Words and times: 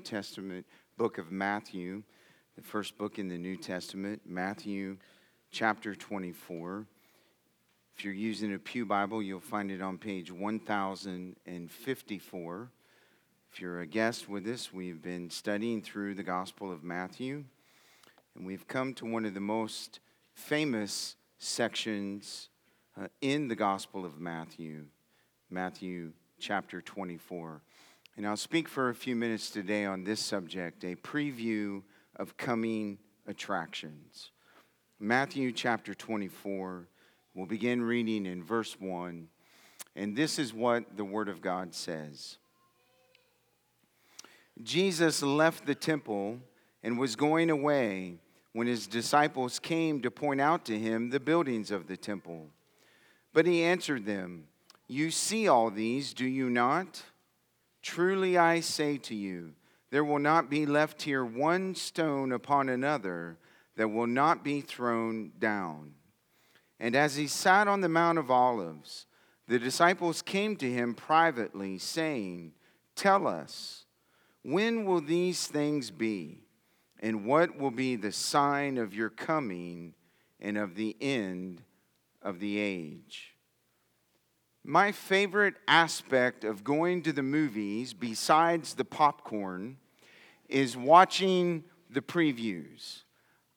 Testament 0.00 0.66
book 0.96 1.18
of 1.18 1.30
Matthew, 1.30 2.02
the 2.56 2.62
first 2.62 2.98
book 2.98 3.18
in 3.18 3.28
the 3.28 3.38
New 3.38 3.56
Testament, 3.56 4.22
Matthew 4.26 4.96
chapter 5.50 5.94
24. 5.94 6.86
If 7.96 8.04
you're 8.04 8.14
using 8.14 8.54
a 8.54 8.58
Pew 8.58 8.86
Bible, 8.86 9.22
you'll 9.22 9.40
find 9.40 9.70
it 9.70 9.82
on 9.82 9.98
page 9.98 10.32
1054. 10.32 12.70
If 13.52 13.60
you're 13.60 13.80
a 13.80 13.86
guest 13.86 14.28
with 14.28 14.46
us, 14.46 14.72
we've 14.72 15.02
been 15.02 15.28
studying 15.28 15.82
through 15.82 16.14
the 16.14 16.22
Gospel 16.22 16.72
of 16.72 16.82
Matthew, 16.82 17.44
and 18.34 18.46
we've 18.46 18.66
come 18.66 18.94
to 18.94 19.04
one 19.04 19.26
of 19.26 19.34
the 19.34 19.40
most 19.40 20.00
famous 20.32 21.16
sections 21.38 22.48
uh, 23.00 23.08
in 23.20 23.48
the 23.48 23.56
Gospel 23.56 24.06
of 24.06 24.18
Matthew, 24.18 24.86
Matthew 25.50 26.12
chapter 26.38 26.80
24. 26.80 27.60
And 28.20 28.28
I'll 28.28 28.36
speak 28.36 28.68
for 28.68 28.90
a 28.90 28.94
few 28.94 29.16
minutes 29.16 29.48
today 29.48 29.86
on 29.86 30.04
this 30.04 30.20
subject 30.20 30.84
a 30.84 30.94
preview 30.94 31.82
of 32.16 32.36
coming 32.36 32.98
attractions. 33.26 34.30
Matthew 34.98 35.52
chapter 35.52 35.94
24, 35.94 36.86
we'll 37.32 37.46
begin 37.46 37.80
reading 37.80 38.26
in 38.26 38.44
verse 38.44 38.78
1. 38.78 39.26
And 39.96 40.14
this 40.14 40.38
is 40.38 40.52
what 40.52 40.98
the 40.98 41.04
Word 41.04 41.30
of 41.30 41.40
God 41.40 41.74
says 41.74 42.36
Jesus 44.62 45.22
left 45.22 45.64
the 45.64 45.74
temple 45.74 46.40
and 46.82 46.98
was 46.98 47.16
going 47.16 47.48
away 47.48 48.18
when 48.52 48.66
his 48.66 48.86
disciples 48.86 49.58
came 49.58 50.02
to 50.02 50.10
point 50.10 50.42
out 50.42 50.66
to 50.66 50.78
him 50.78 51.08
the 51.08 51.20
buildings 51.20 51.70
of 51.70 51.86
the 51.86 51.96
temple. 51.96 52.48
But 53.32 53.46
he 53.46 53.62
answered 53.62 54.04
them, 54.04 54.44
You 54.88 55.10
see 55.10 55.48
all 55.48 55.70
these, 55.70 56.12
do 56.12 56.26
you 56.26 56.50
not? 56.50 57.02
Truly 57.82 58.36
I 58.36 58.60
say 58.60 58.98
to 58.98 59.14
you, 59.14 59.54
there 59.90 60.04
will 60.04 60.18
not 60.18 60.48
be 60.48 60.66
left 60.66 61.02
here 61.02 61.24
one 61.24 61.74
stone 61.74 62.32
upon 62.32 62.68
another 62.68 63.38
that 63.76 63.88
will 63.88 64.06
not 64.06 64.44
be 64.44 64.60
thrown 64.60 65.32
down. 65.38 65.94
And 66.78 66.94
as 66.94 67.16
he 67.16 67.26
sat 67.26 67.68
on 67.68 67.80
the 67.80 67.88
Mount 67.88 68.18
of 68.18 68.30
Olives, 68.30 69.06
the 69.48 69.58
disciples 69.58 70.22
came 70.22 70.56
to 70.56 70.70
him 70.70 70.94
privately, 70.94 71.78
saying, 71.78 72.52
Tell 72.94 73.26
us, 73.26 73.84
when 74.42 74.84
will 74.84 75.00
these 75.00 75.46
things 75.46 75.90
be? 75.90 76.44
And 77.00 77.24
what 77.24 77.56
will 77.58 77.70
be 77.70 77.96
the 77.96 78.12
sign 78.12 78.78
of 78.78 78.94
your 78.94 79.10
coming 79.10 79.94
and 80.38 80.56
of 80.56 80.74
the 80.74 80.96
end 81.00 81.62
of 82.22 82.38
the 82.38 82.58
age? 82.58 83.34
My 84.64 84.92
favorite 84.92 85.54
aspect 85.66 86.44
of 86.44 86.64
going 86.64 87.02
to 87.02 87.12
the 87.12 87.22
movies, 87.22 87.94
besides 87.94 88.74
the 88.74 88.84
popcorn, 88.84 89.78
is 90.48 90.76
watching 90.76 91.64
the 91.88 92.02
previews. 92.02 93.02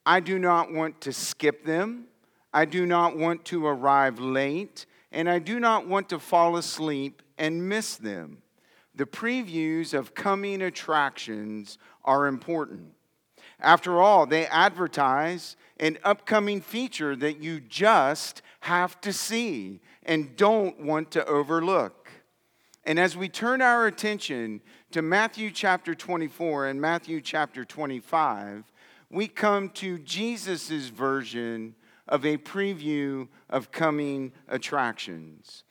I 0.06 0.22
do 0.22 0.40
not 0.40 0.72
want 0.72 1.02
to 1.02 1.14
skip 1.14 1.66
them. 1.66 2.06
I 2.54 2.66
do 2.66 2.86
not 2.86 3.18
want 3.18 3.46
to 3.46 3.66
arrive 3.66 4.20
late. 4.20 4.86
And 5.12 5.30
I 5.30 5.40
do 5.40 5.60
not 5.60 5.88
want 5.88 6.10
to 6.10 6.20
fall 6.20 6.56
asleep 6.56 7.22
and 7.38 7.68
miss 7.68 7.96
them. 7.96 8.42
The 8.96 9.06
previews 9.06 9.94
of 9.94 10.14
coming 10.14 10.62
attractions 10.62 11.78
are 12.06 12.28
important. 12.28 12.94
After 13.60 14.02
all, 14.02 14.26
they 14.26 14.46
advertise 14.48 15.56
an 15.80 15.98
upcoming 16.04 16.62
feature 16.62 17.16
that 17.16 17.42
you 17.42 17.60
just 17.60 18.42
have 18.62 19.00
to 19.02 19.12
see 19.12 19.82
and 20.06 20.36
don't 20.36 20.80
want 20.82 21.12
to 21.12 21.26
overlook. 21.26 22.10
And 22.86 23.00
as 23.00 23.16
we 23.16 23.30
turn 23.30 23.62
our 23.62 23.88
attention 23.88 24.62
to 24.92 25.02
Matthew 25.02 25.52
chapter 25.52 25.96
24 25.96 26.68
and 26.68 26.82
Matthew 26.82 27.22
chapter 27.22 27.64
25, 27.64 28.72
we 29.10 29.28
come 29.28 29.70
to 29.70 30.00
Jesus' 30.00 30.90
version 30.90 31.76
of 32.08 32.26
a 32.26 32.38
preview 32.38 33.28
of 33.50 33.72
coming 33.72 34.34
attractions. 34.50 35.64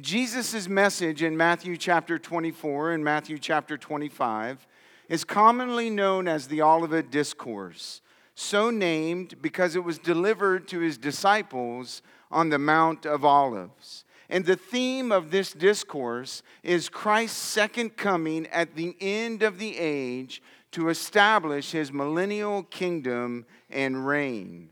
Jesus' 0.00 0.68
message 0.68 1.22
in 1.22 1.36
Matthew 1.36 1.76
chapter 1.76 2.18
24 2.18 2.92
and 2.92 3.04
Matthew 3.04 3.38
chapter 3.38 3.78
25 3.78 4.66
is 5.08 5.24
commonly 5.24 5.88
known 5.88 6.26
as 6.26 6.48
the 6.48 6.62
Olivet 6.62 7.10
Discourse, 7.10 8.00
so 8.34 8.70
named 8.70 9.40
because 9.40 9.76
it 9.76 9.84
was 9.84 9.98
delivered 9.98 10.66
to 10.68 10.80
his 10.80 10.98
disciples 10.98 12.02
on 12.36 12.50
the 12.50 12.58
Mount 12.58 13.06
of 13.06 13.24
Olives. 13.24 14.04
And 14.28 14.44
the 14.44 14.56
theme 14.56 15.10
of 15.10 15.30
this 15.30 15.54
discourse 15.54 16.42
is 16.62 16.90
Christ's 16.90 17.38
second 17.38 17.96
coming 17.96 18.46
at 18.48 18.76
the 18.76 18.94
end 19.00 19.42
of 19.42 19.58
the 19.58 19.78
age 19.78 20.42
to 20.72 20.90
establish 20.90 21.70
his 21.70 21.90
millennial 21.90 22.64
kingdom 22.64 23.46
and 23.70 24.06
reign. 24.06 24.68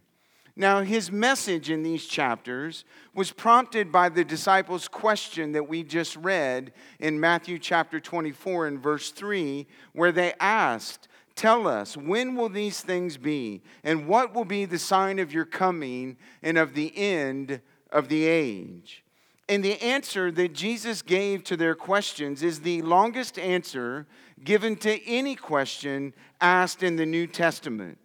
Now, 0.55 0.83
his 0.83 1.11
message 1.11 1.71
in 1.71 1.83
these 1.83 2.05
chapters 2.05 2.85
was 3.15 3.33
prompted 3.33 3.91
by 3.91 4.11
the 4.11 4.27
disciples' 4.27 4.87
question 4.87 5.53
that 5.53 5.67
we 5.67 5.83
just 5.83 6.17
read 6.17 6.71
in 7.01 7.19
Matthew 7.19 7.59
chapter 7.59 7.99
24 7.99 8.67
and 8.67 8.79
verse 8.79 9.11
3, 9.11 9.67
where 9.95 10.13
they 10.13 10.35
asked, 10.39 11.09
Tell 11.37 11.67
us, 11.67 11.97
when 11.97 12.37
will 12.37 12.49
these 12.49 12.81
things 12.81 13.17
be? 13.17 13.63
And 13.83 14.07
what 14.07 14.35
will 14.35 14.45
be 14.45 14.65
the 14.65 14.79
sign 14.79 15.19
of 15.19 15.33
your 15.33 15.45
coming 15.45 16.17
and 16.43 16.57
of 16.57 16.75
the 16.75 16.97
end 16.97 17.61
of 17.91 18.09
the 18.09 18.25
age? 18.25 19.05
And 19.49 19.63
the 19.63 19.81
answer 19.83 20.31
that 20.31 20.55
Jesus 20.55 21.03
gave 21.03 21.45
to 21.45 21.57
their 21.57 21.75
questions 21.75 22.43
is 22.43 22.61
the 22.61 22.83
longest 22.83 23.39
answer 23.39 24.07
given 24.43 24.77
to 24.77 25.05
any 25.07 25.35
question 25.35 26.15
asked 26.41 26.83
in 26.83 26.97
the 26.97 27.07
New 27.07 27.27
Testament 27.27 28.05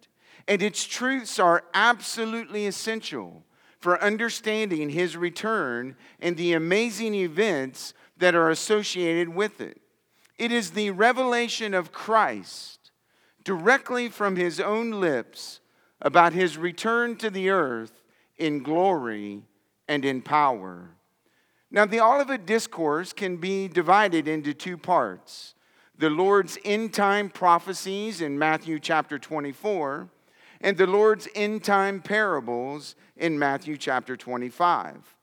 and 0.50 0.62
its 0.62 0.84
truths 0.84 1.38
are 1.38 1.62
absolutely 1.74 2.66
essential 2.66 3.44
for 3.78 4.02
understanding 4.02 4.90
his 4.90 5.16
return 5.16 5.94
and 6.18 6.36
the 6.36 6.54
amazing 6.54 7.14
events 7.14 7.94
that 8.18 8.34
are 8.34 8.50
associated 8.50 9.28
with 9.28 9.60
it. 9.60 9.80
It 10.38 10.50
is 10.50 10.72
the 10.72 10.90
revelation 10.90 11.72
of 11.72 11.92
Christ 11.92 12.79
directly 13.44 14.08
from 14.08 14.36
his 14.36 14.60
own 14.60 14.92
lips 14.92 15.60
about 16.00 16.32
his 16.32 16.56
return 16.56 17.16
to 17.16 17.30
the 17.30 17.50
earth 17.50 18.02
in 18.38 18.62
glory 18.62 19.42
and 19.88 20.04
in 20.04 20.22
power. 20.22 20.90
Now, 21.70 21.84
the 21.84 22.00
Olivet 22.00 22.46
Discourse 22.46 23.12
can 23.12 23.36
be 23.36 23.68
divided 23.68 24.26
into 24.26 24.54
two 24.54 24.76
parts 24.76 25.54
the 25.98 26.10
Lord's 26.10 26.56
end 26.64 26.94
time 26.94 27.28
prophecies 27.28 28.22
in 28.22 28.38
Matthew 28.38 28.78
chapter 28.78 29.18
24 29.18 30.08
and 30.62 30.76
the 30.76 30.86
Lord's 30.86 31.28
end 31.34 31.62
time 31.62 32.00
parables 32.00 32.94
in 33.16 33.38
Matthew 33.38 33.76
chapter 33.76 34.16
25. 34.16 35.16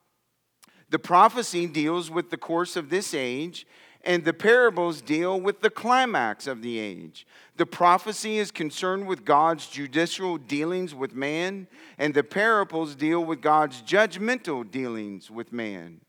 The 0.90 1.00
prophecy 1.00 1.66
deals 1.66 2.10
with 2.10 2.30
the 2.30 2.38
course 2.38 2.76
of 2.76 2.90
this 2.90 3.14
age, 3.14 3.66
and 4.08 4.24
the 4.24 4.34
parables 4.34 5.02
deal 5.02 5.40
with 5.40 5.60
the 5.60 5.70
climax 5.70 6.48
of 6.48 6.62
the 6.62 6.80
age. 6.80 7.28
The 7.58 7.66
prophecy 7.66 8.38
is 8.38 8.52
concerned 8.52 9.06
with 9.06 9.26
God's 9.26 9.68
judicial 9.68 10.38
dealings 10.38 10.96
with 10.96 11.14
man, 11.14 11.68
and 11.98 12.14
the 12.14 12.24
parables 12.24 12.96
deal 12.96 13.26
with 13.26 13.42
God's 13.42 13.82
judgmental 13.82 14.70
dealings 14.72 15.30
with 15.30 15.52
man. 15.52 16.00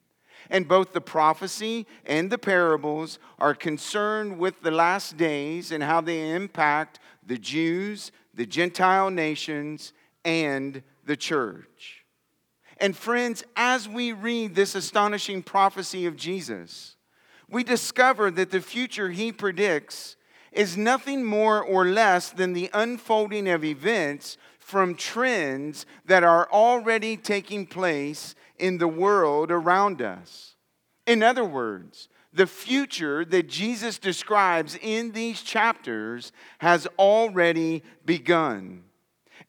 And 0.48 0.68
both 0.68 0.92
the 0.92 1.00
prophecy 1.00 1.88
and 2.06 2.30
the 2.30 2.38
parables 2.38 3.18
are 3.40 3.54
concerned 3.54 4.38
with 4.38 4.62
the 4.62 4.70
last 4.70 5.16
days 5.16 5.72
and 5.72 5.82
how 5.82 6.00
they 6.00 6.30
impact 6.30 7.00
the 7.26 7.36
Jews, 7.36 8.12
the 8.32 8.46
Gentile 8.46 9.10
nations, 9.10 9.92
and 10.24 10.84
the 11.04 11.16
church. 11.16 12.04
And 12.80 12.96
friends, 12.96 13.42
as 13.56 13.88
we 13.88 14.12
read 14.12 14.54
this 14.54 14.76
astonishing 14.76 15.42
prophecy 15.42 16.06
of 16.06 16.14
Jesus, 16.14 16.94
we 17.50 17.64
discover 17.64 18.30
that 18.30 18.50
the 18.50 18.60
future 18.60 19.10
he 19.10 19.32
predicts 19.32 20.16
is 20.52 20.76
nothing 20.76 21.24
more 21.24 21.62
or 21.62 21.86
less 21.86 22.30
than 22.30 22.52
the 22.52 22.70
unfolding 22.74 23.48
of 23.48 23.64
events 23.64 24.36
from 24.58 24.94
trends 24.94 25.86
that 26.04 26.22
are 26.22 26.48
already 26.52 27.16
taking 27.16 27.66
place 27.66 28.34
in 28.58 28.78
the 28.78 28.88
world 28.88 29.50
around 29.50 30.02
us. 30.02 30.56
In 31.06 31.22
other 31.22 31.44
words, 31.44 32.08
the 32.32 32.46
future 32.46 33.24
that 33.24 33.48
Jesus 33.48 33.98
describes 33.98 34.78
in 34.82 35.12
these 35.12 35.42
chapters 35.42 36.32
has 36.58 36.86
already 36.98 37.82
begun. 38.04 38.84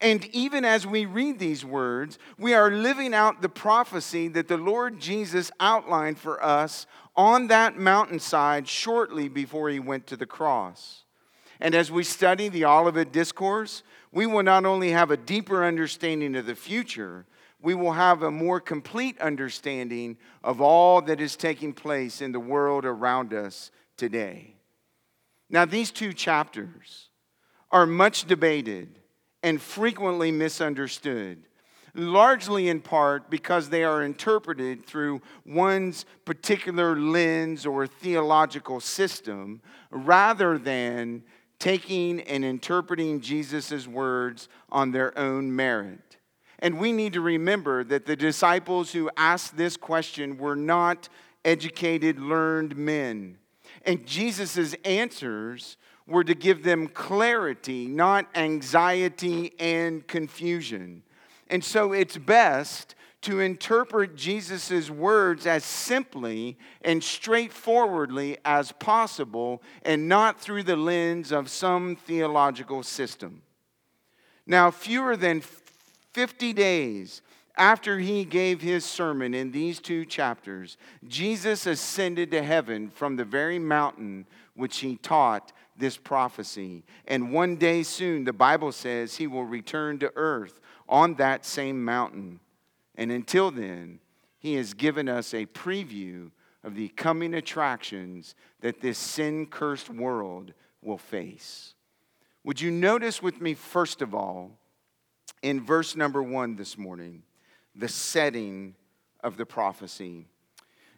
And 0.02 0.26
even 0.28 0.64
as 0.64 0.88
we 0.88 1.06
read 1.06 1.40
these 1.40 1.66
words, 1.66 2.18
we 2.38 2.54
are 2.54 2.72
living 2.72 3.14
out 3.14 3.42
the 3.42 3.50
prophecy 3.50 4.30
that 4.30 4.48
the 4.48 4.58
Lord 4.58 5.00
Jesus 5.00 5.52
outlined 5.60 6.18
for 6.18 6.42
us 6.44 6.86
on 7.16 7.48
that 7.48 7.78
mountainside 7.78 8.68
shortly 8.68 9.28
before 9.28 9.70
he 9.70 9.80
went 9.80 10.08
to 10.08 10.16
the 10.16 10.26
cross. 10.26 11.04
And 11.60 11.76
as 11.76 11.92
we 11.92 12.06
study 12.06 12.48
the 12.48 12.64
Olivet 12.64 13.12
Discourse, 13.12 13.84
we 14.14 14.26
will 14.26 14.44
not 14.44 14.66
only 14.66 14.92
have 14.92 15.12
a 15.12 15.18
deeper 15.18 15.66
understanding 15.66 16.36
of 16.38 16.46
the 16.46 16.56
future, 16.56 17.26
we 17.62 17.76
will 17.76 17.92
have 17.92 18.24
a 18.24 18.32
more 18.32 18.62
complete 18.62 19.20
understanding 19.20 20.18
of 20.46 20.62
all 20.62 21.02
that 21.02 21.20
is 21.20 21.36
taking 21.36 21.74
place 21.74 22.22
in 22.22 22.32
the 22.32 22.40
world 22.40 22.86
around 22.86 23.34
us 23.34 23.70
today. 23.98 24.56
Now, 25.50 25.66
these 25.66 25.92
two 25.92 26.14
chapters 26.14 27.10
are 27.70 27.86
much 27.86 28.26
debated 28.26 28.99
and 29.44 29.62
frequently 29.62 30.32
misunderstood, 30.32 31.44
largely 31.94 32.70
in 32.70 32.82
part 32.82 33.30
because 33.30 33.70
they 33.70 33.84
are 33.84 34.04
interpreted 34.04 34.86
through 34.86 35.22
one's 35.46 36.06
particular 36.26 36.96
lens 36.96 37.66
or 37.66 37.88
theological 37.88 38.80
system 38.80 39.62
rather 39.92 40.58
than 40.58 41.24
taking 41.60 42.22
and 42.22 42.46
interpreting 42.46 43.20
Jesus' 43.20 43.88
words 43.88 44.48
on 44.70 44.92
their 44.92 45.18
own 45.18 45.54
merit. 45.56 46.18
And 46.60 46.80
we 46.80 46.92
need 46.92 47.14
to 47.14 47.22
remember 47.22 47.84
that 47.86 48.06
the 48.06 48.16
disciples 48.16 48.92
who 48.92 49.10
asked 49.16 49.56
this 49.56 49.78
question 49.78 50.38
were 50.38 50.56
not 50.56 51.10
educated, 51.46 52.20
learned 52.20 52.76
men. 52.76 53.38
And 53.86 54.06
Jesus' 54.06 54.76
answers 54.84 55.78
were 56.10 56.24
to 56.24 56.34
give 56.34 56.64
them 56.64 56.88
clarity, 56.88 57.88
not 57.88 58.28
anxiety 58.36 59.54
and 59.60 60.06
confusion. 60.08 61.04
And 61.50 61.64
so 61.64 61.94
it's 61.94 62.18
best 62.18 62.96
to 63.22 63.42
interpret 63.42 64.16
Jesus' 64.16 64.90
words 64.90 65.46
as 65.46 65.64
simply 65.64 66.58
and 66.82 67.04
straightforwardly 67.04 68.38
as 68.46 68.72
possible 68.74 69.62
and 69.84 70.08
not 70.08 70.40
through 70.40 70.64
the 70.64 70.78
lens 70.78 71.32
of 71.32 71.50
some 71.50 71.96
theological 71.96 72.82
system. 72.82 73.42
Now, 74.48 74.72
fewer 74.72 75.18
than 75.18 75.42
50 76.14 76.54
days 76.54 77.22
after 77.58 78.00
he 78.00 78.24
gave 78.24 78.62
his 78.62 78.86
sermon 78.86 79.34
in 79.34 79.52
these 79.52 79.80
two 79.80 80.06
chapters, 80.06 80.78
Jesus 81.06 81.66
ascended 81.66 82.32
to 82.32 82.42
heaven 82.42 82.90
from 82.90 83.18
the 83.18 83.26
very 83.26 83.60
mountain 83.60 84.26
which 84.56 84.80
he 84.80 84.96
taught 84.96 85.52
this 85.80 85.98
prophecy. 85.98 86.84
And 87.08 87.34
one 87.34 87.56
day 87.56 87.84
soon, 87.84 88.24
the 88.24 88.34
Bible 88.34 88.72
says 88.72 89.16
he 89.16 89.28
will 89.28 89.46
return 89.46 90.00
to 90.00 90.12
earth 90.16 90.60
on 90.88 91.16
that 91.16 91.46
same 91.46 91.84
mountain. 91.84 92.40
And 92.96 93.12
until 93.12 93.52
then, 93.52 94.00
he 94.38 94.56
has 94.56 94.74
given 94.74 95.10
us 95.10 95.34
a 95.34 95.46
preview 95.48 96.32
of 96.64 96.76
the 96.76 96.90
coming 96.90 97.34
attractions 97.34 98.36
that 98.62 98.82
this 98.82 98.98
sin 98.98 99.46
cursed 99.46 99.90
world 99.90 100.54
will 100.82 100.98
face. 100.98 101.74
Would 102.44 102.62
you 102.62 102.72
notice 102.72 103.22
with 103.22 103.42
me, 103.42 103.54
first 103.54 104.02
of 104.02 104.14
all, 104.14 104.52
in 105.42 105.64
verse 105.64 105.96
number 105.96 106.22
one 106.22 106.56
this 106.56 106.78
morning? 106.78 107.24
the 107.80 107.88
setting 107.88 108.76
of 109.24 109.38
the 109.38 109.46
prophecy. 109.46 110.26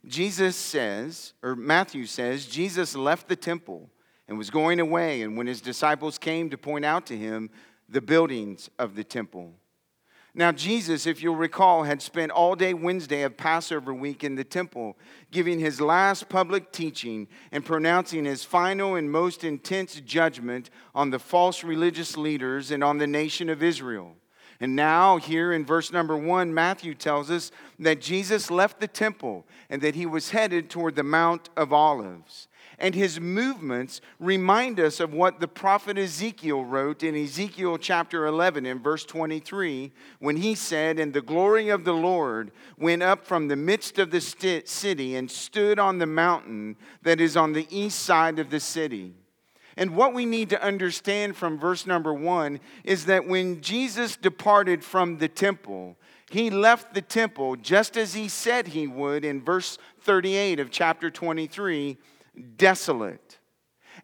Jesus 0.06 0.56
says, 0.56 1.34
or 1.44 1.56
Matthew 1.56 2.06
says, 2.06 2.48
Jesus 2.48 2.96
left 2.96 3.28
the 3.28 3.36
temple 3.36 3.90
and 4.28 4.38
was 4.38 4.50
going 4.50 4.80
away. 4.80 5.22
And 5.22 5.38
when 5.38 5.48
his 5.48 5.62
disciples 5.62 6.18
came 6.18 6.50
to 6.50 6.58
point 6.58 6.86
out 6.86 7.06
to 7.08 7.18
him 7.18 7.50
the 7.90 8.02
buildings 8.02 8.70
of 8.80 8.96
the 8.96 9.04
temple. 9.04 9.54
Now, 10.34 10.54
Jesus, 10.54 11.06
if 11.06 11.22
you'll 11.22 11.36
recall, 11.36 11.84
had 11.84 12.02
spent 12.02 12.32
all 12.32 12.56
day 12.56 12.74
Wednesday 12.74 13.24
of 13.24 13.36
Passover 13.36 13.94
week 13.94 14.24
in 14.24 14.36
the 14.36 14.46
temple, 14.46 14.98
giving 15.30 15.60
his 15.60 15.82
last 15.82 16.30
public 16.30 16.72
teaching 16.72 17.28
and 17.52 17.66
pronouncing 17.66 18.24
his 18.24 18.46
final 18.46 18.96
and 18.96 19.12
most 19.12 19.44
intense 19.44 20.00
judgment 20.00 20.70
on 20.96 21.10
the 21.10 21.20
false 21.20 21.66
religious 21.66 22.16
leaders 22.16 22.72
and 22.72 22.82
on 22.82 22.98
the 22.98 23.08
nation 23.08 23.50
of 23.50 23.62
Israel. 23.62 24.16
And 24.62 24.74
now, 24.74 25.18
here 25.18 25.52
in 25.52 25.66
verse 25.66 25.92
number 25.92 26.16
one, 26.16 26.54
Matthew 26.54 26.94
tells 26.94 27.30
us 27.30 27.52
that 27.80 28.00
Jesus 28.00 28.50
left 28.50 28.80
the 28.80 28.88
temple 28.88 29.46
and 29.70 29.82
that 29.82 29.96
he 29.96 30.06
was 30.06 30.30
headed 30.30 30.70
toward 30.70 30.96
the 30.96 31.04
Mount 31.04 31.50
of 31.58 31.74
Olives. 31.74 32.48
And 32.82 32.96
his 32.96 33.20
movements 33.20 34.02
remind 34.20 34.80
us 34.80 35.00
of 35.00 35.14
what 35.14 35.40
the 35.40 35.48
prophet 35.48 36.00
Ezekiel 36.00 36.66
wrote 36.66 37.04
in 37.04 37.16
Ezekiel 37.16 37.78
chapter 37.78 38.26
11 38.26 38.66
in 38.66 38.80
verse 38.80 39.06
23 39.06 39.92
when 40.18 40.38
he 40.38 40.56
said, 40.56 40.98
And 40.98 41.14
the 41.14 41.22
glory 41.22 41.70
of 41.70 41.84
the 41.84 41.94
Lord 41.94 42.52
went 42.80 43.04
up 43.04 43.24
from 43.24 43.48
the 43.48 43.56
midst 43.56 44.00
of 44.00 44.10
the 44.10 44.20
city 44.20 45.16
and 45.16 45.30
stood 45.30 45.78
on 45.78 46.00
the 46.00 46.08
mountain 46.08 46.76
that 47.04 47.22
is 47.22 47.38
on 47.38 47.54
the 47.54 47.68
east 47.70 48.00
side 48.00 48.40
of 48.40 48.50
the 48.50 48.60
city. 48.60 49.14
And 49.78 49.96
what 49.96 50.16
we 50.16 50.26
need 50.26 50.50
to 50.50 50.64
understand 50.64 51.38
from 51.38 51.60
verse 51.60 51.86
number 51.86 52.16
one 52.16 52.60
is 52.84 53.06
that 53.06 53.28
when 53.28 53.62
Jesus 53.62 54.18
departed 54.18 54.84
from 54.84 55.20
the 55.20 55.28
temple, 55.28 55.98
he 56.32 56.50
left 56.50 56.96
the 56.96 57.02
temple 57.02 57.58
just 57.58 57.96
as 57.96 58.16
he 58.16 58.28
said 58.28 58.70
he 58.70 58.88
would 58.88 59.24
in 59.24 59.40
verse 59.44 59.78
38 60.00 60.60
of 60.60 60.72
chapter 60.72 61.12
23 61.12 62.00
desolate. 62.56 63.40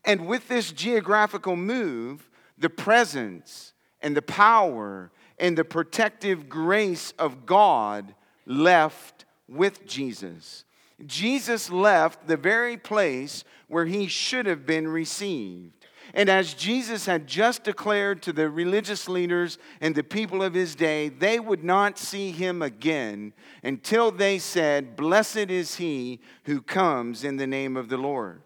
And 0.03 0.27
with 0.27 0.47
this 0.47 0.71
geographical 0.71 1.55
move, 1.55 2.29
the 2.57 2.69
presence 2.69 3.73
and 4.01 4.15
the 4.15 4.21
power 4.21 5.11
and 5.37 5.57
the 5.57 5.65
protective 5.65 6.49
grace 6.49 7.13
of 7.19 7.45
God 7.45 8.15
left 8.45 9.25
with 9.47 9.85
Jesus. 9.85 10.65
Jesus 11.05 11.69
left 11.69 12.27
the 12.27 12.37
very 12.37 12.75
place 12.75 13.43
where 13.67 13.85
he 13.85 14.07
should 14.07 14.47
have 14.47 14.65
been 14.65 14.87
received. 14.87 15.76
And 16.13 16.29
as 16.29 16.53
Jesus 16.53 17.05
had 17.05 17.27
just 17.27 17.63
declared 17.63 18.21
to 18.23 18.33
the 18.33 18.49
religious 18.49 19.07
leaders 19.07 19.57
and 19.81 19.93
the 19.93 20.03
people 20.03 20.41
of 20.41 20.53
his 20.53 20.75
day, 20.75 21.09
they 21.09 21.39
would 21.39 21.63
not 21.63 21.97
see 21.97 22.31
him 22.31 22.61
again 22.61 23.33
until 23.63 24.11
they 24.11 24.39
said, 24.39 24.95
Blessed 24.95 25.49
is 25.49 25.75
he 25.75 26.19
who 26.45 26.61
comes 26.61 27.23
in 27.23 27.37
the 27.37 27.47
name 27.47 27.75
of 27.75 27.89
the 27.89 27.97
Lord. 27.97 28.41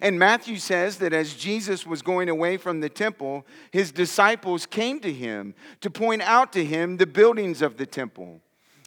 And 0.00 0.18
Matthew 0.18 0.58
says 0.58 0.98
that 0.98 1.12
as 1.12 1.34
Jesus 1.34 1.86
was 1.86 2.02
going 2.02 2.28
away 2.28 2.56
from 2.56 2.80
the 2.80 2.88
temple, 2.88 3.44
his 3.72 3.90
disciples 3.90 4.64
came 4.64 5.00
to 5.00 5.12
him 5.12 5.54
to 5.80 5.90
point 5.90 6.22
out 6.22 6.52
to 6.52 6.64
him 6.64 6.96
the 6.96 7.06
buildings 7.06 7.62
of 7.62 7.76
the 7.76 7.86
temple. 7.86 8.40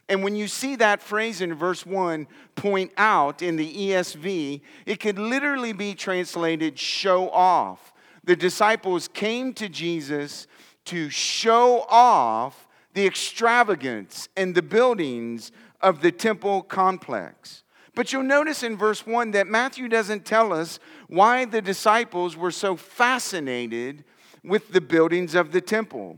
And 0.07 0.23
when 0.23 0.35
you 0.35 0.47
see 0.47 0.75
that 0.77 1.01
phrase 1.01 1.41
in 1.41 1.53
verse 1.53 1.85
1, 1.85 2.27
point 2.55 2.91
out 2.97 3.41
in 3.41 3.55
the 3.55 3.73
ESV, 3.73 4.61
it 4.85 4.99
could 4.99 5.17
literally 5.17 5.73
be 5.73 5.93
translated 5.93 6.77
show 6.77 7.29
off. 7.29 7.90
The 8.23 8.35
disciples 8.35 9.07
came 9.07 9.53
to 9.56 9.68
Jesus 9.68 10.47
to 10.85 11.09
show 11.09 11.85
off 11.89 12.68
the 12.94 13.06
extravagance 13.06 14.29
and 14.35 14.53
the 14.53 14.62
buildings 14.62 15.51
of 15.81 16.01
the 16.01 16.12
temple 16.12 16.62
complex. 16.62 17.63
But 17.94 18.13
you'll 18.13 18.23
notice 18.23 18.63
in 18.63 18.77
verse 18.77 19.06
1 19.06 19.31
that 19.31 19.47
Matthew 19.47 19.88
doesn't 19.88 20.25
tell 20.25 20.53
us 20.53 20.79
why 21.07 21.45
the 21.45 21.62
disciples 21.62 22.38
were 22.38 22.51
so 22.51 22.75
fascinated 22.75 24.03
with 24.44 24.71
the 24.71 24.81
buildings 24.81 25.35
of 25.35 25.51
the 25.51 25.62
temple. 25.62 26.18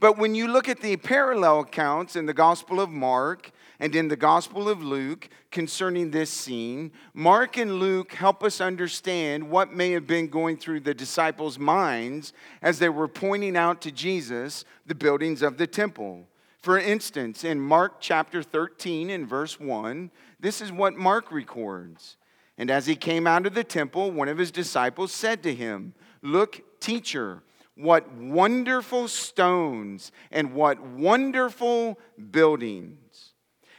But 0.00 0.18
when 0.18 0.34
you 0.34 0.48
look 0.48 0.68
at 0.68 0.80
the 0.80 0.96
parallel 0.96 1.60
accounts 1.60 2.16
in 2.16 2.26
the 2.26 2.34
Gospel 2.34 2.80
of 2.80 2.90
Mark 2.90 3.50
and 3.80 3.94
in 3.94 4.08
the 4.08 4.16
Gospel 4.16 4.68
of 4.68 4.82
Luke 4.82 5.28
concerning 5.50 6.10
this 6.10 6.30
scene, 6.30 6.90
Mark 7.14 7.56
and 7.56 7.78
Luke 7.78 8.12
help 8.12 8.42
us 8.42 8.60
understand 8.60 9.48
what 9.48 9.72
may 9.72 9.92
have 9.92 10.06
been 10.06 10.26
going 10.26 10.56
through 10.56 10.80
the 10.80 10.94
disciples' 10.94 11.58
minds 11.58 12.32
as 12.60 12.78
they 12.78 12.88
were 12.88 13.08
pointing 13.08 13.56
out 13.56 13.80
to 13.82 13.92
Jesus 13.92 14.64
the 14.86 14.94
buildings 14.96 15.42
of 15.42 15.58
the 15.58 15.66
temple. 15.66 16.26
For 16.60 16.78
instance, 16.78 17.44
in 17.44 17.60
Mark 17.60 18.00
chapter 18.00 18.42
13 18.42 19.10
and 19.10 19.28
verse 19.28 19.60
1, 19.60 20.10
this 20.40 20.60
is 20.60 20.72
what 20.72 20.96
Mark 20.96 21.30
records. 21.30 22.16
And 22.58 22.70
as 22.70 22.86
he 22.86 22.96
came 22.96 23.28
out 23.28 23.46
of 23.46 23.54
the 23.54 23.62
temple, 23.62 24.10
one 24.10 24.28
of 24.28 24.38
his 24.38 24.50
disciples 24.50 25.12
said 25.12 25.44
to 25.44 25.54
him, 25.54 25.94
Look, 26.20 26.80
teacher, 26.80 27.44
what 27.76 28.12
wonderful 28.12 29.06
stones 29.06 30.10
and 30.32 30.52
what 30.52 30.82
wonderful 30.82 31.96
buildings. 32.32 32.98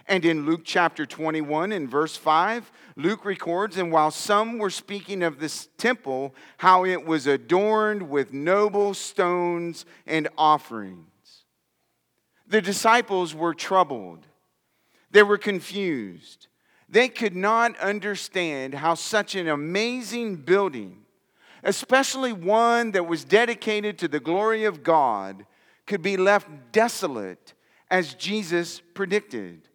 And 0.10 0.26
in 0.26 0.46
Luke 0.46 0.62
chapter 0.66 1.06
21 1.06 1.72
in 1.72 1.88
verse 1.88 2.18
5, 2.18 2.72
Luke 2.98 3.24
records, 3.24 3.78
and 3.78 3.92
while 3.92 4.12
some 4.12 4.58
were 4.58 4.70
speaking 4.70 5.24
of 5.24 5.40
this 5.40 5.70
temple, 5.78 6.36
how 6.58 6.84
it 6.84 7.06
was 7.06 7.28
adorned 7.28 8.10
with 8.10 8.34
noble 8.34 8.94
stones 8.94 9.86
and 10.06 10.28
offerings. 10.38 11.06
The 12.48 12.62
disciples 12.62 13.34
were 13.34 13.54
troubled, 13.54 14.26
they 15.12 15.24
were 15.24 15.38
confused. 15.38 16.48
They 16.92 17.08
could 17.08 17.36
not 17.36 17.78
understand 17.78 18.74
how 18.74 18.96
such 18.96 19.36
an 19.36 19.48
amazing 19.48 20.38
building 20.38 21.06
especially 21.64 22.34
one 22.34 22.92
that 22.92 23.08
was 23.08 23.24
dedicated 23.24 23.98
to 24.00 24.08
the 24.08 24.20
glory 24.20 24.66
of 24.66 24.84
God, 24.84 25.46
could 25.86 26.02
be 26.02 26.18
left 26.18 26.48
desolate 26.72 27.54
as 27.90 28.14
Jesus 28.14 28.82
predicted. 28.94 29.69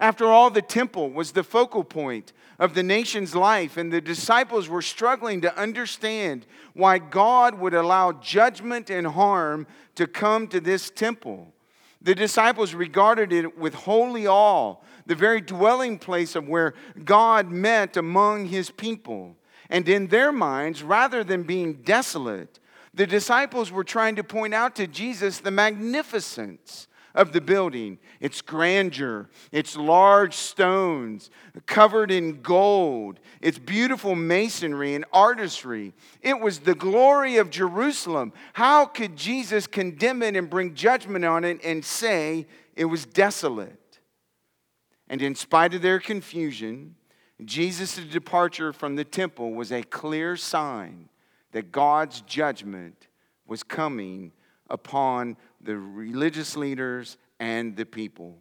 After 0.00 0.26
all, 0.26 0.50
the 0.50 0.62
temple 0.62 1.10
was 1.10 1.32
the 1.32 1.42
focal 1.42 1.82
point 1.82 2.32
of 2.58 2.74
the 2.74 2.82
nation's 2.82 3.34
life, 3.34 3.76
and 3.76 3.92
the 3.92 4.00
disciples 4.00 4.68
were 4.68 4.82
struggling 4.82 5.40
to 5.40 5.56
understand 5.56 6.46
why 6.72 6.98
God 6.98 7.58
would 7.58 7.74
allow 7.74 8.12
judgment 8.12 8.90
and 8.90 9.06
harm 9.06 9.66
to 9.96 10.06
come 10.06 10.46
to 10.48 10.60
this 10.60 10.90
temple. 10.90 11.52
The 12.00 12.14
disciples 12.14 12.74
regarded 12.74 13.32
it 13.32 13.58
with 13.58 13.74
holy 13.74 14.26
awe, 14.26 14.76
the 15.06 15.14
very 15.16 15.40
dwelling 15.40 15.98
place 15.98 16.36
of 16.36 16.48
where 16.48 16.74
God 17.04 17.50
met 17.50 17.96
among 17.96 18.46
his 18.46 18.70
people. 18.70 19.36
And 19.68 19.88
in 19.88 20.06
their 20.08 20.30
minds, 20.30 20.82
rather 20.82 21.24
than 21.24 21.42
being 21.42 21.74
desolate, 21.82 22.60
the 22.94 23.06
disciples 23.06 23.70
were 23.70 23.84
trying 23.84 24.16
to 24.16 24.24
point 24.24 24.54
out 24.54 24.76
to 24.76 24.86
Jesus 24.86 25.38
the 25.38 25.50
magnificence 25.50 26.87
of 27.18 27.32
the 27.32 27.40
building, 27.40 27.98
its 28.20 28.40
grandeur, 28.40 29.28
its 29.50 29.76
large 29.76 30.34
stones 30.34 31.30
covered 31.66 32.12
in 32.12 32.40
gold, 32.40 33.18
its 33.40 33.58
beautiful 33.58 34.14
masonry 34.14 34.94
and 34.94 35.04
artistry. 35.12 35.92
It 36.22 36.38
was 36.40 36.60
the 36.60 36.76
glory 36.76 37.36
of 37.36 37.50
Jerusalem. 37.50 38.32
How 38.52 38.86
could 38.86 39.16
Jesus 39.16 39.66
condemn 39.66 40.22
it 40.22 40.36
and 40.36 40.48
bring 40.48 40.74
judgment 40.74 41.24
on 41.24 41.42
it 41.42 41.60
and 41.64 41.84
say 41.84 42.46
it 42.76 42.84
was 42.84 43.04
desolate? 43.04 43.98
And 45.08 45.20
in 45.20 45.34
spite 45.34 45.74
of 45.74 45.82
their 45.82 45.98
confusion, 45.98 46.94
Jesus' 47.44 47.96
departure 47.96 48.72
from 48.72 48.94
the 48.94 49.04
temple 49.04 49.54
was 49.54 49.72
a 49.72 49.82
clear 49.82 50.36
sign 50.36 51.08
that 51.50 51.72
God's 51.72 52.20
judgment 52.20 53.08
was 53.44 53.64
coming 53.64 54.30
upon 54.70 55.36
the 55.60 55.76
religious 55.76 56.56
leaders 56.56 57.16
and 57.40 57.76
the 57.76 57.86
people. 57.86 58.38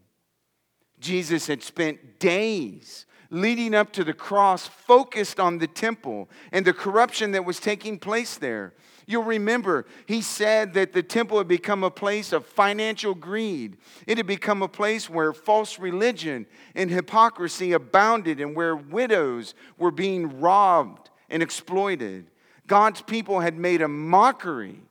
Jesus 1.00 1.48
had 1.48 1.62
spent 1.62 2.20
days 2.20 3.06
leading 3.30 3.76
up 3.76 3.92
to 3.94 4.04
the 4.04 4.14
cross 4.14 4.68
focused 4.68 5.40
on 5.40 5.58
the 5.58 5.68
temple 5.68 6.30
and 6.52 6.66
the 6.66 6.74
corruption 6.74 7.32
that 7.32 7.46
was 7.46 7.60
taking 7.60 8.00
place 8.00 8.38
there. 8.38 8.74
You'll 9.06 9.24
remember, 9.24 9.86
he 10.06 10.22
said 10.22 10.74
that 10.74 10.92
the 10.92 11.04
temple 11.04 11.38
had 11.38 11.48
become 11.48 11.84
a 11.84 11.92
place 11.92 12.34
of 12.34 12.46
financial 12.46 13.14
greed. 13.14 13.78
It 14.06 14.18
had 14.18 14.28
become 14.28 14.62
a 14.62 14.68
place 14.68 15.10
where 15.10 15.32
false 15.32 15.80
religion 15.80 16.46
and 16.76 16.90
hypocrisy 16.90 17.72
abounded 17.72 18.42
and 18.42 18.56
where 18.56 18.76
widows 18.76 19.56
were 19.78 19.92
being 19.92 20.42
robbed 20.42 21.10
and 21.30 21.42
exploited. 21.42 22.30
God's 22.68 23.02
people 23.02 23.40
had 23.40 23.58
made 23.58 23.82
a 23.82 23.88
mockery 23.88 24.82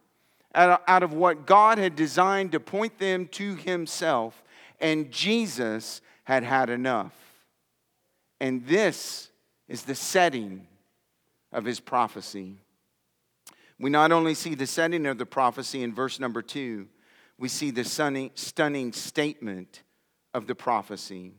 out 0.57 1.03
of 1.03 1.13
what 1.13 1.47
God 1.47 1.79
had 1.79 1.95
designed 1.95 2.53
to 2.53 2.61
point 2.61 2.99
them 2.99 3.29
to 3.29 3.55
Himself, 3.57 4.43
and 4.81 5.11
Jesus 5.11 6.01
had 6.25 6.43
had 6.43 6.71
enough. 6.71 7.13
And 8.41 8.67
this 8.67 9.31
is 9.69 9.83
the 9.83 9.95
setting 9.95 10.67
of 11.53 11.65
His 11.65 11.79
prophecy. 11.79 12.57
We 13.79 13.91
not 13.91 14.13
only 14.13 14.35
see 14.35 14.55
the 14.55 14.67
setting 14.67 15.07
of 15.07 15.19
the 15.19 15.27
prophecy 15.27 15.83
in 15.83 15.95
verse 15.95 16.19
number 16.19 16.41
two, 16.43 16.89
we 17.39 17.49
see 17.49 17.71
the 17.71 17.85
stunning 17.85 18.93
statement 18.93 19.83
of 20.33 20.47
the 20.47 20.55
prophecy. 20.55 21.33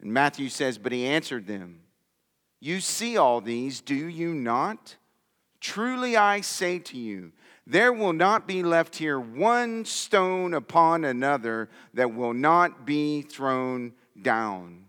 And 0.00 0.12
Matthew 0.12 0.48
says, 0.48 0.78
But 0.78 0.92
he 0.92 1.06
answered 1.06 1.46
them, 1.46 1.80
You 2.60 2.80
see 2.80 3.16
all 3.16 3.40
these, 3.40 3.80
do 3.80 3.94
you 3.94 4.34
not? 4.34 4.96
Truly 5.60 6.16
I 6.16 6.40
say 6.40 6.78
to 6.80 6.98
you, 6.98 7.32
there 7.66 7.92
will 7.92 8.12
not 8.12 8.48
be 8.48 8.62
left 8.62 8.96
here 8.96 9.20
one 9.20 9.84
stone 9.84 10.54
upon 10.54 11.04
another 11.04 11.68
that 11.94 12.14
will 12.14 12.34
not 12.34 12.84
be 12.84 13.22
thrown 13.22 13.92
down. 14.20 14.86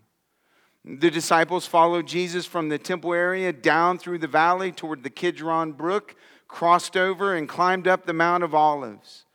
The 0.84 1.10
disciples 1.10 1.66
followed 1.66 2.08
Jesus 2.08 2.44
from 2.44 2.68
the 2.68 2.78
temple 2.78 3.14
area 3.14 3.52
down 3.52 3.98
through 3.98 4.18
the 4.18 4.26
valley 4.26 4.72
toward 4.72 5.04
the 5.04 5.10
Kidron 5.10 5.72
Brook, 5.72 6.16
crossed 6.48 6.96
over, 6.96 7.36
and 7.36 7.48
climbed 7.48 7.86
up 7.86 8.04
the 8.04 8.12
Mount 8.12 8.42
of 8.42 8.54
Olives. 8.54 9.26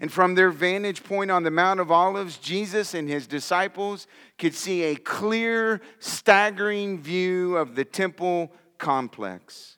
And 0.00 0.12
from 0.12 0.34
their 0.34 0.50
vantage 0.50 1.04
point 1.04 1.30
on 1.30 1.42
the 1.42 1.50
Mount 1.50 1.80
of 1.80 1.90
Olives, 1.90 2.38
Jesus 2.38 2.92
and 2.92 3.08
his 3.08 3.26
disciples 3.26 4.06
could 4.36 4.54
see 4.54 4.82
a 4.82 4.96
clear, 4.96 5.80
staggering 6.00 7.00
view 7.00 7.56
of 7.56 7.76
the 7.76 7.84
temple 7.84 8.52
complex. 8.78 9.75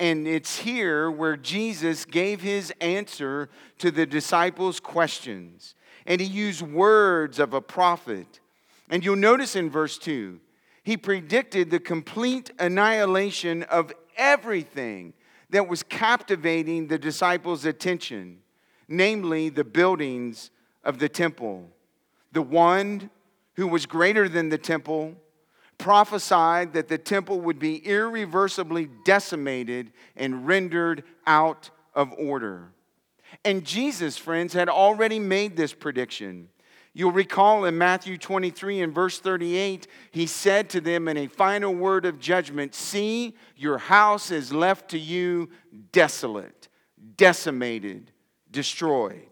And 0.00 0.26
it's 0.26 0.58
here 0.58 1.10
where 1.10 1.36
Jesus 1.36 2.04
gave 2.04 2.40
his 2.40 2.72
answer 2.80 3.48
to 3.78 3.90
the 3.90 4.06
disciples' 4.06 4.80
questions. 4.80 5.74
And 6.06 6.20
he 6.20 6.26
used 6.26 6.62
words 6.62 7.38
of 7.38 7.54
a 7.54 7.60
prophet. 7.60 8.40
And 8.90 9.04
you'll 9.04 9.16
notice 9.16 9.56
in 9.56 9.70
verse 9.70 9.98
2 9.98 10.40
he 10.82 10.98
predicted 10.98 11.70
the 11.70 11.80
complete 11.80 12.50
annihilation 12.58 13.62
of 13.64 13.92
everything 14.18 15.14
that 15.48 15.66
was 15.66 15.82
captivating 15.82 16.88
the 16.88 16.98
disciples' 16.98 17.64
attention, 17.64 18.40
namely 18.86 19.48
the 19.48 19.64
buildings 19.64 20.50
of 20.84 20.98
the 20.98 21.08
temple. 21.08 21.70
The 22.32 22.42
one 22.42 23.08
who 23.54 23.66
was 23.66 23.86
greater 23.86 24.28
than 24.28 24.50
the 24.50 24.58
temple 24.58 25.14
prophesied 25.78 26.72
that 26.72 26.88
the 26.88 26.98
temple 26.98 27.40
would 27.40 27.58
be 27.58 27.76
irreversibly 27.76 28.88
decimated 29.04 29.92
and 30.16 30.46
rendered 30.46 31.04
out 31.26 31.70
of 31.94 32.12
order. 32.12 32.72
And 33.44 33.64
Jesus, 33.64 34.16
friends, 34.16 34.52
had 34.52 34.68
already 34.68 35.18
made 35.18 35.56
this 35.56 35.72
prediction. 35.72 36.48
You'll 36.92 37.10
recall 37.10 37.64
in 37.64 37.76
Matthew 37.76 38.16
23 38.16 38.82
and 38.82 38.94
verse 38.94 39.18
38, 39.18 39.88
he 40.12 40.26
said 40.26 40.70
to 40.70 40.80
them 40.80 41.08
in 41.08 41.16
a 41.16 41.26
final 41.26 41.74
word 41.74 42.06
of 42.06 42.20
judgment 42.20 42.74
See, 42.74 43.34
your 43.56 43.78
house 43.78 44.30
is 44.30 44.52
left 44.52 44.90
to 44.90 44.98
you 44.98 45.48
desolate, 45.90 46.68
decimated, 47.16 48.12
destroyed. 48.50 49.28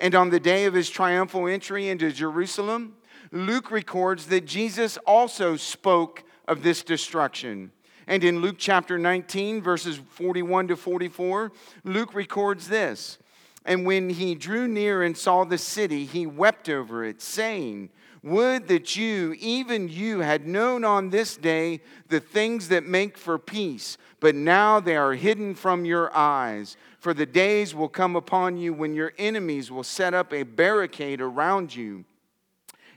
And 0.00 0.14
on 0.14 0.30
the 0.30 0.40
day 0.40 0.64
of 0.64 0.74
his 0.74 0.90
triumphal 0.90 1.46
entry 1.46 1.88
into 1.88 2.10
Jerusalem, 2.10 2.96
Luke 3.32 3.70
records 3.70 4.26
that 4.26 4.44
Jesus 4.44 4.96
also 5.06 5.56
spoke 5.56 6.24
of 6.48 6.62
this 6.62 6.82
destruction. 6.82 7.70
And 8.06 8.24
in 8.24 8.40
Luke 8.40 8.56
chapter 8.58 8.98
19, 8.98 9.62
verses 9.62 10.00
41 10.10 10.68
to 10.68 10.76
44, 10.76 11.52
Luke 11.84 12.12
records 12.12 12.68
this. 12.68 13.18
And 13.64 13.86
when 13.86 14.10
he 14.10 14.34
drew 14.34 14.66
near 14.66 15.02
and 15.02 15.16
saw 15.16 15.44
the 15.44 15.58
city, 15.58 16.06
he 16.06 16.26
wept 16.26 16.68
over 16.68 17.04
it, 17.04 17.22
saying, 17.22 17.90
Would 18.24 18.66
that 18.66 18.96
you, 18.96 19.36
even 19.38 19.88
you, 19.88 20.20
had 20.20 20.48
known 20.48 20.82
on 20.82 21.10
this 21.10 21.36
day 21.36 21.82
the 22.08 22.18
things 22.18 22.68
that 22.68 22.84
make 22.84 23.16
for 23.16 23.38
peace, 23.38 23.96
but 24.18 24.34
now 24.34 24.80
they 24.80 24.96
are 24.96 25.12
hidden 25.12 25.54
from 25.54 25.84
your 25.84 26.14
eyes. 26.16 26.76
For 26.98 27.14
the 27.14 27.26
days 27.26 27.74
will 27.74 27.88
come 27.88 28.16
upon 28.16 28.56
you 28.56 28.72
when 28.72 28.94
your 28.94 29.12
enemies 29.18 29.70
will 29.70 29.84
set 29.84 30.14
up 30.14 30.32
a 30.32 30.42
barricade 30.42 31.20
around 31.20 31.76
you 31.76 32.04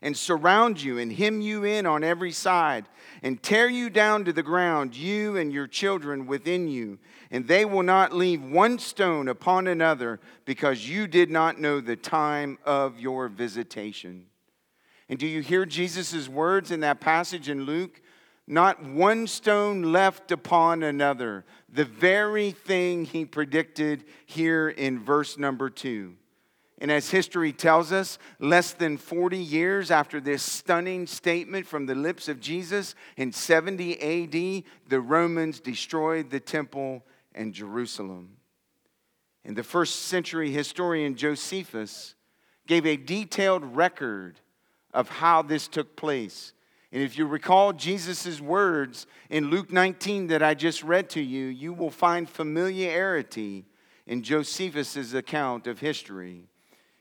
and 0.04 0.16
surround 0.16 0.80
you 0.84 1.00
and 1.00 1.14
hem 1.14 1.40
you 1.40 1.64
in 1.64 1.88
on 1.88 2.04
every 2.04 2.34
side 2.34 2.86
and 3.24 3.42
tear 3.42 3.70
you 3.70 3.90
down 3.90 4.26
to 4.26 4.34
the 4.34 4.44
ground, 4.44 4.96
you 4.96 5.38
and 5.38 5.52
your 5.52 5.66
children 5.66 6.28
within 6.28 6.68
you. 6.68 7.00
And 7.32 7.48
they 7.48 7.64
will 7.64 7.84
not 7.84 8.14
leave 8.14 8.44
one 8.44 8.78
stone 8.78 9.30
upon 9.30 9.66
another 9.66 10.20
because 10.46 10.88
you 10.88 11.08
did 11.08 11.32
not 11.32 11.60
know 11.60 11.80
the 11.80 11.96
time 11.96 12.60
of 12.66 13.00
your 13.00 13.30
visitation. 13.30 14.26
And 15.08 15.18
do 15.18 15.26
you 15.26 15.42
hear 15.42 15.66
Jesus' 15.66 16.28
words 16.28 16.70
in 16.70 16.82
that 16.82 17.00
passage 17.00 17.48
in 17.48 17.64
Luke? 17.64 18.02
Not 18.46 18.84
one 18.84 19.26
stone 19.26 19.94
left 19.94 20.34
upon 20.34 20.84
another. 20.84 21.46
The 21.70 21.86
very 21.86 22.52
thing 22.52 23.06
he 23.06 23.24
predicted 23.24 24.04
here 24.26 24.68
in 24.68 25.00
verse 25.00 25.38
number 25.38 25.70
two. 25.70 26.16
And 26.84 26.92
as 26.92 27.12
history 27.12 27.54
tells 27.54 27.94
us, 27.94 28.20
less 28.40 28.74
than 28.74 28.98
40 28.98 29.38
years 29.38 29.90
after 29.90 30.20
this 30.20 30.44
stunning 30.44 31.08
statement 31.08 31.66
from 31.66 31.86
the 31.86 31.96
lips 31.96 32.28
of 32.28 32.42
Jesus 32.42 32.94
in 33.16 33.32
70 33.32 33.94
AD, 34.02 34.64
the 34.90 35.00
Romans 35.00 35.62
destroyed 35.62 36.30
the 36.30 36.42
temple 36.42 37.02
and 37.34 37.54
Jerusalem. 37.54 38.36
And 39.46 39.56
the 39.56 39.64
first 39.64 40.08
century 40.08 40.52
historian 40.52 41.16
Josephus 41.16 42.16
gave 42.68 42.86
a 42.86 42.98
detailed 42.98 43.64
record 43.64 44.42
of 44.94 45.08
how 45.08 45.42
this 45.42 45.70
took 45.70 45.96
place. 45.96 46.52
And 46.92 47.02
if 47.02 47.18
you 47.18 47.26
recall 47.26 47.72
Jesus' 47.72 48.42
words 48.42 49.08
in 49.30 49.50
Luke 49.50 49.72
19 49.72 50.28
that 50.28 50.44
I 50.44 50.54
just 50.54 50.84
read 50.84 51.10
to 51.12 51.22
you, 51.22 51.46
you 51.46 51.72
will 51.72 51.90
find 51.90 52.30
familiarity 52.30 53.68
in 54.06 54.22
Josephus' 54.22 55.14
account 55.14 55.66
of 55.66 55.80
history. 55.80 56.50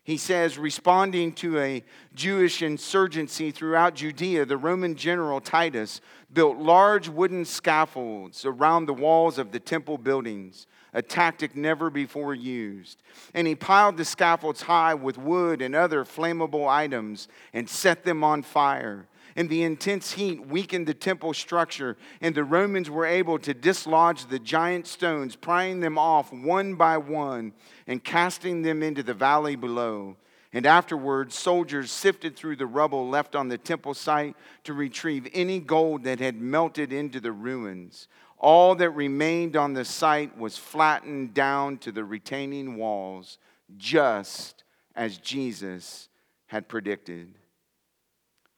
He 0.04 0.16
says, 0.16 0.59
responding 0.59 1.32
to 1.35 1.61
a 1.61 1.85
Jewish 2.14 2.61
insurgency 2.61 3.52
throughout 3.52 3.94
Judea, 3.94 4.44
the 4.44 4.56
Roman 4.56 4.97
general 4.97 5.40
Titus 5.40 6.00
built 6.32 6.59
large 6.59 7.09
wooden 7.09 7.44
scaffolds 7.44 8.44
around 8.44 8.87
the 8.87 8.94
walls 8.94 9.38
of 9.38 9.52
the 9.52 9.61
temple 9.61 9.99
buildings, 9.99 10.66
a 10.92 11.02
tactic 11.02 11.54
never 11.54 11.88
before 11.88 12.35
used. 12.35 13.00
And 13.32 13.47
he 13.47 13.54
piled 13.54 13.97
the 13.97 14.04
scaffolds 14.04 14.62
high 14.62 14.94
with 14.94 15.18
wood 15.18 15.62
and 15.62 15.75
other 15.75 16.04
flammable 16.04 16.68
items 16.68 17.28
and 17.52 17.68
set 17.68 18.02
them 18.02 18.25
on 18.25 18.42
fire 18.42 19.06
and 19.36 19.48
the 19.48 19.62
intense 19.62 20.12
heat 20.12 20.46
weakened 20.46 20.86
the 20.86 20.94
temple 20.94 21.34
structure, 21.34 21.96
and 22.20 22.34
the 22.34 22.44
Romans 22.44 22.90
were 22.90 23.06
able 23.06 23.38
to 23.38 23.54
dislodge 23.54 24.26
the 24.26 24.38
giant 24.38 24.86
stones, 24.86 25.36
prying 25.36 25.80
them 25.80 25.98
off 25.98 26.32
one 26.32 26.74
by 26.74 26.98
one 26.98 27.52
and 27.86 28.04
casting 28.04 28.62
them 28.62 28.82
into 28.82 29.02
the 29.02 29.14
valley 29.14 29.56
below. 29.56 30.16
And 30.54 30.66
afterwards, 30.66 31.34
soldiers 31.34 31.90
sifted 31.90 32.36
through 32.36 32.56
the 32.56 32.66
rubble 32.66 33.08
left 33.08 33.34
on 33.34 33.48
the 33.48 33.56
temple 33.56 33.94
site 33.94 34.36
to 34.64 34.74
retrieve 34.74 35.26
any 35.32 35.58
gold 35.60 36.04
that 36.04 36.20
had 36.20 36.40
melted 36.40 36.92
into 36.92 37.20
the 37.20 37.32
ruins. 37.32 38.06
all 38.42 38.74
that 38.74 38.90
remained 38.90 39.56
on 39.56 39.72
the 39.72 39.84
site 39.84 40.36
was 40.36 40.58
flattened 40.58 41.32
down 41.32 41.78
to 41.78 41.92
the 41.92 42.04
retaining 42.04 42.76
walls, 42.76 43.38
just 43.78 44.64
as 44.96 45.16
Jesus 45.16 46.08
had 46.46 46.68
predicted. 46.68 47.38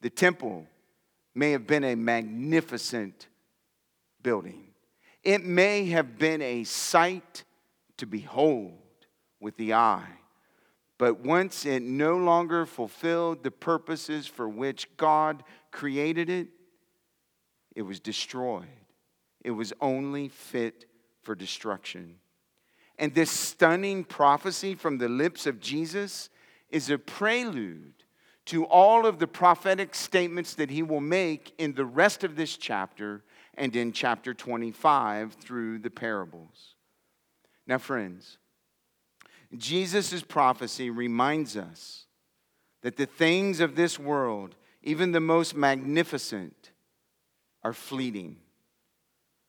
The 0.05 0.11
temple 0.11 0.67
may 1.35 1.53
have 1.53 1.67
been 1.67 1.83
a 1.83 1.95
magnificent 1.95 3.29
building, 4.23 4.67
it 5.23 5.43
may 5.43 5.87
have 5.87 6.19
been 6.19 6.43
a 6.43 6.65
sight 6.65 7.45
to 7.97 8.05
behold 8.05 8.77
with 9.41 9.57
the 9.57 9.73
eye. 9.73 10.19
But 10.99 11.21
once 11.21 11.65
it 11.65 11.83
no 11.83 12.19
longer 12.19 12.67
fulfilled 12.67 13.43
the 13.43 13.51
purposes 13.51 14.27
for 14.27 14.47
which 14.47 14.95
God 14.99 15.43
created 15.71 16.29
it, 16.29 16.49
it 17.75 17.81
was 17.81 17.99
destroyed. 17.99 18.67
It 19.43 19.53
was 19.53 19.73
only 19.81 20.29
fit 20.29 20.85
for 21.23 21.35
destruction. 21.35 22.17
And 22.99 23.15
this 23.15 23.31
stunning 23.31 24.05
prophecy 24.05 24.75
from 24.75 24.99
the 24.99 25.09
lips 25.09 25.47
of 25.47 25.61
Jesus 25.61 26.29
is 26.69 26.91
a 26.91 26.99
prelude 26.99 27.94
to 28.47 28.65
all 28.65 29.07
of 29.07 29.19
the 29.19 29.27
prophetic 29.27 29.95
statements 29.95 30.55
that 30.55 30.71
he 30.71 30.83
will 30.83 31.01
make 31.01 31.55
in 31.59 31.75
the 31.75 31.85
rest 31.85 32.25
of 32.25 32.37
this 32.37 32.57
chapter 32.57 33.23
and 33.55 33.75
in 33.75 33.93
chapter 33.93 34.35
25 34.35 35.35
through 35.35 35.79
the 35.79 35.91
parables. 35.91 36.75
Now, 37.67 37.79
friends, 37.79 38.39
Jesus' 39.57 40.23
prophecy 40.23 40.91
reminds 40.91 41.57
us 41.57 42.07
that 42.83 42.97
the 42.97 43.07
things 43.07 43.61
of 43.61 43.77
this 43.77 43.99
world, 43.99 44.57
even 44.83 45.13
the 45.13 45.21
most 45.21 45.57
magnificent, 45.57 46.73
are 47.63 47.73
fleeting. 47.73 48.37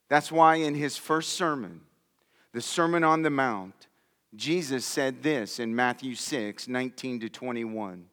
That's 0.08 0.32
why 0.32 0.56
in 0.56 0.74
his 0.74 0.96
first 0.96 1.34
sermon, 1.34 1.82
the 2.52 2.62
Sermon 2.62 3.04
on 3.04 3.20
the 3.20 3.30
Mount, 3.30 3.88
Jesus 4.34 4.86
said 4.86 5.22
this 5.22 5.58
in 5.58 5.76
Matthew 5.76 6.14
6 6.14 6.68
19 6.68 7.20
to 7.20 7.28
21. 7.28 8.06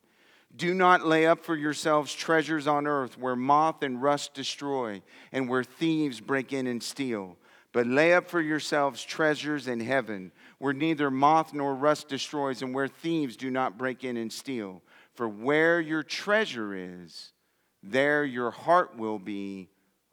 Do 0.56 0.74
not 0.74 1.06
lay 1.06 1.26
up 1.26 1.44
for 1.44 1.56
yourselves 1.56 2.14
treasures 2.14 2.68
on 2.68 2.86
earth 2.86 3.18
where 3.18 3.36
moth 3.36 3.82
and 3.82 4.02
rust 4.02 4.34
destroy 4.34 5.02
and 5.32 5.50
where 5.50 5.64
thieves 5.64 6.20
break 6.20 6.54
in 6.54 6.68
and 6.68 6.82
steal. 6.82 7.38
But 7.72 7.88
lay 7.88 8.14
up 8.14 8.30
for 8.30 8.40
yourselves 8.40 9.04
treasures 9.04 9.68
in 9.68 9.80
heaven 9.80 10.32
where 10.60 10.74
neither 10.74 11.10
moth 11.10 11.54
nor 11.54 11.74
rust 11.74 12.08
destroys 12.08 12.62
and 12.62 12.74
where 12.74 12.88
thieves 12.88 13.36
do 13.36 13.50
not 13.50 13.80
break 13.80 14.04
in 14.04 14.16
and 14.16 14.32
steal. 14.32 14.84
For 15.16 15.28
where 15.28 15.82
your 15.82 16.04
treasure 16.04 16.76
is, 16.76 17.34
there 17.82 18.24
your 18.24 18.52
heart 18.52 18.96
will 18.98 19.20
be 19.20 19.70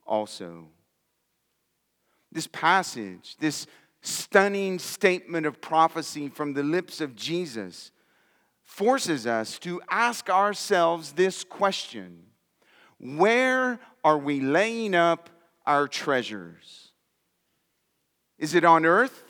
also. 0.07 0.69
This 2.33 2.47
passage, 2.47 3.37
this 3.39 3.67
stunning 4.01 4.79
statement 4.79 5.47
of 5.47 5.61
prophecy 5.61 6.29
from 6.29 6.55
the 6.55 6.63
lips 6.63 7.01
of 7.01 7.15
Jesus, 7.15 7.91
forces 8.71 9.27
us 9.27 9.59
to 9.59 9.83
ask 9.91 10.31
ourselves 10.31 11.13
this 11.13 11.43
question 11.43 12.23
Where 12.99 13.81
are 14.05 14.17
we 14.17 14.41
laying 14.41 14.95
up 14.95 15.29
our 15.67 15.89
treasures? 15.89 16.93
Is 18.39 18.55
it 18.55 18.65
on 18.65 18.87
earth 18.87 19.25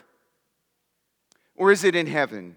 or 1.57 1.73
is 1.73 1.85
it 1.85 1.97
in 1.97 2.07
heaven? 2.07 2.57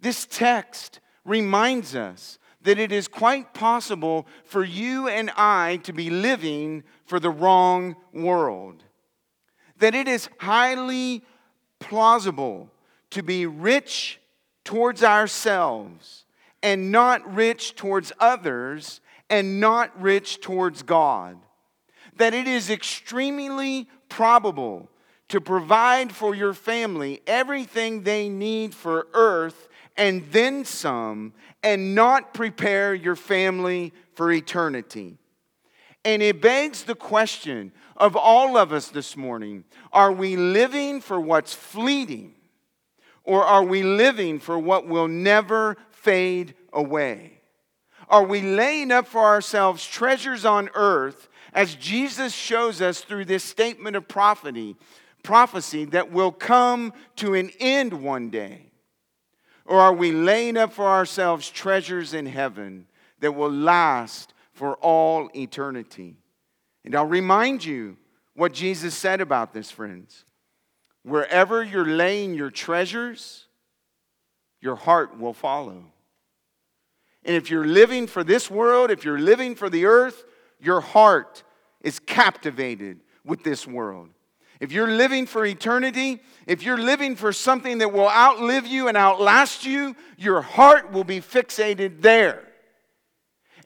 This 0.00 0.26
text 0.26 1.00
reminds 1.24 1.96
us 1.96 2.38
that 2.62 2.78
it 2.78 2.92
is 2.92 3.08
quite 3.08 3.52
possible 3.52 4.26
for 4.44 4.64
you 4.64 5.08
and 5.08 5.30
I 5.36 5.80
to 5.82 5.92
be 5.92 6.08
living 6.08 6.84
for 7.04 7.18
the 7.18 7.30
wrong 7.30 7.96
world. 8.12 8.84
That 9.78 9.94
it 9.94 10.06
is 10.06 10.30
highly 10.38 11.24
plausible 11.80 12.70
to 13.10 13.22
be 13.22 13.44
rich 13.44 14.20
towards 14.64 15.02
ourselves 15.02 16.24
and 16.62 16.90
not 16.90 17.34
rich 17.34 17.74
towards 17.74 18.12
others 18.18 19.00
and 19.30 19.60
not 19.60 20.00
rich 20.00 20.40
towards 20.40 20.82
God. 20.82 21.38
That 22.16 22.34
it 22.34 22.46
is 22.46 22.70
extremely 22.70 23.88
probable 24.08 24.88
to 25.28 25.40
provide 25.40 26.12
for 26.12 26.34
your 26.34 26.54
family 26.54 27.20
everything 27.26 28.02
they 28.02 28.28
need 28.28 28.74
for 28.74 29.08
earth 29.14 29.68
and 29.96 30.24
then 30.32 30.64
some, 30.64 31.32
and 31.62 31.94
not 31.94 32.34
prepare 32.34 32.94
your 32.94 33.16
family 33.16 33.92
for 34.14 34.30
eternity. 34.32 35.18
And 36.04 36.20
it 36.20 36.42
begs 36.42 36.84
the 36.84 36.94
question 36.94 37.72
of 37.96 38.16
all 38.16 38.56
of 38.56 38.72
us 38.72 38.88
this 38.88 39.16
morning 39.16 39.64
are 39.92 40.12
we 40.12 40.36
living 40.36 41.00
for 41.00 41.20
what's 41.20 41.54
fleeting, 41.54 42.34
or 43.24 43.42
are 43.42 43.64
we 43.64 43.82
living 43.82 44.38
for 44.38 44.58
what 44.58 44.86
will 44.86 45.08
never 45.08 45.76
fade 45.90 46.54
away? 46.72 47.40
Are 48.08 48.24
we 48.24 48.42
laying 48.42 48.92
up 48.92 49.06
for 49.06 49.22
ourselves 49.22 49.86
treasures 49.86 50.44
on 50.44 50.68
earth 50.74 51.28
as 51.54 51.74
Jesus 51.74 52.34
shows 52.34 52.82
us 52.82 53.00
through 53.00 53.24
this 53.24 53.44
statement 53.44 53.96
of 53.96 54.06
prophecy, 54.06 54.76
prophecy 55.22 55.86
that 55.86 56.12
will 56.12 56.32
come 56.32 56.92
to 57.16 57.34
an 57.34 57.50
end 57.58 57.94
one 58.02 58.28
day? 58.28 58.66
Or 59.64 59.80
are 59.80 59.94
we 59.94 60.12
laying 60.12 60.58
up 60.58 60.72
for 60.72 60.86
ourselves 60.86 61.48
treasures 61.48 62.12
in 62.12 62.26
heaven 62.26 62.86
that 63.20 63.32
will 63.32 63.50
last 63.50 64.34
for 64.52 64.74
all 64.76 65.30
eternity? 65.34 66.18
And 66.84 66.94
I'll 66.94 67.06
remind 67.06 67.64
you 67.64 67.96
what 68.34 68.52
Jesus 68.52 68.94
said 68.94 69.22
about 69.22 69.54
this, 69.54 69.70
friends. 69.70 70.24
Wherever 71.04 71.62
you're 71.62 71.86
laying 71.86 72.34
your 72.34 72.50
treasures, 72.50 73.46
your 74.60 74.76
heart 74.76 75.18
will 75.18 75.34
follow. 75.34 75.84
And 77.24 77.36
if 77.36 77.50
you're 77.50 77.66
living 77.66 78.06
for 78.06 78.24
this 78.24 78.50
world, 78.50 78.90
if 78.90 79.04
you're 79.04 79.18
living 79.18 79.54
for 79.54 79.70
the 79.70 79.86
earth, 79.86 80.24
your 80.60 80.80
heart 80.80 81.42
is 81.82 81.98
captivated 81.98 83.00
with 83.24 83.44
this 83.44 83.66
world. 83.66 84.08
If 84.60 84.72
you're 84.72 84.88
living 84.88 85.26
for 85.26 85.44
eternity, 85.44 86.22
if 86.46 86.62
you're 86.62 86.78
living 86.78 87.16
for 87.16 87.32
something 87.32 87.78
that 87.78 87.92
will 87.92 88.08
outlive 88.08 88.66
you 88.66 88.88
and 88.88 88.96
outlast 88.96 89.66
you, 89.66 89.94
your 90.16 90.40
heart 90.40 90.92
will 90.92 91.04
be 91.04 91.20
fixated 91.20 92.00
there. 92.00 92.40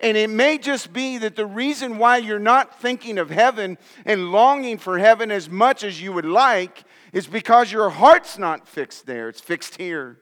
And 0.01 0.17
it 0.17 0.31
may 0.31 0.59
just 0.59 0.93
be 0.93 1.19
that 1.19 1.37
the 1.37 1.47
reason 1.47 1.99
why 1.99 2.19
you're 2.19 2.39
not 2.39 2.81
thinking 2.81 3.19
of 3.19 3.31
heaven 3.31 3.79
and 4.05 4.31
longing 4.31 4.79
for 4.79 4.99
heaven 4.99 5.31
as 5.31 5.51
much 5.51 5.83
as 5.83 6.01
you 6.01 6.13
would 6.13 6.25
like 6.25 6.85
is 7.13 7.27
because 7.27 7.73
your 7.73 7.91
heart's 7.91 8.39
not 8.39 8.69
fixed 8.69 9.07
there, 9.07 9.29
it's 9.29 9.41
fixed 9.41 9.77
here. 9.77 10.19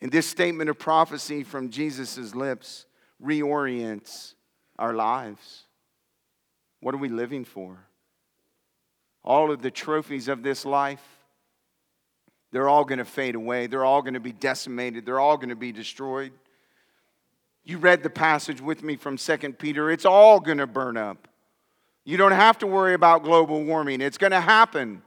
And 0.00 0.10
this 0.10 0.26
statement 0.26 0.68
of 0.68 0.78
prophecy 0.78 1.44
from 1.44 1.70
Jesus' 1.70 2.34
lips 2.34 2.86
reorients 3.22 4.34
our 4.78 4.92
lives. 4.92 5.62
What 6.80 6.94
are 6.94 6.98
we 6.98 7.08
living 7.08 7.44
for? 7.44 7.86
All 9.24 9.52
of 9.52 9.62
the 9.62 9.70
trophies 9.70 10.26
of 10.26 10.42
this 10.42 10.64
life, 10.64 11.04
they're 12.50 12.68
all 12.68 12.84
going 12.84 12.98
to 12.98 13.04
fade 13.04 13.36
away. 13.36 13.68
They're 13.68 13.84
all 13.84 14.02
going 14.02 14.14
to 14.14 14.20
be 14.20 14.32
decimated. 14.32 15.06
They're 15.06 15.20
all 15.20 15.36
going 15.36 15.50
to 15.50 15.56
be 15.56 15.70
destroyed. 15.70 16.32
You 17.64 17.78
read 17.78 18.02
the 18.02 18.10
passage 18.10 18.60
with 18.60 18.82
me 18.82 18.96
from 18.96 19.16
2 19.16 19.36
Peter. 19.52 19.90
It's 19.90 20.04
all 20.04 20.40
going 20.40 20.58
to 20.58 20.66
burn 20.66 20.96
up. 20.96 21.28
You 22.04 22.16
don't 22.16 22.32
have 22.32 22.58
to 22.58 22.66
worry 22.66 22.94
about 22.94 23.22
global 23.22 23.62
warming, 23.62 24.00
it's 24.00 24.18
going 24.18 24.32
to 24.32 24.40
happen. 24.40 25.02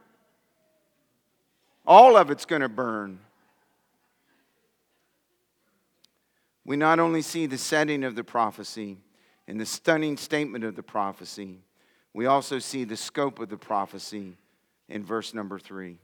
All 1.86 2.16
of 2.16 2.30
it's 2.30 2.44
going 2.44 2.62
to 2.62 2.68
burn. 2.68 3.20
We 6.64 6.76
not 6.76 6.98
only 6.98 7.22
see 7.22 7.46
the 7.46 7.58
setting 7.58 8.02
of 8.02 8.16
the 8.16 8.24
prophecy 8.24 8.98
and 9.46 9.60
the 9.60 9.66
stunning 9.66 10.16
statement 10.16 10.64
of 10.64 10.74
the 10.74 10.82
prophecy, 10.82 11.60
we 12.12 12.26
also 12.26 12.58
see 12.58 12.82
the 12.82 12.96
scope 12.96 13.38
of 13.38 13.50
the 13.50 13.56
prophecy 13.56 14.36
in 14.88 15.04
verse 15.04 15.32
number 15.32 15.60
three. 15.60 15.98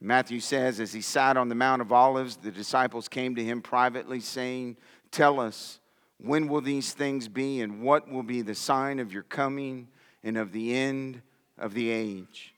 Matthew 0.00 0.38
says, 0.38 0.78
as 0.80 0.92
he 0.92 1.00
sat 1.00 1.36
on 1.36 1.48
the 1.48 1.54
Mount 1.54 1.82
of 1.82 1.92
Olives, 1.92 2.36
the 2.36 2.52
disciples 2.52 3.08
came 3.08 3.34
to 3.34 3.44
him 3.44 3.60
privately, 3.60 4.20
saying, 4.20 4.76
Tell 5.10 5.40
us, 5.40 5.79
when 6.22 6.48
will 6.48 6.60
these 6.60 6.92
things 6.92 7.28
be, 7.28 7.60
and 7.60 7.82
what 7.82 8.10
will 8.10 8.22
be 8.22 8.42
the 8.42 8.54
sign 8.54 8.98
of 8.98 9.12
your 9.12 9.22
coming 9.22 9.88
and 10.22 10.36
of 10.36 10.52
the 10.52 10.74
end 10.74 11.22
of 11.58 11.74
the 11.74 11.90
age? 11.90 12.54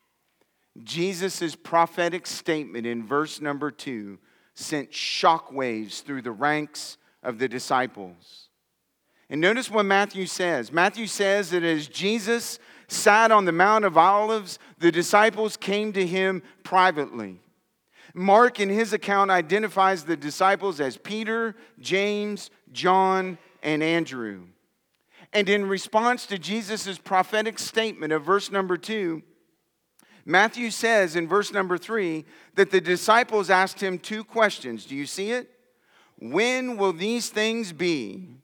Jesus' 0.83 1.55
prophetic 1.55 2.27
statement 2.27 2.87
in 2.87 3.07
verse 3.07 3.41
number 3.41 3.71
two 3.71 4.19
sent 4.55 4.91
shockwaves 4.91 6.03
through 6.03 6.23
the 6.23 6.33
ranks 6.33 6.97
of 7.23 7.39
the 7.39 7.49
disciples. 7.49 8.49
And 9.31 9.41
notice 9.41 9.71
what 9.71 9.87
Matthew 9.87 10.27
says. 10.27 10.73
Matthew 10.73 11.07
says 11.07 11.51
that 11.51 11.63
as 11.63 11.89
Jesus 11.89 12.59
sat 12.89 13.31
on 13.31 13.45
the 13.45 13.53
Mount 13.53 13.85
of 13.85 13.97
Olives, 13.97 14.59
the 14.79 14.93
disciples 14.93 15.57
came 15.57 15.93
to 15.95 16.07
him 16.07 16.43
privately. 16.65 17.41
Mark, 18.15 18.61
in 18.61 18.69
his 18.69 18.93
account, 18.93 19.31
identifies 19.31 20.05
the 20.05 20.17
disciples 20.17 20.81
as 20.81 20.99
Peter, 20.99 21.55
James, 21.81 22.51
John, 22.73 23.39
and 23.63 23.83
Andrew. 23.83 24.47
And 25.33 25.49
in 25.49 25.67
response 25.69 26.27
to 26.27 26.39
Jesus' 26.39 26.99
prophetic 26.99 27.59
statement 27.59 28.13
of 28.13 28.25
verse 28.25 28.51
number 28.51 28.77
two, 28.77 29.23
Matthew 30.25 30.71
says 30.71 31.17
in 31.17 31.27
verse 31.27 31.53
number 31.53 31.79
three 31.79 32.25
that 32.55 32.71
the 32.71 32.81
disciples 32.81 33.51
asked 33.51 33.83
him 33.83 33.99
two 33.99 34.25
questions. 34.25 34.85
Do 34.85 34.95
you 34.95 35.07
see 35.07 35.33
it? 35.33 35.51
When 36.19 36.77
will 36.77 36.93
these 36.93 37.31
things 37.31 37.73
be? 37.73 38.37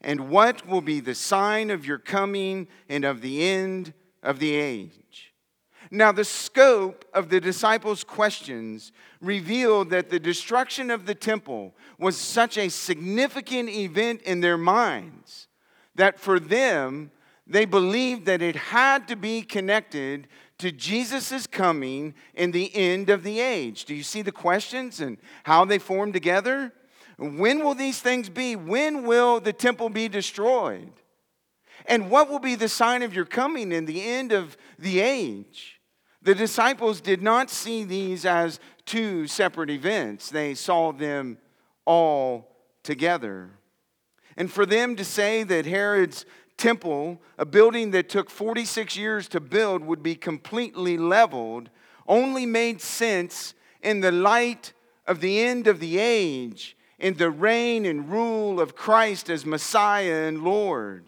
And 0.00 0.30
what 0.30 0.66
will 0.66 0.80
be 0.80 1.00
the 1.00 1.14
sign 1.14 1.70
of 1.70 1.86
your 1.86 1.98
coming 1.98 2.68
and 2.88 3.04
of 3.04 3.20
the 3.20 3.42
end 3.42 3.92
of 4.22 4.38
the 4.38 4.54
age? 4.54 5.25
Now, 5.90 6.12
the 6.12 6.24
scope 6.24 7.04
of 7.14 7.28
the 7.28 7.40
disciples' 7.40 8.04
questions 8.04 8.92
revealed 9.20 9.90
that 9.90 10.10
the 10.10 10.18
destruction 10.18 10.90
of 10.90 11.06
the 11.06 11.14
temple 11.14 11.74
was 11.98 12.16
such 12.16 12.58
a 12.58 12.68
significant 12.68 13.68
event 13.68 14.22
in 14.22 14.40
their 14.40 14.58
minds 14.58 15.48
that 15.96 16.18
for 16.18 16.38
them, 16.38 17.10
they 17.46 17.64
believed 17.64 18.26
that 18.26 18.42
it 18.42 18.56
had 18.56 19.08
to 19.08 19.16
be 19.16 19.42
connected 19.42 20.28
to 20.58 20.72
Jesus' 20.72 21.46
coming 21.46 22.14
in 22.34 22.50
the 22.50 22.74
end 22.74 23.10
of 23.10 23.22
the 23.22 23.40
age. 23.40 23.84
Do 23.84 23.94
you 23.94 24.02
see 24.02 24.22
the 24.22 24.32
questions 24.32 25.00
and 25.00 25.18
how 25.44 25.64
they 25.64 25.78
form 25.78 26.12
together? 26.12 26.72
When 27.18 27.62
will 27.64 27.74
these 27.74 28.00
things 28.00 28.28
be? 28.28 28.56
When 28.56 29.04
will 29.04 29.40
the 29.40 29.52
temple 29.52 29.88
be 29.88 30.08
destroyed? 30.08 30.92
And 31.86 32.10
what 32.10 32.28
will 32.28 32.38
be 32.38 32.54
the 32.54 32.68
sign 32.68 33.02
of 33.02 33.14
your 33.14 33.26
coming 33.26 33.70
in 33.70 33.84
the 33.84 34.02
end 34.02 34.32
of 34.32 34.56
the 34.78 35.00
age? 35.00 35.75
The 36.26 36.34
disciples 36.34 37.00
did 37.00 37.22
not 37.22 37.50
see 37.50 37.84
these 37.84 38.26
as 38.26 38.58
two 38.84 39.28
separate 39.28 39.70
events, 39.70 40.28
they 40.28 40.54
saw 40.54 40.90
them 40.90 41.38
all 41.84 42.50
together. 42.82 43.50
And 44.36 44.50
for 44.50 44.66
them 44.66 44.96
to 44.96 45.04
say 45.04 45.44
that 45.44 45.66
Herod's 45.66 46.26
temple, 46.56 47.22
a 47.38 47.46
building 47.46 47.92
that 47.92 48.08
took 48.08 48.28
46 48.28 48.96
years 48.96 49.28
to 49.28 49.38
build, 49.38 49.84
would 49.84 50.02
be 50.02 50.16
completely 50.16 50.98
leveled, 50.98 51.70
only 52.08 52.44
made 52.44 52.80
sense 52.80 53.54
in 53.80 54.00
the 54.00 54.10
light 54.10 54.72
of 55.06 55.20
the 55.20 55.40
end 55.40 55.68
of 55.68 55.78
the 55.78 55.96
age, 55.96 56.76
in 56.98 57.14
the 57.18 57.30
reign 57.30 57.86
and 57.86 58.10
rule 58.10 58.60
of 58.60 58.74
Christ 58.74 59.30
as 59.30 59.46
Messiah 59.46 60.26
and 60.26 60.42
Lord. 60.42 61.06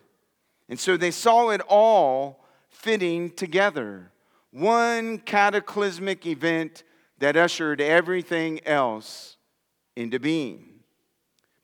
And 0.68 0.78
so 0.78 0.96
they 0.96 1.10
saw 1.10 1.48
it 1.48 1.60
all 1.66 2.44
fitting 2.70 3.30
together. 3.30 4.12
One 4.50 5.18
cataclysmic 5.18 6.26
event 6.26 6.84
that 7.18 7.36
ushered 7.36 7.80
everything 7.80 8.60
else 8.66 9.36
into 9.96 10.18
being. 10.18 10.80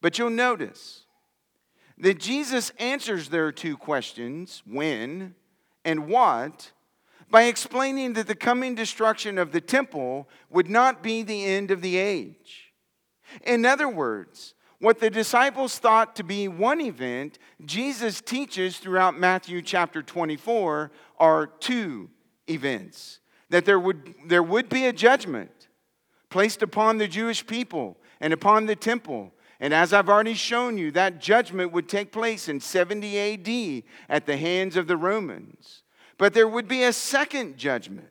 But 0.00 0.18
you'll 0.18 0.30
notice, 0.30 1.04
that 1.96 2.18
Jesus 2.18 2.72
answers 2.78 3.28
their 3.28 3.52
two 3.52 3.76
questions, 3.76 4.62
when 4.66 5.34
and 5.84 6.08
what, 6.08 6.72
by 7.30 7.44
explaining 7.44 8.14
that 8.14 8.26
the 8.26 8.34
coming 8.34 8.74
destruction 8.74 9.38
of 9.38 9.52
the 9.52 9.60
temple 9.60 10.28
would 10.50 10.68
not 10.68 11.02
be 11.02 11.22
the 11.22 11.44
end 11.44 11.70
of 11.70 11.80
the 11.80 11.96
age. 11.96 12.72
In 13.42 13.64
other 13.64 13.88
words, 13.88 14.54
what 14.78 15.00
the 15.00 15.10
disciples 15.10 15.78
thought 15.78 16.16
to 16.16 16.24
be 16.24 16.48
one 16.48 16.80
event, 16.80 17.38
Jesus 17.64 18.20
teaches 18.20 18.78
throughout 18.78 19.18
Matthew 19.18 19.62
chapter 19.62 20.02
24 20.02 20.90
are 21.18 21.46
two 21.46 22.10
events. 22.48 23.20
That 23.50 23.64
there 23.64 23.78
would, 23.78 24.14
there 24.26 24.42
would 24.42 24.68
be 24.68 24.86
a 24.86 24.92
judgment 24.92 25.68
placed 26.30 26.62
upon 26.62 26.98
the 26.98 27.08
Jewish 27.08 27.46
people 27.46 27.96
and 28.20 28.32
upon 28.32 28.66
the 28.66 28.76
temple 28.76 29.32
and 29.60 29.72
as 29.72 29.92
I've 29.92 30.08
already 30.08 30.34
shown 30.34 30.76
you, 30.76 30.90
that 30.90 31.20
judgment 31.20 31.72
would 31.72 31.88
take 31.88 32.12
place 32.12 32.48
in 32.48 32.60
70 32.60 33.18
AD 33.18 33.82
at 34.08 34.26
the 34.26 34.36
hands 34.36 34.76
of 34.76 34.86
the 34.86 34.96
Romans. 34.96 35.82
But 36.18 36.34
there 36.34 36.48
would 36.48 36.68
be 36.68 36.82
a 36.82 36.92
second 36.92 37.56
judgment, 37.56 38.10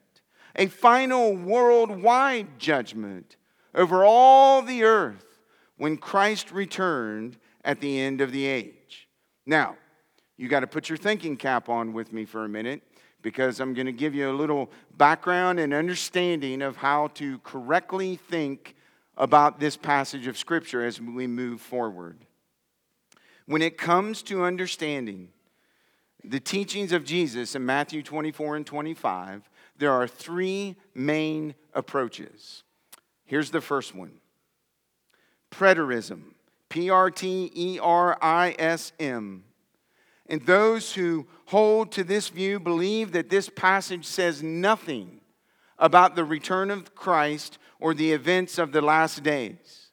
a 0.55 0.67
final 0.67 1.35
worldwide 1.35 2.59
judgment 2.59 3.37
over 3.75 4.03
all 4.03 4.61
the 4.61 4.83
earth 4.83 5.41
when 5.77 5.97
Christ 5.97 6.51
returned 6.51 7.37
at 7.63 7.81
the 7.81 7.99
end 7.99 8.21
of 8.21 8.31
the 8.31 8.45
age. 8.45 9.07
Now, 9.45 9.75
you 10.37 10.47
got 10.47 10.61
to 10.61 10.67
put 10.67 10.89
your 10.89 10.97
thinking 10.97 11.37
cap 11.37 11.69
on 11.69 11.93
with 11.93 12.11
me 12.11 12.25
for 12.25 12.45
a 12.45 12.49
minute 12.49 12.81
because 13.23 13.59
I'm 13.59 13.73
going 13.73 13.87
to 13.87 13.91
give 13.91 14.13
you 14.13 14.29
a 14.29 14.35
little 14.35 14.69
background 14.97 15.59
and 15.59 15.73
understanding 15.73 16.61
of 16.61 16.77
how 16.77 17.07
to 17.15 17.39
correctly 17.39 18.17
think 18.17 18.75
about 19.17 19.59
this 19.59 19.75
passage 19.75 20.27
of 20.27 20.37
Scripture 20.37 20.85
as 20.85 21.01
we 21.01 21.25
move 21.25 21.61
forward. 21.61 22.19
When 23.47 23.61
it 23.61 23.77
comes 23.77 24.21
to 24.23 24.43
understanding 24.43 25.29
the 26.23 26.39
teachings 26.39 26.91
of 26.91 27.03
Jesus 27.03 27.55
in 27.55 27.65
Matthew 27.65 28.03
24 28.03 28.57
and 28.57 28.65
25, 28.65 29.49
there 29.77 29.91
are 29.91 30.07
three 30.07 30.75
main 30.93 31.55
approaches. 31.73 32.63
Here's 33.25 33.51
the 33.51 33.61
first 33.61 33.95
one 33.95 34.19
preterism, 35.51 36.33
P 36.69 36.89
R 36.89 37.09
T 37.11 37.51
E 37.55 37.79
R 37.81 38.17
I 38.21 38.55
S 38.57 38.91
M. 38.99 39.43
And 40.27 40.41
those 40.45 40.93
who 40.93 41.27
hold 41.45 41.91
to 41.93 42.03
this 42.03 42.29
view 42.29 42.59
believe 42.59 43.11
that 43.11 43.29
this 43.29 43.49
passage 43.49 44.05
says 44.05 44.41
nothing 44.41 45.19
about 45.77 46.15
the 46.15 46.23
return 46.23 46.71
of 46.71 46.95
Christ 46.95 47.57
or 47.79 47.93
the 47.93 48.13
events 48.13 48.57
of 48.57 48.71
the 48.71 48.81
last 48.81 49.23
days. 49.23 49.89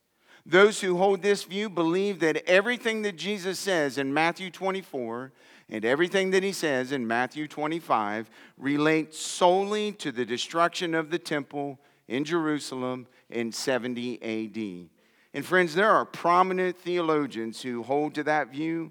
Those 0.47 0.81
who 0.81 0.97
hold 0.97 1.23
this 1.23 1.45
view 1.45 1.69
believe 1.69 2.21
that 2.21 2.49
everything 2.49 3.03
that 3.03 3.17
Jesus 3.17 3.59
says 3.59 3.99
in 3.99 4.15
Matthew 4.15 4.51
24 4.51 5.33
and 5.69 5.85
everything 5.85 6.31
that 6.31 6.43
he 6.43 6.53
says 6.53 6.93
in 6.93 7.07
Matthew 7.07 7.47
25 7.47 8.31
relates 8.57 9.19
solely 9.19 9.93
to 9.93 10.11
the 10.11 10.25
destruction 10.25 10.95
of 10.95 11.11
the 11.11 11.19
temple 11.19 11.79
in 12.09 12.25
Jerusalem 12.25 13.07
in 13.29 13.53
70 13.53 14.23
AD. 14.23 14.89
And 15.33 15.47
friends, 15.47 15.75
there 15.75 15.91
are 15.91 16.05
prominent 16.05 16.77
theologians 16.77 17.63
who 17.63 17.85
hold 17.85 18.15
to 18.15 18.25
that 18.25 18.51
view, 18.51 18.91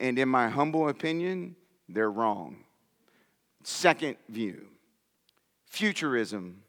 and 0.00 0.18
in 0.18 0.28
my 0.28 0.48
humble 0.48 0.88
opinion, 0.88 1.56
they're 1.88 2.10
wrong. 2.10 2.64
Second 3.62 4.16
view 4.28 4.66
futurism. 5.66 6.62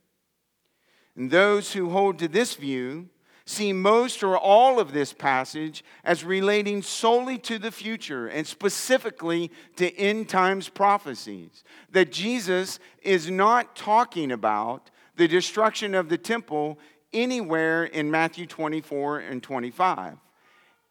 And 1.15 1.31
those 1.31 1.71
who 1.71 1.89
hold 1.89 2.19
to 2.19 2.27
this 2.27 2.55
view 2.55 3.09
see 3.45 3.71
most 3.71 4.21
or 4.21 4.37
all 4.37 4.79
of 4.79 4.91
this 4.91 5.13
passage 5.13 5.83
as 6.03 6.25
relating 6.25 6.81
solely 6.81 7.37
to 7.37 7.57
the 7.57 7.71
future 7.71 8.27
and 8.27 8.45
specifically 8.45 9.49
to 9.77 9.95
end 9.97 10.27
times 10.27 10.67
prophecies. 10.67 11.63
That 11.91 12.11
Jesus 12.11 12.79
is 13.01 13.31
not 13.31 13.75
talking 13.75 14.33
about 14.33 14.91
the 15.15 15.29
destruction 15.29 15.95
of 15.95 16.09
the 16.09 16.17
temple 16.17 16.77
anywhere 17.13 17.85
in 17.85 18.11
Matthew 18.11 18.45
24 18.45 19.19
and 19.19 19.41
25. 19.41 20.17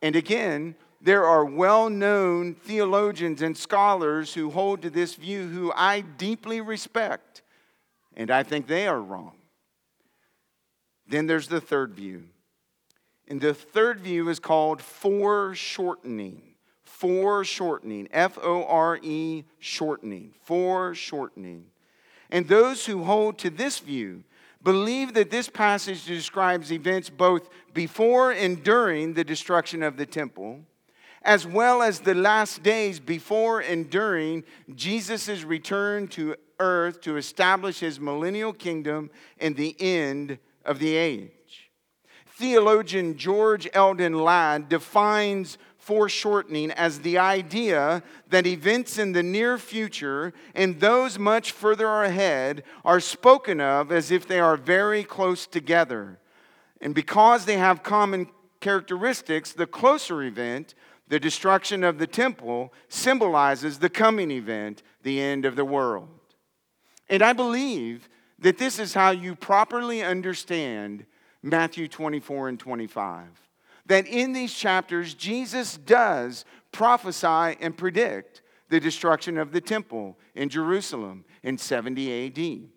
And 0.01 0.17
again, 0.17 0.75
there 1.01 1.25
are 1.25 1.45
well 1.45 1.91
known 1.91 2.55
theologians 2.55 3.43
and 3.43 3.57
scholars 3.57 4.35
who 4.35 4.51
hold 4.51 4.83
to 4.83 4.91
this 4.91 5.15
view 5.15 5.49
who 5.49 5.73
I 5.75 6.01
deeply 6.01 6.61
respect 6.61 7.43
and 8.17 8.31
I 8.31 8.43
think 8.43 8.67
they 8.67 8.89
are 8.89 9.01
wrong. 9.01 9.37
Then 11.07 11.27
there's 11.27 11.49
the 11.49 11.61
third 11.61 11.95
view. 11.95 12.25
And 13.29 13.41
the 13.41 13.55
third 13.55 14.01
view 14.01 14.29
is 14.29 14.41
called 14.41 14.81
foreshortening. 14.81 16.43
Foreshortening. 16.83 18.09
F 18.11 18.39
O 18.43 18.65
R 18.65 18.99
E 19.03 19.45
shortening. 19.59 20.33
Foreshortening. 20.43 21.67
And 22.31 22.49
those 22.49 22.87
who 22.87 23.05
hold 23.05 23.39
to 23.39 23.51
this 23.51 23.79
view 23.79 24.25
believe 24.63 25.15
that 25.15 25.31
this 25.31 25.49
passage 25.49 26.07
describes 26.07 26.73
events 26.73 27.11
both 27.11 27.49
before 27.73 28.33
and 28.33 28.65
during 28.65 29.15
the 29.15 29.23
destruction 29.23 29.83
of 29.83 29.97
the 29.97 30.07
temple, 30.07 30.61
as 31.27 31.45
well 31.45 31.83
as 31.83 32.01
the 32.01 32.15
last 32.15 32.63
days 32.63 33.01
before 33.01 33.59
and 33.61 33.91
during 33.91 34.45
Jesus' 34.75 35.43
return 35.43 36.07
to 36.07 36.37
earth 36.61 37.01
to 37.01 37.17
establish 37.17 37.81
his 37.81 37.99
millennial 37.99 38.53
kingdom 38.53 39.11
and 39.41 39.57
the 39.57 39.77
end 39.81 40.39
of 40.65 40.79
the 40.79 40.95
age. 40.95 41.71
Theologian 42.29 43.19
George 43.19 43.69
Eldon 43.75 44.15
Ladd 44.15 44.69
defines 44.69 45.59
foreshortening 45.79 46.71
as 46.71 47.01
the 47.01 47.19
idea 47.19 48.05
that 48.29 48.47
events 48.47 48.97
in 48.97 49.11
the 49.13 49.23
near 49.23 49.59
future 49.59 50.33
and 50.55 50.79
those 50.79 51.19
much 51.19 51.51
further 51.51 52.03
ahead 52.03 52.63
are 52.85 53.01
spoken 53.01 53.61
of 53.61 53.91
as 53.91 54.13
if 54.13 54.29
they 54.29 54.39
are 54.39 54.57
very 54.57 55.03
close 55.03 55.47
together. 55.47 56.21
And 56.81 56.95
because 56.95 57.47
they 57.47 57.57
have 57.57 57.83
common 57.83 58.29
characteristics, 58.61 59.53
the 59.53 59.67
closer 59.67 60.23
event, 60.23 60.75
the 61.09 61.21
destruction 61.21 61.85
of 61.85 61.99
the 61.99 62.07
temple, 62.07 62.73
symbolizes 62.89 63.79
the 63.79 63.91
coming 63.91 64.31
event, 64.31 64.83
the 65.03 65.21
end 65.21 65.45
of 65.45 65.57
the 65.57 65.65
world. 65.65 66.09
And 67.09 67.23
I 67.23 67.33
believe 67.33 68.09
that 68.39 68.59
this 68.59 68.79
is 68.79 68.95
how 68.95 69.11
you 69.11 69.35
properly 69.35 70.03
understand 70.03 71.07
Matthew 71.43 71.89
24 71.89 72.49
and 72.49 72.59
25. 72.59 73.25
That 73.87 74.07
in 74.07 74.33
these 74.33 74.53
chapters, 74.53 75.15
Jesus 75.15 75.77
does 75.77 76.45
prophesy 76.73 77.57
and 77.61 77.77
predict 77.77 78.43
the 78.69 78.81
destruction 78.81 79.39
of 79.39 79.53
the 79.53 79.61
temple 79.61 80.19
in 80.35 80.49
Jerusalem 80.49 81.25
in 81.43 81.57
70 81.57 82.27
AD. 82.27 82.69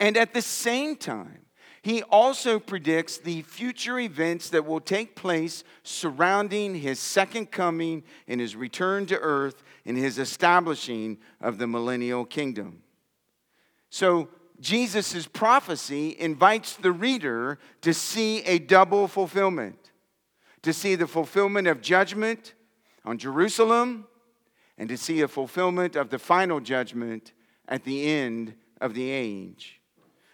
And 0.00 0.16
at 0.16 0.34
the 0.34 0.42
same 0.42 0.96
time, 0.96 1.42
he 1.82 2.02
also 2.04 2.58
predicts 2.58 3.18
the 3.18 3.42
future 3.42 3.98
events 3.98 4.50
that 4.50 4.66
will 4.66 4.80
take 4.80 5.14
place 5.14 5.64
surrounding 5.82 6.74
his 6.74 6.98
second 6.98 7.50
coming 7.50 8.02
and 8.26 8.40
his 8.40 8.56
return 8.56 9.06
to 9.06 9.18
earth 9.18 9.62
and 9.86 9.96
his 9.96 10.18
establishing 10.18 11.18
of 11.40 11.58
the 11.58 11.66
millennial 11.66 12.24
kingdom. 12.24 12.82
So, 13.90 14.28
Jesus' 14.60 15.26
prophecy 15.26 16.16
invites 16.18 16.74
the 16.74 16.90
reader 16.90 17.60
to 17.82 17.94
see 17.94 18.42
a 18.42 18.58
double 18.58 19.06
fulfillment, 19.06 19.92
to 20.62 20.72
see 20.72 20.96
the 20.96 21.06
fulfillment 21.06 21.68
of 21.68 21.80
judgment 21.80 22.54
on 23.04 23.18
Jerusalem, 23.18 24.08
and 24.76 24.88
to 24.88 24.96
see 24.96 25.20
a 25.20 25.28
fulfillment 25.28 25.94
of 25.94 26.10
the 26.10 26.18
final 26.18 26.58
judgment 26.58 27.32
at 27.68 27.84
the 27.84 28.06
end 28.06 28.54
of 28.80 28.94
the 28.94 29.10
age. 29.10 29.77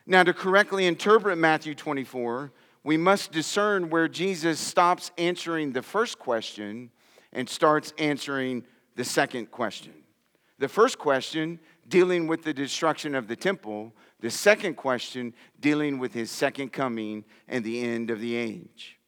Now, 0.06 0.22
to 0.22 0.34
correctly 0.34 0.86
interpret 0.86 1.38
Matthew 1.38 1.74
24, 1.74 2.52
we 2.82 2.96
must 2.98 3.32
discern 3.32 3.88
where 3.88 4.08
Jesus 4.08 4.60
stops 4.60 5.10
answering 5.16 5.72
the 5.72 5.82
first 5.82 6.18
question 6.18 6.90
and 7.32 7.48
starts 7.48 7.94
answering 7.98 8.64
the 8.96 9.04
second 9.04 9.50
question. 9.50 9.94
The 10.58 10.68
first 10.68 10.98
question 10.98 11.58
dealing 11.88 12.26
with 12.26 12.44
the 12.44 12.54
destruction 12.54 13.14
of 13.14 13.28
the 13.28 13.36
temple, 13.36 13.92
the 14.20 14.30
second 14.30 14.74
question 14.74 15.34
dealing 15.60 15.98
with 15.98 16.12
his 16.12 16.30
second 16.30 16.72
coming 16.72 17.24
and 17.48 17.64
the 17.64 17.80
end 17.80 18.10
of 18.10 18.20
the 18.20 18.36
age. 18.36 18.98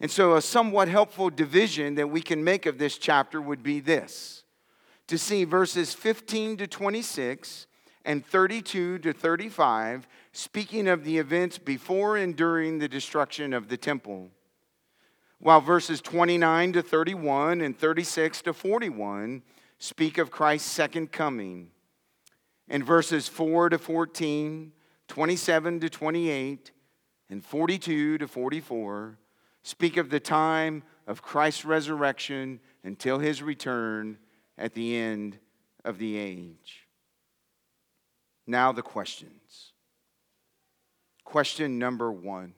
And 0.00 0.10
so, 0.10 0.34
a 0.34 0.42
somewhat 0.42 0.88
helpful 0.88 1.30
division 1.30 1.94
that 1.96 2.08
we 2.08 2.20
can 2.20 2.44
make 2.44 2.66
of 2.66 2.78
this 2.78 2.98
chapter 2.98 3.40
would 3.40 3.62
be 3.62 3.80
this 3.80 4.44
to 5.06 5.16
see 5.16 5.44
verses 5.44 5.94
15 5.94 6.58
to 6.58 6.66
26 6.66 7.67
and 8.08 8.24
32 8.24 9.00
to 9.00 9.12
35, 9.12 10.08
speaking 10.32 10.88
of 10.88 11.04
the 11.04 11.18
events 11.18 11.58
before 11.58 12.16
and 12.16 12.34
during 12.34 12.78
the 12.78 12.88
destruction 12.88 13.52
of 13.52 13.68
the 13.68 13.76
temple. 13.76 14.30
While 15.40 15.60
verses 15.60 16.00
29 16.00 16.72
to 16.72 16.82
31 16.82 17.60
and 17.60 17.78
36 17.78 18.40
to 18.42 18.54
41 18.54 19.42
speak 19.78 20.16
of 20.16 20.30
Christ's 20.30 20.70
second 20.70 21.12
coming. 21.12 21.68
And 22.66 22.82
verses 22.82 23.28
4 23.28 23.68
to 23.68 23.78
14, 23.78 24.72
27 25.06 25.80
to 25.80 25.90
28, 25.90 26.70
and 27.28 27.44
42 27.44 28.16
to 28.16 28.26
44 28.26 29.18
speak 29.62 29.98
of 29.98 30.08
the 30.08 30.18
time 30.18 30.82
of 31.06 31.20
Christ's 31.20 31.66
resurrection 31.66 32.60
until 32.82 33.18
his 33.18 33.42
return 33.42 34.16
at 34.56 34.72
the 34.72 34.96
end 34.96 35.38
of 35.84 35.98
the 35.98 36.16
age. 36.16 36.87
Now, 38.48 38.72
the 38.72 38.82
questions. 38.82 39.74
Question 41.22 41.78
number 41.78 42.10
one 42.10 42.54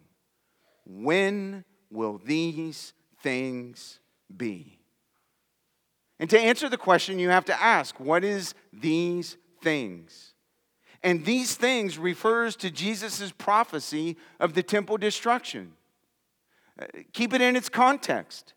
When 0.86 1.64
will 1.90 2.20
these 2.24 2.92
things 3.22 3.98
be? 4.34 4.78
And 6.20 6.30
to 6.30 6.38
answer 6.38 6.68
the 6.68 6.76
question, 6.76 7.18
you 7.18 7.30
have 7.30 7.46
to 7.46 7.60
ask, 7.60 7.98
what 7.98 8.22
is 8.22 8.54
these 8.72 9.36
things? 9.62 10.34
And 11.02 11.24
these 11.24 11.56
things 11.56 11.98
refers 11.98 12.54
to 12.56 12.70
Jesus' 12.70 13.32
prophecy 13.32 14.16
of 14.38 14.52
the 14.52 14.62
temple 14.62 14.98
destruction. 14.98 15.72
Uh, 16.80 16.86
keep 17.12 17.32
it 17.32 17.40
in 17.40 17.56
its 17.56 17.70
context. 17.70 18.52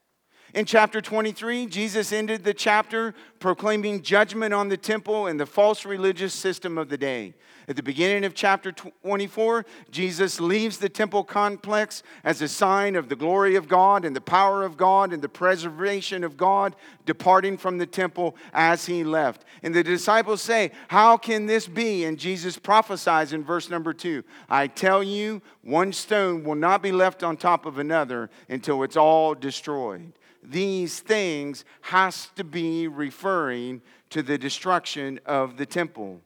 In 0.53 0.65
chapter 0.65 1.01
23, 1.01 1.65
Jesus 1.65 2.11
ended 2.11 2.43
the 2.43 2.53
chapter 2.53 3.15
proclaiming 3.39 4.03
judgment 4.03 4.53
on 4.53 4.69
the 4.69 4.77
temple 4.77 5.25
and 5.25 5.39
the 5.39 5.47
false 5.47 5.83
religious 5.83 6.31
system 6.31 6.77
of 6.77 6.89
the 6.89 6.97
day. 6.97 7.33
At 7.67 7.75
the 7.75 7.81
beginning 7.81 8.23
of 8.23 8.35
chapter 8.35 8.71
24, 8.71 9.65
Jesus 9.89 10.39
leaves 10.39 10.77
the 10.77 10.89
temple 10.89 11.23
complex 11.23 12.03
as 12.23 12.39
a 12.39 12.47
sign 12.47 12.95
of 12.95 13.09
the 13.09 13.15
glory 13.15 13.55
of 13.55 13.67
God 13.67 14.05
and 14.05 14.15
the 14.15 14.21
power 14.21 14.63
of 14.63 14.77
God 14.77 15.11
and 15.11 15.23
the 15.23 15.29
preservation 15.29 16.23
of 16.23 16.37
God, 16.37 16.75
departing 17.07 17.57
from 17.57 17.79
the 17.79 17.87
temple 17.87 18.35
as 18.53 18.85
he 18.85 19.03
left. 19.03 19.45
And 19.63 19.73
the 19.73 19.83
disciples 19.83 20.43
say, 20.43 20.69
How 20.89 21.17
can 21.17 21.47
this 21.47 21.67
be? 21.67 22.03
And 22.03 22.19
Jesus 22.19 22.59
prophesies 22.59 23.33
in 23.33 23.43
verse 23.43 23.71
number 23.71 23.91
two 23.93 24.23
I 24.49 24.67
tell 24.67 25.01
you, 25.01 25.41
one 25.63 25.93
stone 25.93 26.43
will 26.43 26.53
not 26.53 26.83
be 26.83 26.91
left 26.91 27.23
on 27.23 27.37
top 27.37 27.65
of 27.65 27.79
another 27.79 28.29
until 28.49 28.83
it's 28.83 28.97
all 28.97 29.33
destroyed 29.33 30.13
these 30.43 30.99
things 30.99 31.65
has 31.81 32.29
to 32.35 32.43
be 32.43 32.87
referring 32.87 33.81
to 34.09 34.21
the 34.21 34.37
destruction 34.37 35.19
of 35.25 35.57
the 35.57 35.65
temple. 35.65 36.21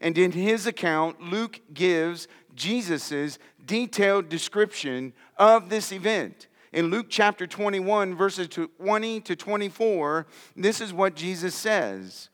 And 0.00 0.16
in 0.16 0.32
his 0.32 0.66
account, 0.66 1.20
Luke 1.20 1.60
gives 1.74 2.28
Jesus' 2.54 3.38
detailed 3.64 4.28
description 4.28 5.12
of 5.36 5.70
this 5.70 5.92
event. 5.92 6.46
In 6.72 6.90
Luke 6.90 7.06
chapter 7.08 7.46
21, 7.46 8.14
verses 8.14 8.48
20 8.48 9.20
to 9.22 9.34
24, 9.34 10.26
this 10.54 10.80
is 10.80 10.92
what 10.92 11.16
Jesus 11.16 11.54
says. 11.54 12.28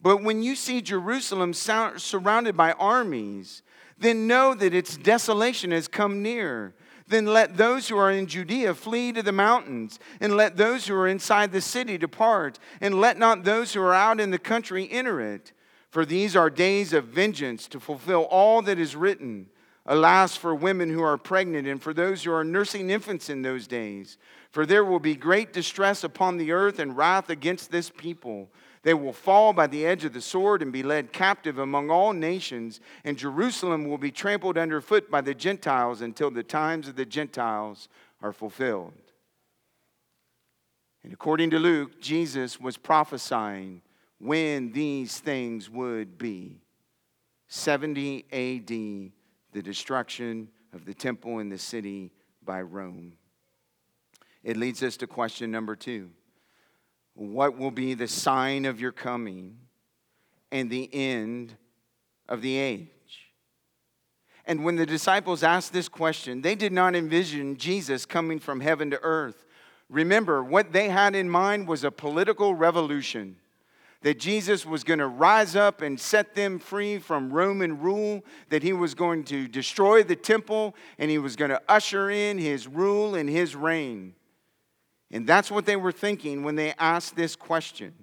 But 0.00 0.22
when 0.22 0.42
you 0.42 0.54
see 0.54 0.80
Jerusalem 0.80 1.52
surrounded 1.52 2.56
by 2.56 2.72
armies, 2.72 3.62
then 3.98 4.26
know 4.26 4.54
that 4.54 4.74
its 4.74 4.96
desolation 4.96 5.70
has 5.70 5.88
come 5.88 6.22
near 6.22 6.74
then 7.06 7.26
let 7.26 7.56
those 7.56 7.88
who 7.88 7.96
are 7.98 8.10
in 8.10 8.26
Judea 8.26 8.74
flee 8.74 9.12
to 9.12 9.22
the 9.22 9.32
mountains, 9.32 9.98
and 10.20 10.36
let 10.36 10.56
those 10.56 10.86
who 10.86 10.94
are 10.94 11.08
inside 11.08 11.52
the 11.52 11.60
city 11.60 11.98
depart, 11.98 12.58
and 12.80 13.00
let 13.00 13.18
not 13.18 13.44
those 13.44 13.74
who 13.74 13.82
are 13.82 13.94
out 13.94 14.20
in 14.20 14.30
the 14.30 14.38
country 14.38 14.88
enter 14.90 15.20
it. 15.20 15.52
For 15.90 16.04
these 16.04 16.34
are 16.34 16.50
days 16.50 16.92
of 16.92 17.04
vengeance 17.04 17.68
to 17.68 17.78
fulfill 17.78 18.22
all 18.22 18.62
that 18.62 18.78
is 18.78 18.96
written. 18.96 19.48
Alas, 19.86 20.34
for 20.34 20.54
women 20.54 20.88
who 20.88 21.02
are 21.02 21.18
pregnant, 21.18 21.68
and 21.68 21.80
for 21.80 21.92
those 21.92 22.24
who 22.24 22.32
are 22.32 22.42
nursing 22.42 22.88
infants 22.88 23.28
in 23.28 23.42
those 23.42 23.66
days. 23.66 24.16
For 24.50 24.64
there 24.64 24.84
will 24.84 24.98
be 24.98 25.14
great 25.14 25.52
distress 25.52 26.04
upon 26.04 26.38
the 26.38 26.52
earth 26.52 26.78
and 26.78 26.96
wrath 26.96 27.28
against 27.28 27.70
this 27.70 27.90
people. 27.90 28.48
They 28.84 28.94
will 28.94 29.14
fall 29.14 29.54
by 29.54 29.66
the 29.66 29.86
edge 29.86 30.04
of 30.04 30.12
the 30.12 30.20
sword 30.20 30.60
and 30.60 30.70
be 30.70 30.82
led 30.82 31.10
captive 31.10 31.58
among 31.58 31.90
all 31.90 32.12
nations, 32.12 32.80
and 33.02 33.16
Jerusalem 33.16 33.88
will 33.88 33.98
be 33.98 34.10
trampled 34.10 34.58
underfoot 34.58 35.10
by 35.10 35.22
the 35.22 35.34
Gentiles 35.34 36.02
until 36.02 36.30
the 36.30 36.42
times 36.42 36.86
of 36.86 36.94
the 36.94 37.06
Gentiles 37.06 37.88
are 38.20 38.32
fulfilled. 38.32 38.92
And 41.02 41.14
according 41.14 41.50
to 41.50 41.58
Luke, 41.58 41.98
Jesus 42.00 42.60
was 42.60 42.76
prophesying 42.76 43.80
when 44.18 44.72
these 44.72 45.18
things 45.18 45.70
would 45.70 46.18
be 46.18 46.60
70 47.48 48.26
AD, 48.32 48.68
the 48.68 49.62
destruction 49.62 50.48
of 50.74 50.84
the 50.84 50.94
temple 50.94 51.38
and 51.38 51.50
the 51.50 51.58
city 51.58 52.12
by 52.44 52.60
Rome. 52.60 53.14
It 54.42 54.58
leads 54.58 54.82
us 54.82 54.98
to 54.98 55.06
question 55.06 55.50
number 55.50 55.74
two 55.74 56.10
what 57.14 57.56
will 57.56 57.70
be 57.70 57.94
the 57.94 58.08
sign 58.08 58.64
of 58.64 58.80
your 58.80 58.92
coming 58.92 59.56
and 60.50 60.70
the 60.70 60.88
end 60.92 61.54
of 62.28 62.42
the 62.42 62.56
age? 62.56 62.88
And 64.46 64.64
when 64.64 64.76
the 64.76 64.86
disciples 64.86 65.42
asked 65.42 65.72
this 65.72 65.88
question, 65.88 66.42
they 66.42 66.54
did 66.54 66.72
not 66.72 66.94
envision 66.94 67.56
Jesus 67.56 68.04
coming 68.04 68.38
from 68.38 68.60
heaven 68.60 68.90
to 68.90 69.00
earth. 69.02 69.46
Remember, 69.88 70.42
what 70.42 70.72
they 70.72 70.88
had 70.88 71.14
in 71.14 71.30
mind 71.30 71.66
was 71.66 71.84
a 71.84 71.90
political 71.90 72.54
revolution. 72.54 73.36
That 74.02 74.18
Jesus 74.18 74.66
was 74.66 74.84
going 74.84 74.98
to 74.98 75.06
rise 75.06 75.56
up 75.56 75.80
and 75.80 75.98
set 75.98 76.34
them 76.34 76.58
free 76.58 76.98
from 76.98 77.32
Roman 77.32 77.80
rule, 77.80 78.22
that 78.50 78.62
he 78.62 78.74
was 78.74 78.94
going 78.94 79.24
to 79.24 79.48
destroy 79.48 80.02
the 80.02 80.16
temple, 80.16 80.74
and 80.98 81.10
he 81.10 81.16
was 81.16 81.36
going 81.36 81.50
to 81.50 81.62
usher 81.68 82.10
in 82.10 82.36
his 82.36 82.68
rule 82.68 83.14
and 83.14 83.30
his 83.30 83.56
reign. 83.56 84.14
And 85.14 85.28
that's 85.28 85.48
what 85.48 85.64
they 85.64 85.76
were 85.76 85.92
thinking 85.92 86.42
when 86.42 86.56
they 86.56 86.74
asked 86.76 87.14
this 87.14 87.36
question. 87.36 87.94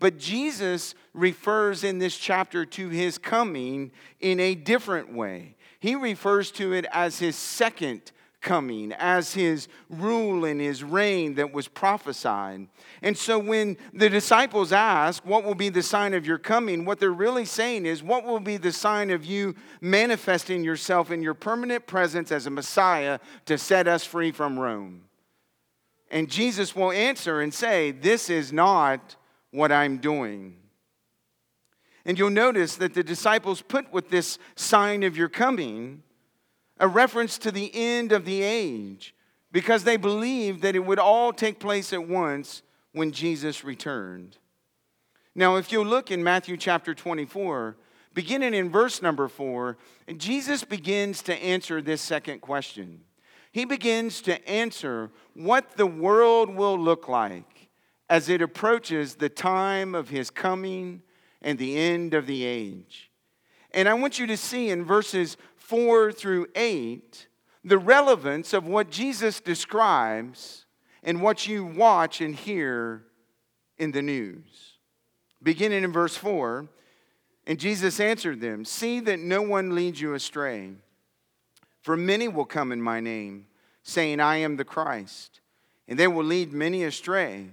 But 0.00 0.18
Jesus 0.18 0.94
refers 1.12 1.84
in 1.84 1.98
this 1.98 2.16
chapter 2.16 2.64
to 2.64 2.88
his 2.88 3.18
coming 3.18 3.92
in 4.20 4.40
a 4.40 4.54
different 4.54 5.12
way. 5.12 5.54
He 5.80 5.94
refers 5.94 6.50
to 6.52 6.72
it 6.72 6.86
as 6.92 7.18
his 7.18 7.36
second 7.36 8.10
coming, 8.40 8.92
as 8.94 9.34
his 9.34 9.68
rule 9.90 10.46
and 10.46 10.62
his 10.62 10.82
reign 10.82 11.34
that 11.34 11.52
was 11.52 11.68
prophesied. 11.68 12.68
And 13.02 13.18
so 13.18 13.38
when 13.38 13.76
the 13.92 14.08
disciples 14.08 14.72
ask, 14.72 15.26
What 15.26 15.44
will 15.44 15.54
be 15.54 15.68
the 15.68 15.82
sign 15.82 16.14
of 16.14 16.26
your 16.26 16.38
coming? 16.38 16.86
what 16.86 17.00
they're 17.00 17.12
really 17.12 17.44
saying 17.44 17.84
is, 17.84 18.02
What 18.02 18.24
will 18.24 18.40
be 18.40 18.56
the 18.56 18.72
sign 18.72 19.10
of 19.10 19.26
you 19.26 19.54
manifesting 19.82 20.64
yourself 20.64 21.10
in 21.10 21.22
your 21.22 21.34
permanent 21.34 21.86
presence 21.86 22.32
as 22.32 22.46
a 22.46 22.50
Messiah 22.50 23.18
to 23.44 23.58
set 23.58 23.86
us 23.86 24.06
free 24.06 24.32
from 24.32 24.58
Rome? 24.58 25.02
And 26.14 26.30
Jesus 26.30 26.76
will 26.76 26.92
answer 26.92 27.40
and 27.40 27.52
say, 27.52 27.90
This 27.90 28.30
is 28.30 28.52
not 28.52 29.16
what 29.50 29.72
I'm 29.72 29.98
doing. 29.98 30.54
And 32.04 32.16
you'll 32.16 32.30
notice 32.30 32.76
that 32.76 32.94
the 32.94 33.02
disciples 33.02 33.62
put 33.62 33.92
with 33.92 34.10
this 34.10 34.38
sign 34.54 35.02
of 35.02 35.16
your 35.16 35.28
coming 35.28 36.04
a 36.78 36.86
reference 36.86 37.36
to 37.38 37.50
the 37.50 37.70
end 37.74 38.12
of 38.12 38.24
the 38.24 38.42
age 38.42 39.12
because 39.50 39.82
they 39.82 39.96
believed 39.96 40.62
that 40.62 40.76
it 40.76 40.84
would 40.86 41.00
all 41.00 41.32
take 41.32 41.58
place 41.58 41.92
at 41.92 42.06
once 42.06 42.62
when 42.92 43.10
Jesus 43.10 43.64
returned. 43.64 44.38
Now, 45.34 45.56
if 45.56 45.72
you 45.72 45.82
look 45.82 46.12
in 46.12 46.22
Matthew 46.22 46.56
chapter 46.56 46.94
24, 46.94 47.76
beginning 48.12 48.54
in 48.54 48.70
verse 48.70 49.02
number 49.02 49.26
4, 49.26 49.76
Jesus 50.16 50.62
begins 50.62 51.22
to 51.22 51.34
answer 51.34 51.82
this 51.82 52.00
second 52.00 52.40
question. 52.40 53.00
He 53.54 53.64
begins 53.64 54.20
to 54.22 54.48
answer 54.48 55.12
what 55.32 55.76
the 55.76 55.86
world 55.86 56.50
will 56.50 56.76
look 56.76 57.06
like 57.06 57.68
as 58.10 58.28
it 58.28 58.42
approaches 58.42 59.14
the 59.14 59.28
time 59.28 59.94
of 59.94 60.08
his 60.08 60.28
coming 60.28 61.02
and 61.40 61.56
the 61.56 61.76
end 61.76 62.14
of 62.14 62.26
the 62.26 62.42
age. 62.42 63.12
And 63.70 63.88
I 63.88 63.94
want 63.94 64.18
you 64.18 64.26
to 64.26 64.36
see 64.36 64.70
in 64.70 64.84
verses 64.84 65.36
4 65.54 66.10
through 66.10 66.48
8 66.56 67.28
the 67.62 67.78
relevance 67.78 68.54
of 68.54 68.66
what 68.66 68.90
Jesus 68.90 69.40
describes 69.40 70.66
and 71.04 71.22
what 71.22 71.46
you 71.46 71.64
watch 71.64 72.20
and 72.20 72.34
hear 72.34 73.04
in 73.78 73.92
the 73.92 74.02
news. 74.02 74.78
Beginning 75.40 75.84
in 75.84 75.92
verse 75.92 76.16
4, 76.16 76.66
and 77.46 77.60
Jesus 77.60 78.00
answered 78.00 78.40
them 78.40 78.64
See 78.64 78.98
that 78.98 79.20
no 79.20 79.42
one 79.42 79.76
leads 79.76 80.00
you 80.00 80.14
astray. 80.14 80.72
For 81.84 81.98
many 81.98 82.28
will 82.28 82.46
come 82.46 82.72
in 82.72 82.80
my 82.80 83.00
name, 83.00 83.44
saying, 83.82 84.18
I 84.18 84.36
am 84.36 84.56
the 84.56 84.64
Christ, 84.64 85.42
and 85.86 85.98
they 85.98 86.08
will 86.08 86.24
lead 86.24 86.50
many 86.50 86.82
astray. 86.82 87.50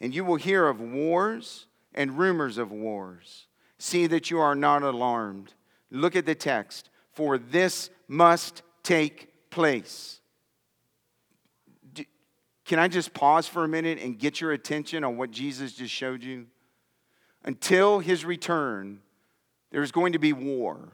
And 0.00 0.14
you 0.14 0.24
will 0.24 0.36
hear 0.36 0.68
of 0.68 0.80
wars 0.80 1.66
and 1.92 2.16
rumors 2.16 2.56
of 2.56 2.70
wars. 2.70 3.48
See 3.78 4.06
that 4.06 4.30
you 4.30 4.38
are 4.38 4.54
not 4.54 4.84
alarmed. 4.84 5.54
Look 5.90 6.14
at 6.14 6.24
the 6.24 6.36
text. 6.36 6.88
For 7.10 7.36
this 7.36 7.90
must 8.06 8.62
take 8.84 9.50
place. 9.50 10.20
Can 12.64 12.78
I 12.78 12.86
just 12.86 13.12
pause 13.12 13.48
for 13.48 13.64
a 13.64 13.68
minute 13.68 13.98
and 13.98 14.16
get 14.16 14.40
your 14.40 14.52
attention 14.52 15.02
on 15.02 15.16
what 15.16 15.32
Jesus 15.32 15.72
just 15.72 15.92
showed 15.92 16.22
you? 16.22 16.46
Until 17.44 17.98
his 17.98 18.24
return, 18.24 19.00
there's 19.72 19.90
going 19.90 20.12
to 20.12 20.20
be 20.20 20.32
war, 20.32 20.92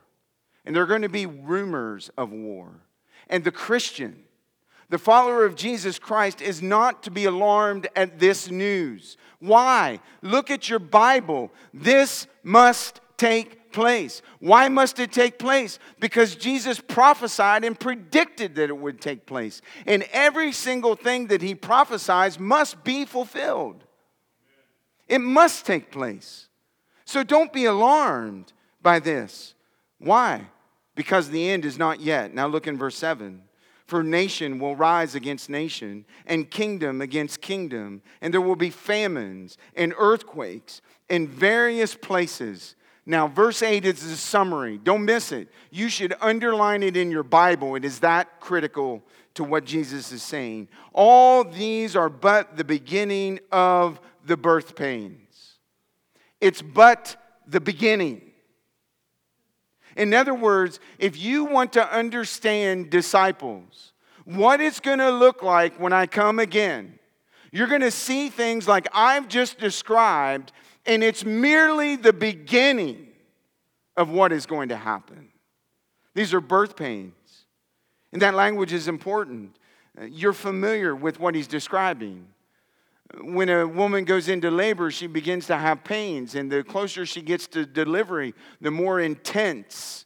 and 0.65 0.75
there 0.75 0.83
are 0.83 0.87
going 0.87 1.01
to 1.01 1.09
be 1.09 1.25
rumors 1.25 2.09
of 2.17 2.31
war. 2.31 2.81
And 3.27 3.43
the 3.43 3.51
Christian, 3.51 4.23
the 4.89 4.97
follower 4.97 5.45
of 5.45 5.55
Jesus 5.55 5.99
Christ, 5.99 6.41
is 6.41 6.61
not 6.61 7.03
to 7.03 7.11
be 7.11 7.25
alarmed 7.25 7.87
at 7.95 8.19
this 8.19 8.51
news. 8.51 9.17
Why? 9.39 9.99
Look 10.21 10.51
at 10.51 10.69
your 10.69 10.79
Bible. 10.79 11.51
This 11.73 12.27
must 12.43 13.01
take 13.17 13.71
place. 13.71 14.21
Why 14.39 14.67
must 14.67 14.99
it 14.99 15.11
take 15.11 15.39
place? 15.39 15.79
Because 15.99 16.35
Jesus 16.35 16.79
prophesied 16.79 17.63
and 17.63 17.79
predicted 17.79 18.55
that 18.55 18.69
it 18.69 18.77
would 18.77 18.99
take 18.99 19.25
place. 19.25 19.61
And 19.85 20.03
every 20.11 20.51
single 20.51 20.95
thing 20.95 21.27
that 21.27 21.41
he 21.41 21.55
prophesies 21.55 22.39
must 22.39 22.83
be 22.83 23.05
fulfilled. 23.05 23.83
It 25.07 25.19
must 25.19 25.65
take 25.65 25.91
place. 25.91 26.47
So 27.05 27.23
don't 27.23 27.51
be 27.51 27.65
alarmed 27.65 28.53
by 28.81 28.99
this. 28.99 29.55
Why? 30.01 30.47
Because 30.95 31.29
the 31.29 31.49
end 31.49 31.63
is 31.63 31.77
not 31.77 32.01
yet. 32.01 32.33
Now 32.33 32.47
look 32.47 32.67
in 32.67 32.77
verse 32.77 32.97
7. 32.97 33.41
For 33.85 34.03
nation 34.03 34.59
will 34.59 34.75
rise 34.75 35.15
against 35.15 35.49
nation, 35.49 36.05
and 36.25 36.49
kingdom 36.49 37.01
against 37.01 37.41
kingdom, 37.41 38.01
and 38.21 38.33
there 38.33 38.39
will 38.39 38.55
be 38.55 38.69
famines 38.69 39.57
and 39.75 39.93
earthquakes 39.97 40.81
in 41.09 41.27
various 41.27 41.93
places 41.93 42.75
now, 43.05 43.27
verse 43.27 43.63
8 43.63 43.83
is 43.85 44.03
a 44.03 44.15
summary. 44.15 44.77
Don't 44.77 45.05
miss 45.05 45.31
it. 45.31 45.49
You 45.71 45.89
should 45.89 46.13
underline 46.21 46.83
it 46.83 46.95
in 46.95 47.09
your 47.09 47.23
Bible. 47.23 47.75
It 47.75 47.83
is 47.83 47.99
that 47.99 48.39
critical 48.39 49.03
to 49.33 49.43
what 49.43 49.65
Jesus 49.65 50.11
is 50.11 50.21
saying. 50.21 50.67
All 50.93 51.43
these 51.43 51.95
are 51.95 52.09
but 52.09 52.57
the 52.57 52.63
beginning 52.63 53.39
of 53.51 53.99
the 54.25 54.37
birth 54.37 54.75
pains. 54.75 55.57
It's 56.39 56.61
but 56.61 57.15
the 57.47 57.59
beginning. 57.59 58.30
In 59.95 60.13
other 60.13 60.33
words, 60.33 60.79
if 60.99 61.17
you 61.17 61.45
want 61.45 61.73
to 61.73 61.93
understand 61.93 62.89
disciples, 62.89 63.93
what 64.25 64.61
it's 64.61 64.79
going 64.79 64.99
to 64.99 65.09
look 65.09 65.43
like 65.43 65.79
when 65.79 65.93
I 65.93 66.05
come 66.05 66.39
again, 66.39 66.99
you're 67.51 67.67
going 67.67 67.81
to 67.81 67.91
see 67.91 68.29
things 68.29 68.67
like 68.67 68.87
I've 68.93 69.27
just 69.27 69.59
described 69.59 70.51
and 70.85 71.03
it's 71.03 71.23
merely 71.23 71.95
the 71.95 72.13
beginning 72.13 73.07
of 73.97 74.09
what 74.09 74.31
is 74.31 74.45
going 74.45 74.69
to 74.69 74.77
happen. 74.77 75.29
These 76.13 76.33
are 76.33 76.41
birth 76.41 76.75
pains. 76.75 77.13
And 78.11 78.21
that 78.21 78.33
language 78.33 78.73
is 78.73 78.87
important. 78.87 79.55
Uh, 79.99 80.05
you're 80.05 80.33
familiar 80.33 80.95
with 80.95 81.19
what 81.19 81.35
he's 81.35 81.47
describing. 81.47 82.27
When 83.19 83.49
a 83.49 83.67
woman 83.67 84.05
goes 84.05 84.29
into 84.29 84.49
labor, 84.49 84.89
she 84.91 85.07
begins 85.07 85.47
to 85.47 85.57
have 85.57 85.83
pains, 85.83 86.35
and 86.35 86.51
the 86.51 86.63
closer 86.63 87.05
she 87.05 87.21
gets 87.21 87.47
to 87.47 87.65
delivery, 87.65 88.33
the 88.61 88.71
more 88.71 88.99
intense 88.99 90.05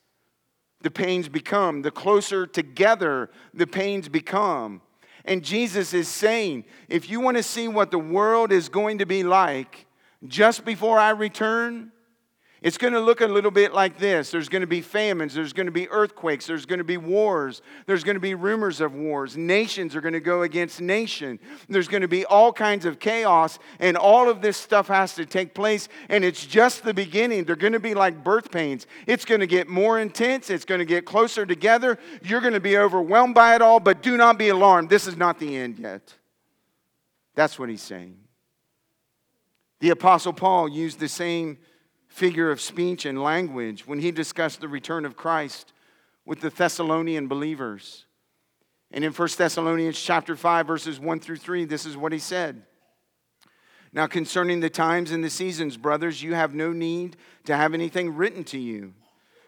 the 0.82 0.92
pains 0.92 1.28
become. 1.28 1.82
The 1.82 1.92
closer 1.92 2.48
together 2.48 3.30
the 3.54 3.68
pains 3.68 4.08
become. 4.08 4.82
And 5.26 5.44
Jesus 5.44 5.94
is 5.94 6.08
saying, 6.08 6.66
if 6.88 7.10
you 7.10 7.20
want 7.20 7.38
to 7.38 7.44
see 7.44 7.68
what 7.68 7.92
the 7.92 8.00
world 8.00 8.52
is 8.52 8.70
going 8.70 9.00
to 9.00 9.06
be 9.06 9.24
like, 9.24 9.88
just 10.28 10.64
before 10.66 11.00
I 11.00 11.10
return, 11.10 11.92
it's 12.62 12.78
going 12.78 12.94
to 12.94 13.00
look 13.00 13.22
a 13.22 13.28
little 13.28 13.52
bit 13.52 13.74
like 13.74 13.98
this. 13.98 14.32
There's 14.32 14.50
going 14.50 14.62
to 14.62 14.68
be 14.68 14.82
famines, 14.82 15.34
there's 15.34 15.54
going 15.54 15.66
to 15.66 15.72
be 15.72 15.90
earthquakes, 15.90 16.48
there's 16.48 16.66
going 16.66 16.80
to 16.80 16.86
be 16.86 16.98
wars, 16.98 17.62
there's 17.86 18.04
going 18.04 18.16
to 18.16 18.22
be 18.22 18.34
rumors 18.34 18.82
of 18.82 18.96
wars. 18.96 19.36
Nations 19.36 19.96
are 19.96 20.02
going 20.02 20.14
to 20.14 20.20
go 20.20 20.44
against 20.44 20.82
nation. 20.82 21.40
There's 21.70 21.88
going 21.88 22.02
to 22.02 22.08
be 22.08 22.26
all 22.26 22.54
kinds 22.54 22.86
of 22.86 23.00
chaos, 23.00 23.60
and 23.80 23.98
all 23.98 24.30
of 24.30 24.42
this 24.42 24.58
stuff 24.58 24.88
has 24.88 25.14
to 25.16 25.26
take 25.26 25.54
place, 25.54 25.88
and 26.10 26.24
it's 26.24 26.46
just 26.46 26.84
the 26.84 26.94
beginning. 26.94 27.44
They're 27.44 27.56
going 27.56 27.74
to 27.74 27.80
be 27.80 27.94
like 27.94 28.24
birth 28.24 28.52
pains. 28.52 28.88
It's 29.06 29.26
going 29.26 29.42
to 29.42 29.48
get 29.48 29.68
more 29.68 30.00
intense, 30.00 30.50
it's 30.50 30.66
going 30.66 30.80
to 30.80 30.86
get 30.86 31.06
closer 31.06 31.46
together. 31.46 32.00
You're 32.24 32.42
going 32.42 32.54
to 32.54 32.60
be 32.60 32.78
overwhelmed 32.78 33.36
by 33.36 33.56
it 33.56 33.62
all, 33.62 33.80
but 33.80 34.02
do 34.02 34.18
not 34.18 34.38
be 34.38 34.50
alarmed. 34.50 34.90
This 34.90 35.08
is 35.08 35.18
not 35.18 35.40
the 35.40 35.56
end 35.56 35.80
yet. 35.80 36.14
That's 37.36 37.60
what 37.60 37.70
he's 37.70 37.82
saying. 37.82 38.18
The 39.82 39.90
Apostle 39.90 40.34
Paul 40.34 40.70
used 40.70 41.00
the 41.00 41.10
same 41.10 41.58
figure 42.16 42.50
of 42.50 42.62
speech 42.62 43.06
and 43.06 43.22
language 43.22 43.86
when 43.86 44.00
he 44.00 44.12
discussed 44.12 44.62
the 44.62 44.68
return 44.68 45.06
of 45.06 45.18
Christ 45.18 45.74
with 46.26 46.42
the 46.42 46.50
Thessalonian 46.50 47.28
believers. 47.28 48.06
And 48.92 49.04
in 49.04 49.12
1 49.12 49.30
Thessalonians 49.38 50.00
chapter 50.00 50.36
5 50.36 50.66
verses 50.66 51.00
1 51.00 51.20
through 51.20 51.38
3 51.38 51.66
this 51.66 51.86
is 51.86 51.98
what 51.98 52.12
he 52.12 52.20
said. 52.20 52.64
Now 53.92 54.08
concerning 54.08 54.62
the 54.62 54.70
times 54.70 55.12
and 55.12 55.24
the 55.24 55.30
seasons 55.30 55.78
brothers 55.78 56.24
you 56.24 56.34
have 56.34 56.54
no 56.54 56.72
need 56.72 57.18
to 57.46 57.56
have 57.56 57.74
anything 57.74 58.16
written 58.16 58.44
to 58.46 58.58
you 58.58 58.94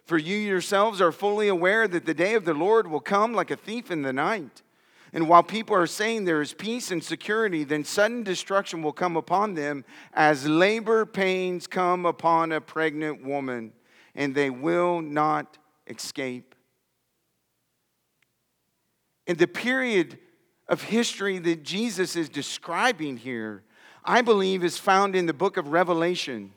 for 0.07 0.17
you 0.17 0.37
yourselves 0.37 1.01
are 1.01 1.11
fully 1.11 1.49
aware 1.49 1.85
that 1.85 2.05
the 2.05 2.13
day 2.13 2.33
of 2.33 2.45
the 2.45 2.53
Lord 2.53 2.87
will 2.87 3.01
come 3.01 3.33
like 3.33 3.51
a 3.51 3.57
thief 3.57 3.91
in 3.91 4.03
the 4.03 4.13
night. 4.13 4.61
And 5.13 5.29
while 5.29 5.43
people 5.43 5.75
are 5.75 5.87
saying 5.87 6.25
there 6.25 6.41
is 6.41 6.53
peace 6.53 6.91
and 6.91 7.03
security, 7.03 7.63
then 7.63 7.83
sudden 7.83 8.23
destruction 8.23 8.81
will 8.83 8.93
come 8.93 9.15
upon 9.15 9.53
them 9.53 9.85
as 10.13 10.47
labor 10.47 11.05
pains 11.05 11.65
come 11.65 12.05
upon 12.05 12.51
a 12.51 12.59
pregnant 12.59 13.23
woman, 13.23 13.71
and 14.15 14.35
they 14.35 14.49
will 14.49 15.01
not 15.01 15.57
escape. 15.87 16.55
In 19.25 19.37
the 19.37 19.47
period 19.47 20.19
of 20.67 20.83
history 20.83 21.37
that 21.39 21.63
Jesus 21.63 22.15
is 22.15 22.29
describing 22.29 23.17
here, 23.17 23.63
I 24.03 24.21
believe 24.21 24.63
is 24.63 24.77
found 24.77 25.15
in 25.15 25.25
the 25.25 25.33
book 25.33 25.57
of 25.57 25.69
Revelation, 25.69 26.53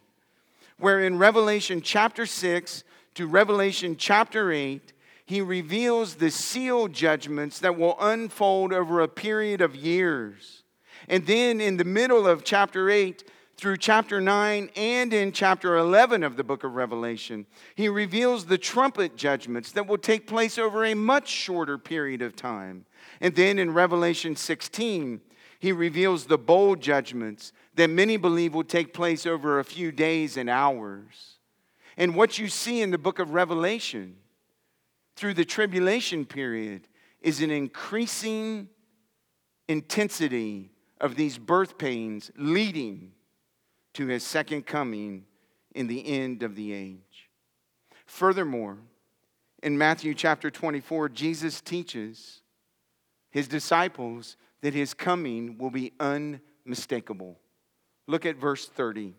where 0.78 1.00
in 1.00 1.18
Revelation 1.18 1.82
chapter 1.82 2.26
6 2.26 2.84
to 3.14 3.26
Revelation 3.26 3.96
chapter 3.96 4.52
8, 4.52 4.92
he 5.30 5.40
reveals 5.40 6.16
the 6.16 6.28
seal 6.28 6.88
judgments 6.88 7.60
that 7.60 7.78
will 7.78 7.96
unfold 8.00 8.72
over 8.72 9.00
a 9.00 9.06
period 9.06 9.60
of 9.60 9.76
years. 9.76 10.64
And 11.08 11.24
then 11.24 11.60
in 11.60 11.76
the 11.76 11.84
middle 11.84 12.26
of 12.26 12.42
chapter 12.42 12.90
8 12.90 13.22
through 13.57 13.76
chapter 13.76 14.20
9 14.20 14.70
and 14.74 15.12
in 15.12 15.30
chapter 15.30 15.76
11 15.76 16.24
of 16.24 16.36
the 16.36 16.42
book 16.42 16.64
of 16.64 16.74
Revelation, 16.74 17.46
he 17.76 17.88
reveals 17.88 18.46
the 18.46 18.59
trumpet 18.59 19.14
judgments 19.14 19.70
that 19.70 19.86
will 19.86 19.98
take 19.98 20.26
place 20.26 20.59
over 20.59 20.84
a 20.84 20.94
much 20.94 21.28
shorter 21.28 21.78
period 21.78 22.22
of 22.22 22.34
time. 22.34 22.84
And 23.20 23.32
then 23.36 23.61
in 23.61 23.72
Revelation 23.72 24.34
16, 24.34 25.20
he 25.61 25.70
reveals 25.70 26.24
the 26.24 26.38
bowl 26.38 26.74
judgments 26.74 27.52
that 27.76 27.88
many 27.88 28.16
believe 28.16 28.52
will 28.52 28.64
take 28.64 28.92
place 28.92 29.26
over 29.26 29.61
a 29.61 29.64
few 29.64 29.92
days 29.92 30.36
and 30.36 30.50
hours. 30.50 31.36
And 31.96 32.16
what 32.16 32.36
you 32.36 32.48
see 32.48 32.82
in 32.82 32.90
the 32.90 32.98
book 32.98 33.20
of 33.20 33.30
Revelation 33.30 34.16
through 35.20 35.34
the 35.34 35.44
tribulation 35.44 36.24
period 36.24 36.88
is 37.20 37.42
an 37.42 37.50
increasing 37.50 38.66
intensity 39.68 40.70
of 40.98 41.14
these 41.14 41.36
birth 41.36 41.76
pains 41.76 42.30
leading 42.38 43.12
to 43.92 44.06
his 44.06 44.24
second 44.24 44.64
coming 44.64 45.26
in 45.74 45.86
the 45.88 46.06
end 46.06 46.42
of 46.42 46.54
the 46.54 46.72
age. 46.72 47.28
Furthermore, 48.06 48.78
in 49.62 49.76
Matthew 49.76 50.14
chapter 50.14 50.50
24, 50.50 51.10
Jesus 51.10 51.60
teaches 51.60 52.40
his 53.30 53.46
disciples 53.46 54.38
that 54.62 54.72
his 54.72 54.94
coming 54.94 55.58
will 55.58 55.70
be 55.70 55.92
unmistakable. 56.00 57.38
Look 58.06 58.24
at 58.24 58.36
verse 58.36 58.66
30. 58.66 59.12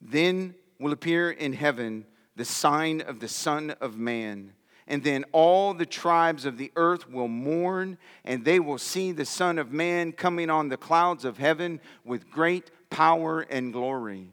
Then 0.00 0.54
will 0.78 0.92
appear 0.92 1.32
in 1.32 1.52
heaven 1.54 2.06
the 2.36 2.44
sign 2.44 3.00
of 3.00 3.20
the 3.20 3.28
Son 3.28 3.70
of 3.80 3.96
Man. 3.96 4.52
And 4.86 5.04
then 5.04 5.24
all 5.32 5.74
the 5.74 5.86
tribes 5.86 6.44
of 6.44 6.58
the 6.58 6.72
earth 6.76 7.08
will 7.08 7.28
mourn, 7.28 7.98
and 8.24 8.44
they 8.44 8.58
will 8.58 8.78
see 8.78 9.12
the 9.12 9.24
Son 9.24 9.58
of 9.58 9.72
Man 9.72 10.12
coming 10.12 10.50
on 10.50 10.68
the 10.68 10.76
clouds 10.76 11.24
of 11.24 11.38
heaven 11.38 11.80
with 12.04 12.30
great 12.30 12.70
power 12.90 13.40
and 13.40 13.72
glory. 13.72 14.32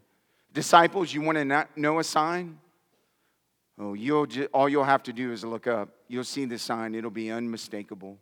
Disciples, 0.52 1.14
you 1.14 1.22
want 1.22 1.38
to 1.38 1.66
know 1.76 1.98
a 2.00 2.04
sign? 2.04 2.58
Oh, 3.78 3.94
you'll 3.94 4.26
just, 4.26 4.48
all 4.52 4.68
you'll 4.68 4.84
have 4.84 5.04
to 5.04 5.12
do 5.12 5.32
is 5.32 5.44
look 5.44 5.66
up. 5.66 5.88
You'll 6.08 6.24
see 6.24 6.44
the 6.44 6.58
sign, 6.58 6.94
it'll 6.94 7.10
be 7.10 7.30
unmistakable. 7.30 8.18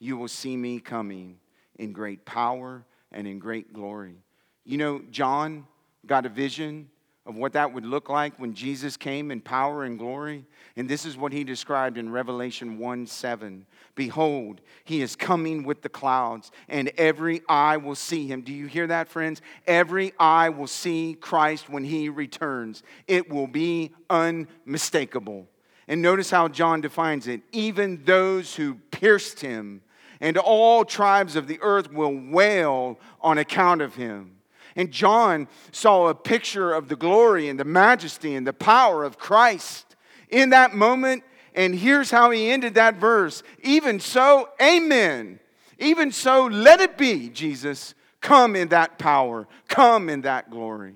You 0.00 0.16
will 0.16 0.28
see 0.28 0.56
me 0.56 0.80
coming 0.80 1.38
in 1.76 1.92
great 1.92 2.24
power 2.24 2.84
and 3.12 3.26
in 3.26 3.38
great 3.38 3.72
glory. 3.72 4.16
You 4.64 4.76
know, 4.76 5.02
John 5.10 5.66
got 6.04 6.26
a 6.26 6.28
vision 6.28 6.90
of 7.26 7.36
what 7.36 7.54
that 7.54 7.72
would 7.72 7.86
look 7.86 8.08
like 8.10 8.38
when 8.38 8.52
Jesus 8.52 8.96
came 8.96 9.30
in 9.30 9.40
power 9.40 9.84
and 9.84 9.98
glory. 9.98 10.44
And 10.76 10.88
this 10.88 11.06
is 11.06 11.16
what 11.16 11.32
he 11.32 11.42
described 11.42 11.96
in 11.96 12.10
Revelation 12.10 12.78
1 12.78 13.06
7. 13.06 13.66
Behold, 13.94 14.60
he 14.82 15.00
is 15.00 15.16
coming 15.16 15.62
with 15.62 15.82
the 15.82 15.88
clouds, 15.88 16.50
and 16.68 16.90
every 16.98 17.40
eye 17.48 17.76
will 17.76 17.94
see 17.94 18.26
him. 18.26 18.42
Do 18.42 18.52
you 18.52 18.66
hear 18.66 18.88
that, 18.88 19.08
friends? 19.08 19.40
Every 19.66 20.12
eye 20.18 20.48
will 20.48 20.66
see 20.66 21.16
Christ 21.18 21.70
when 21.70 21.84
he 21.84 22.08
returns. 22.08 22.82
It 23.06 23.30
will 23.30 23.46
be 23.46 23.92
unmistakable. 24.10 25.46
And 25.86 26.02
notice 26.02 26.30
how 26.30 26.48
John 26.48 26.80
defines 26.80 27.28
it 27.28 27.42
even 27.52 28.04
those 28.04 28.54
who 28.54 28.74
pierced 28.90 29.40
him, 29.40 29.82
and 30.20 30.36
all 30.36 30.84
tribes 30.84 31.36
of 31.36 31.46
the 31.46 31.58
earth 31.62 31.92
will 31.92 32.14
wail 32.14 32.98
on 33.20 33.38
account 33.38 33.80
of 33.80 33.94
him. 33.94 34.33
And 34.76 34.90
John 34.90 35.48
saw 35.70 36.08
a 36.08 36.14
picture 36.14 36.72
of 36.72 36.88
the 36.88 36.96
glory 36.96 37.48
and 37.48 37.58
the 37.58 37.64
majesty 37.64 38.34
and 38.34 38.46
the 38.46 38.52
power 38.52 39.04
of 39.04 39.18
Christ 39.18 39.94
in 40.28 40.50
that 40.50 40.74
moment. 40.74 41.22
And 41.54 41.74
here's 41.74 42.10
how 42.10 42.30
he 42.30 42.50
ended 42.50 42.74
that 42.74 42.96
verse 42.96 43.42
Even 43.62 44.00
so, 44.00 44.48
amen. 44.60 45.40
Even 45.78 46.12
so, 46.12 46.46
let 46.46 46.80
it 46.80 46.96
be, 46.96 47.28
Jesus. 47.28 47.94
Come 48.20 48.56
in 48.56 48.68
that 48.68 48.98
power, 48.98 49.46
come 49.68 50.08
in 50.08 50.22
that 50.22 50.50
glory. 50.50 50.94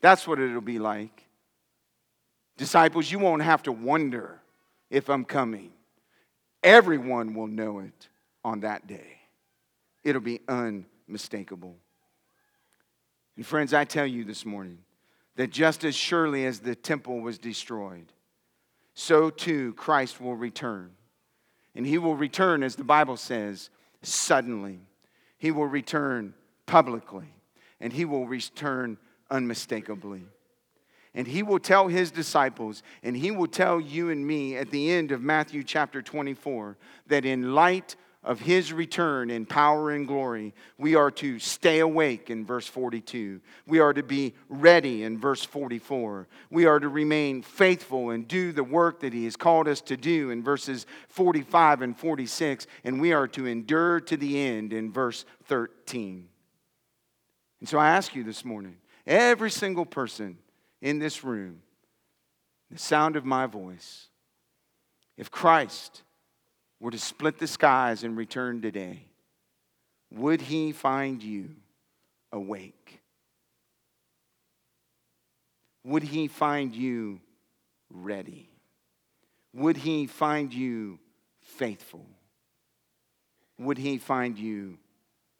That's 0.00 0.26
what 0.26 0.38
it'll 0.38 0.60
be 0.60 0.78
like. 0.78 1.24
Disciples, 2.56 3.10
you 3.10 3.18
won't 3.18 3.42
have 3.42 3.62
to 3.64 3.72
wonder 3.72 4.40
if 4.88 5.08
I'm 5.08 5.24
coming. 5.24 5.72
Everyone 6.62 7.34
will 7.34 7.48
know 7.48 7.80
it 7.80 8.08
on 8.44 8.60
that 8.60 8.86
day. 8.86 9.18
It'll 10.04 10.20
be 10.20 10.40
unmistakable. 10.48 11.76
And 13.36 13.46
friends, 13.46 13.74
I 13.74 13.84
tell 13.84 14.06
you 14.06 14.24
this 14.24 14.44
morning 14.44 14.78
that 15.36 15.50
just 15.50 15.84
as 15.84 15.94
surely 15.94 16.46
as 16.46 16.60
the 16.60 16.74
temple 16.74 17.20
was 17.20 17.38
destroyed, 17.38 18.12
so 18.94 19.28
too 19.28 19.74
Christ 19.74 20.20
will 20.20 20.36
return. 20.36 20.92
And 21.74 21.86
he 21.86 21.98
will 21.98 22.16
return, 22.16 22.62
as 22.62 22.76
the 22.76 22.84
Bible 22.84 23.18
says, 23.18 23.68
suddenly. 24.02 24.80
He 25.36 25.50
will 25.50 25.66
return 25.66 26.32
publicly, 26.64 27.28
and 27.78 27.92
he 27.92 28.06
will 28.06 28.26
return 28.26 28.96
unmistakably. 29.30 30.24
And 31.14 31.26
he 31.26 31.42
will 31.42 31.58
tell 31.58 31.88
his 31.88 32.10
disciples, 32.10 32.82
and 33.02 33.14
he 33.14 33.30
will 33.30 33.46
tell 33.46 33.78
you 33.78 34.08
and 34.08 34.26
me 34.26 34.56
at 34.56 34.70
the 34.70 34.90
end 34.90 35.12
of 35.12 35.20
Matthew 35.20 35.62
chapter 35.62 36.00
24, 36.00 36.78
that 37.08 37.26
in 37.26 37.54
light 37.54 37.96
of 38.26 38.40
his 38.40 38.72
return 38.72 39.30
in 39.30 39.46
power 39.46 39.92
and 39.92 40.06
glory, 40.06 40.52
we 40.78 40.96
are 40.96 41.12
to 41.12 41.38
stay 41.38 41.78
awake 41.78 42.28
in 42.28 42.44
verse 42.44 42.66
42. 42.66 43.40
We 43.68 43.78
are 43.78 43.92
to 43.92 44.02
be 44.02 44.34
ready 44.48 45.04
in 45.04 45.18
verse 45.18 45.44
44. 45.44 46.26
We 46.50 46.66
are 46.66 46.80
to 46.80 46.88
remain 46.88 47.42
faithful 47.42 48.10
and 48.10 48.26
do 48.26 48.50
the 48.50 48.64
work 48.64 49.00
that 49.00 49.12
he 49.12 49.24
has 49.24 49.36
called 49.36 49.68
us 49.68 49.80
to 49.82 49.96
do 49.96 50.30
in 50.30 50.42
verses 50.42 50.86
45 51.08 51.82
and 51.82 51.96
46. 51.96 52.66
And 52.82 53.00
we 53.00 53.12
are 53.12 53.28
to 53.28 53.46
endure 53.46 54.00
to 54.00 54.16
the 54.16 54.40
end 54.40 54.72
in 54.72 54.90
verse 54.90 55.24
13. 55.44 56.28
And 57.60 57.68
so 57.68 57.78
I 57.78 57.90
ask 57.90 58.16
you 58.16 58.24
this 58.24 58.44
morning, 58.44 58.76
every 59.06 59.52
single 59.52 59.86
person 59.86 60.36
in 60.82 60.98
this 60.98 61.22
room, 61.22 61.62
the 62.72 62.78
sound 62.78 63.14
of 63.14 63.24
my 63.24 63.46
voice, 63.46 64.08
if 65.16 65.30
Christ 65.30 66.02
were 66.80 66.90
to 66.90 66.98
split 66.98 67.38
the 67.38 67.46
skies 67.46 68.04
and 68.04 68.16
return 68.16 68.60
today, 68.60 69.04
would 70.12 70.40
he 70.40 70.72
find 70.72 71.22
you 71.22 71.50
awake? 72.32 73.00
Would 75.84 76.02
he 76.02 76.28
find 76.28 76.74
you 76.74 77.20
ready? 77.90 78.50
Would 79.54 79.76
he 79.76 80.06
find 80.06 80.52
you 80.52 80.98
faithful? 81.40 82.04
Would 83.58 83.78
he 83.78 83.98
find 83.98 84.38
you 84.38 84.78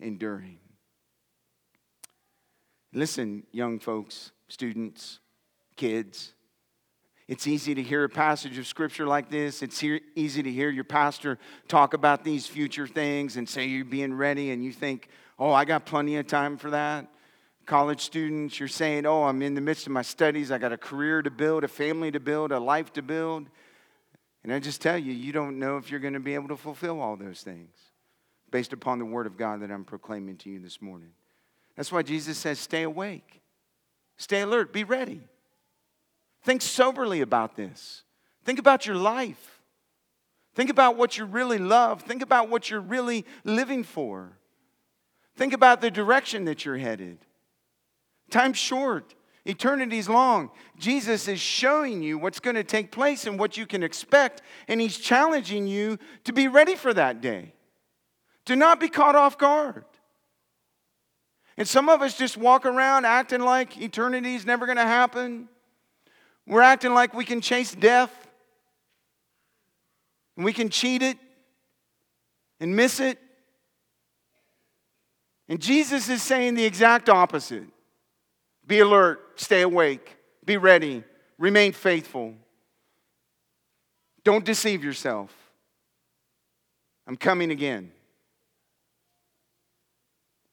enduring? 0.01 0.59
Listen, 2.93 3.43
young 3.53 3.78
folks, 3.78 4.32
students, 4.49 5.18
kids. 5.76 6.32
It's 7.29 7.49
easy 7.49 7.74
to 7.74 7.83
hear 7.83 8.05
a 8.05 8.09
passage 8.09 8.57
of 8.57 8.66
scripture 8.68 9.07
like 9.07 9.31
this. 9.31 9.62
It's 9.62 9.83
easy 9.83 10.43
to 10.43 10.51
hear 10.51 10.70
your 10.70 10.85
pastor 10.85 11.39
talk 11.66 11.93
about 11.93 12.22
these 12.22 12.47
future 12.47 12.87
things 12.87 13.37
and 13.37 13.49
say 13.49 13.66
you're 13.66 13.85
being 13.85 14.14
ready, 14.14 14.53
and 14.53 14.62
you 14.62 14.72
think, 14.72 15.09
oh, 15.39 15.53
I 15.53 15.64
got 15.64 15.87
plenty 15.87 16.16
of 16.18 16.29
time 16.29 16.57
for 16.57 16.70
that. 16.70 17.09
College 17.66 18.01
students, 18.01 18.61
you're 18.61 18.68
saying, 18.68 19.07
oh, 19.07 19.24
I'm 19.24 19.43
in 19.43 19.55
the 19.55 19.61
midst 19.61 19.87
of 19.87 19.93
my 19.93 20.03
studies. 20.03 20.53
I 20.53 20.59
got 20.59 20.72
a 20.72 20.79
career 20.79 21.20
to 21.20 21.31
build, 21.31 21.64
a 21.64 21.68
family 21.68 22.12
to 22.12 22.20
build, 22.20 22.53
a 22.53 22.61
life 22.61 22.93
to 22.93 23.03
build. 23.03 23.49
And 24.45 24.53
I 24.53 24.61
just 24.61 24.81
tell 24.81 24.97
you, 24.97 25.12
you 25.12 25.33
don't 25.33 25.59
know 25.59 25.77
if 25.77 25.91
you're 25.91 25.99
going 25.99 26.14
to 26.14 26.20
be 26.20 26.35
able 26.35 26.47
to 26.49 26.57
fulfill 26.57 27.01
all 27.01 27.16
those 27.16 27.41
things 27.41 27.74
based 28.53 28.72
upon 28.72 29.01
the 29.01 29.05
word 29.05 29.27
of 29.27 29.37
God 29.37 29.62
that 29.62 29.72
I'm 29.72 29.85
proclaiming 29.85 30.37
to 30.37 30.51
you 30.51 30.61
this 30.61 30.81
morning. 30.81 31.11
That's 31.74 31.91
why 31.91 32.03
Jesus 32.03 32.39
says, 32.39 32.61
stay 32.61 32.85
awake, 32.85 33.43
stay 34.16 34.43
alert, 34.43 34.72
be 34.72 34.85
ready. 34.85 35.22
Think 36.47 36.63
soberly 36.63 37.23
about 37.23 37.57
this. 37.57 38.05
Think 38.45 38.61
about 38.61 38.87
your 38.87 38.95
life. 38.95 39.61
Think 40.55 40.71
about 40.71 40.97
what 40.97 41.19
you 41.19 41.25
really 41.25 41.59
love. 41.59 42.03
Think 42.03 42.23
about 42.23 42.49
what 42.49 42.71
you're 42.71 42.81
really 42.81 43.27
living 43.43 43.83
for. 43.83 44.39
Think 45.35 45.53
about 45.53 45.81
the 45.81 45.91
direction 45.91 46.45
that 46.45 46.65
you're 46.65 46.79
headed. 46.79 47.19
Time's 48.31 48.59
short, 48.59 49.17
eternity's 49.45 50.09
long. 50.09 50.51
Jesus 50.79 51.27
is 51.27 51.41
showing 51.41 52.01
you 52.01 52.17
what's 52.17 52.39
going 52.39 52.55
to 52.55 52.63
take 52.63 52.93
place 52.93 53.27
and 53.27 53.41
what 53.41 53.57
you 53.57 53.67
can 53.67 53.83
expect, 53.83 54.41
and 54.69 54.81
He's 54.81 54.99
challenging 54.99 55.67
you 55.67 55.99
to 56.23 56.33
be 56.33 56.47
ready 56.47 56.77
for 56.77 56.95
that 56.95 57.21
day, 57.21 57.55
to 58.45 58.55
not 58.55 58.79
be 58.79 58.89
caught 58.89 59.17
off 59.17 59.37
guard. 59.37 59.85
And 61.57 61.67
some 61.67 61.89
of 61.89 62.03
us 62.03 62.17
just 62.17 62.37
walk 62.37 62.65
around 62.65 63.05
acting 63.05 63.41
like 63.41 63.77
eternity's 63.77 64.47
never 64.47 64.65
going 64.65 64.77
to 64.77 64.83
happen. 64.83 65.49
We're 66.47 66.63
acting 66.63 66.95
like 66.95 67.13
we 67.13 67.25
can 67.25 67.41
chase 67.41 67.75
death 67.75 68.13
and 70.37 70.45
we 70.45 70.53
can 70.53 70.69
cheat 70.69 71.03
it 71.03 71.19
and 72.61 72.77
miss 72.77 73.01
it. 73.01 73.19
And 75.49 75.61
Jesus 75.61 76.09
is 76.09 76.23
saying 76.23 76.55
the 76.55 76.65
exact 76.65 77.09
opposite 77.09 77.65
be 78.67 78.81
alert, 78.81 79.41
stay 79.41 79.63
awake, 79.63 80.17
be 80.45 80.57
ready, 80.57 81.05
remain 81.39 81.73
faithful. 81.73 82.35
Don't 84.25 84.45
deceive 84.45 84.83
yourself. 84.83 85.33
I'm 87.07 87.17
coming 87.17 87.53
again. 87.53 87.93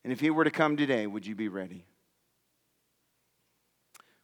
And 0.04 0.14
if 0.14 0.20
he 0.20 0.30
were 0.30 0.44
to 0.44 0.52
come 0.52 0.78
today, 0.78 1.08
would 1.08 1.26
you 1.26 1.34
be 1.34 1.48
ready? 1.48 1.86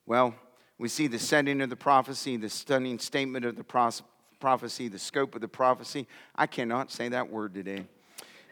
Well, 0.05 0.35
we 0.79 0.87
see 0.87 1.05
the 1.07 1.19
setting 1.19 1.61
of 1.61 1.69
the 1.69 1.75
prophecy, 1.75 2.37
the 2.37 2.49
stunning 2.49 2.97
statement 2.97 3.45
of 3.45 3.55
the 3.57 3.63
prophecy, 4.39 4.87
the 4.87 4.97
scope 4.97 5.35
of 5.35 5.41
the 5.41 5.47
prophecy. 5.47 6.07
I 6.35 6.47
cannot 6.47 6.89
say 6.89 7.09
that 7.09 7.29
word 7.29 7.53
today. 7.53 7.85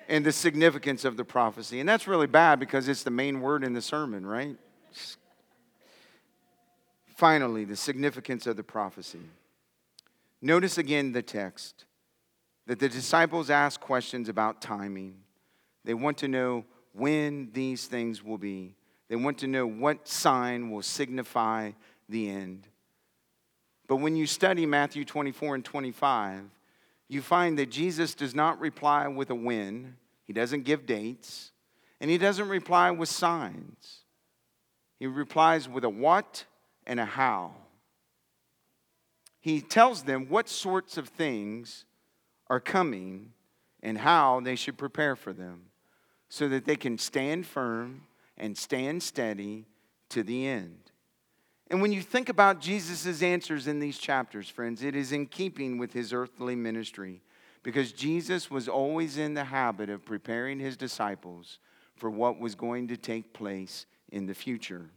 And 0.09 0.25
the 0.25 0.31
significance 0.31 1.05
of 1.05 1.17
the 1.17 1.25
prophecy. 1.25 1.79
And 1.79 1.89
that's 1.89 2.07
really 2.07 2.27
bad 2.27 2.59
because 2.59 2.87
it's 2.87 3.03
the 3.03 3.11
main 3.11 3.41
word 3.41 3.63
in 3.63 3.73
the 3.73 3.81
sermon, 3.81 4.25
right? 4.25 4.55
Finally, 7.15 7.65
the 7.65 7.75
significance 7.75 8.45
of 8.45 8.57
the 8.57 8.63
prophecy. 8.63 9.21
Notice 10.41 10.77
again 10.77 11.13
the 11.13 11.23
text 11.23 11.85
that 12.67 12.79
the 12.79 12.89
disciples 12.89 13.49
ask 13.49 13.79
questions 13.79 14.29
about 14.29 14.61
timing. 14.61 15.15
They 15.83 15.93
want 15.93 16.17
to 16.19 16.27
know 16.27 16.65
when 16.93 17.49
these 17.53 17.87
things 17.87 18.21
will 18.21 18.37
be. 18.37 18.75
They 19.07 19.15
want 19.15 19.37
to 19.39 19.47
know 19.47 19.65
what 19.65 20.07
sign 20.07 20.69
will 20.69 20.81
signify 20.81 21.71
the 22.09 22.29
end. 22.29 22.67
But 23.87 23.97
when 23.97 24.15
you 24.15 24.27
study 24.27 24.65
Matthew 24.65 25.05
24 25.05 25.55
and 25.55 25.65
25, 25.65 26.41
you 27.07 27.21
find 27.21 27.57
that 27.57 27.71
Jesus 27.71 28.13
does 28.13 28.35
not 28.35 28.59
reply 28.59 29.07
with 29.07 29.29
a 29.29 29.35
when, 29.35 29.95
he 30.23 30.33
doesn't 30.33 30.63
give 30.63 30.85
dates, 30.85 31.51
and 32.01 32.11
he 32.11 32.17
doesn't 32.17 32.49
reply 32.49 32.91
with 32.91 33.09
signs. 33.09 33.99
He 34.99 35.07
replies 35.07 35.69
with 35.69 35.83
a 35.83 35.89
what 35.89 36.45
and 36.85 36.99
a 36.99 37.05
how. 37.05 37.53
He 39.39 39.61
tells 39.61 40.03
them 40.03 40.27
what 40.27 40.49
sorts 40.49 40.97
of 40.97 41.07
things 41.07 41.85
are 42.47 42.59
coming 42.59 43.31
and 43.81 43.97
how 43.97 44.41
they 44.41 44.55
should 44.55 44.77
prepare 44.77 45.15
for 45.15 45.31
them 45.31 45.67
so 46.29 46.49
that 46.49 46.65
they 46.65 46.75
can 46.75 46.97
stand 46.97 47.45
firm 47.45 48.01
and 48.37 48.57
stand 48.57 49.01
steady 49.01 49.65
to 50.09 50.23
the 50.23 50.45
end. 50.45 50.86
And 51.69 51.81
when 51.81 51.91
you 51.91 52.01
think 52.01 52.29
about 52.29 52.61
Jesus' 52.61 53.21
answers 53.21 53.67
in 53.67 53.79
these 53.79 53.97
chapters, 53.97 54.49
friends, 54.49 54.83
it 54.83 54.95
is 54.95 55.11
in 55.11 55.25
keeping 55.25 55.77
with 55.77 55.91
his 55.91 56.13
earthly 56.13 56.55
ministry 56.55 57.21
because 57.61 57.91
Jesus 57.91 58.49
was 58.49 58.69
always 58.69 59.17
in 59.17 59.33
the 59.33 59.43
habit 59.43 59.89
of 59.89 60.05
preparing 60.05 60.59
his 60.59 60.77
disciples 60.77 61.59
for 61.95 62.09
what 62.09 62.39
was 62.39 62.55
going 62.55 62.87
to 62.87 62.95
take 62.95 63.33
place 63.33 63.85
in 64.09 64.25
the 64.25 64.33
future. 64.33 64.89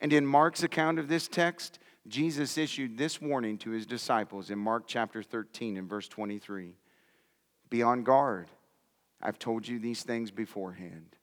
And 0.00 0.12
in 0.12 0.26
Mark's 0.26 0.62
account 0.62 0.98
of 0.98 1.08
this 1.08 1.26
text, 1.26 1.78
Jesus 2.06 2.58
issued 2.58 2.98
this 2.98 3.20
warning 3.20 3.56
to 3.58 3.70
his 3.70 3.86
disciples 3.86 4.50
in 4.50 4.58
Mark 4.58 4.84
chapter 4.86 5.22
13 5.22 5.76
and 5.76 5.88
verse 5.88 6.08
23 6.08 6.74
Be 7.70 7.82
on 7.82 8.02
guard. 8.02 8.48
I've 9.20 9.38
told 9.38 9.66
you 9.66 9.78
these 9.78 10.02
things 10.02 10.30
beforehand. 10.30 11.16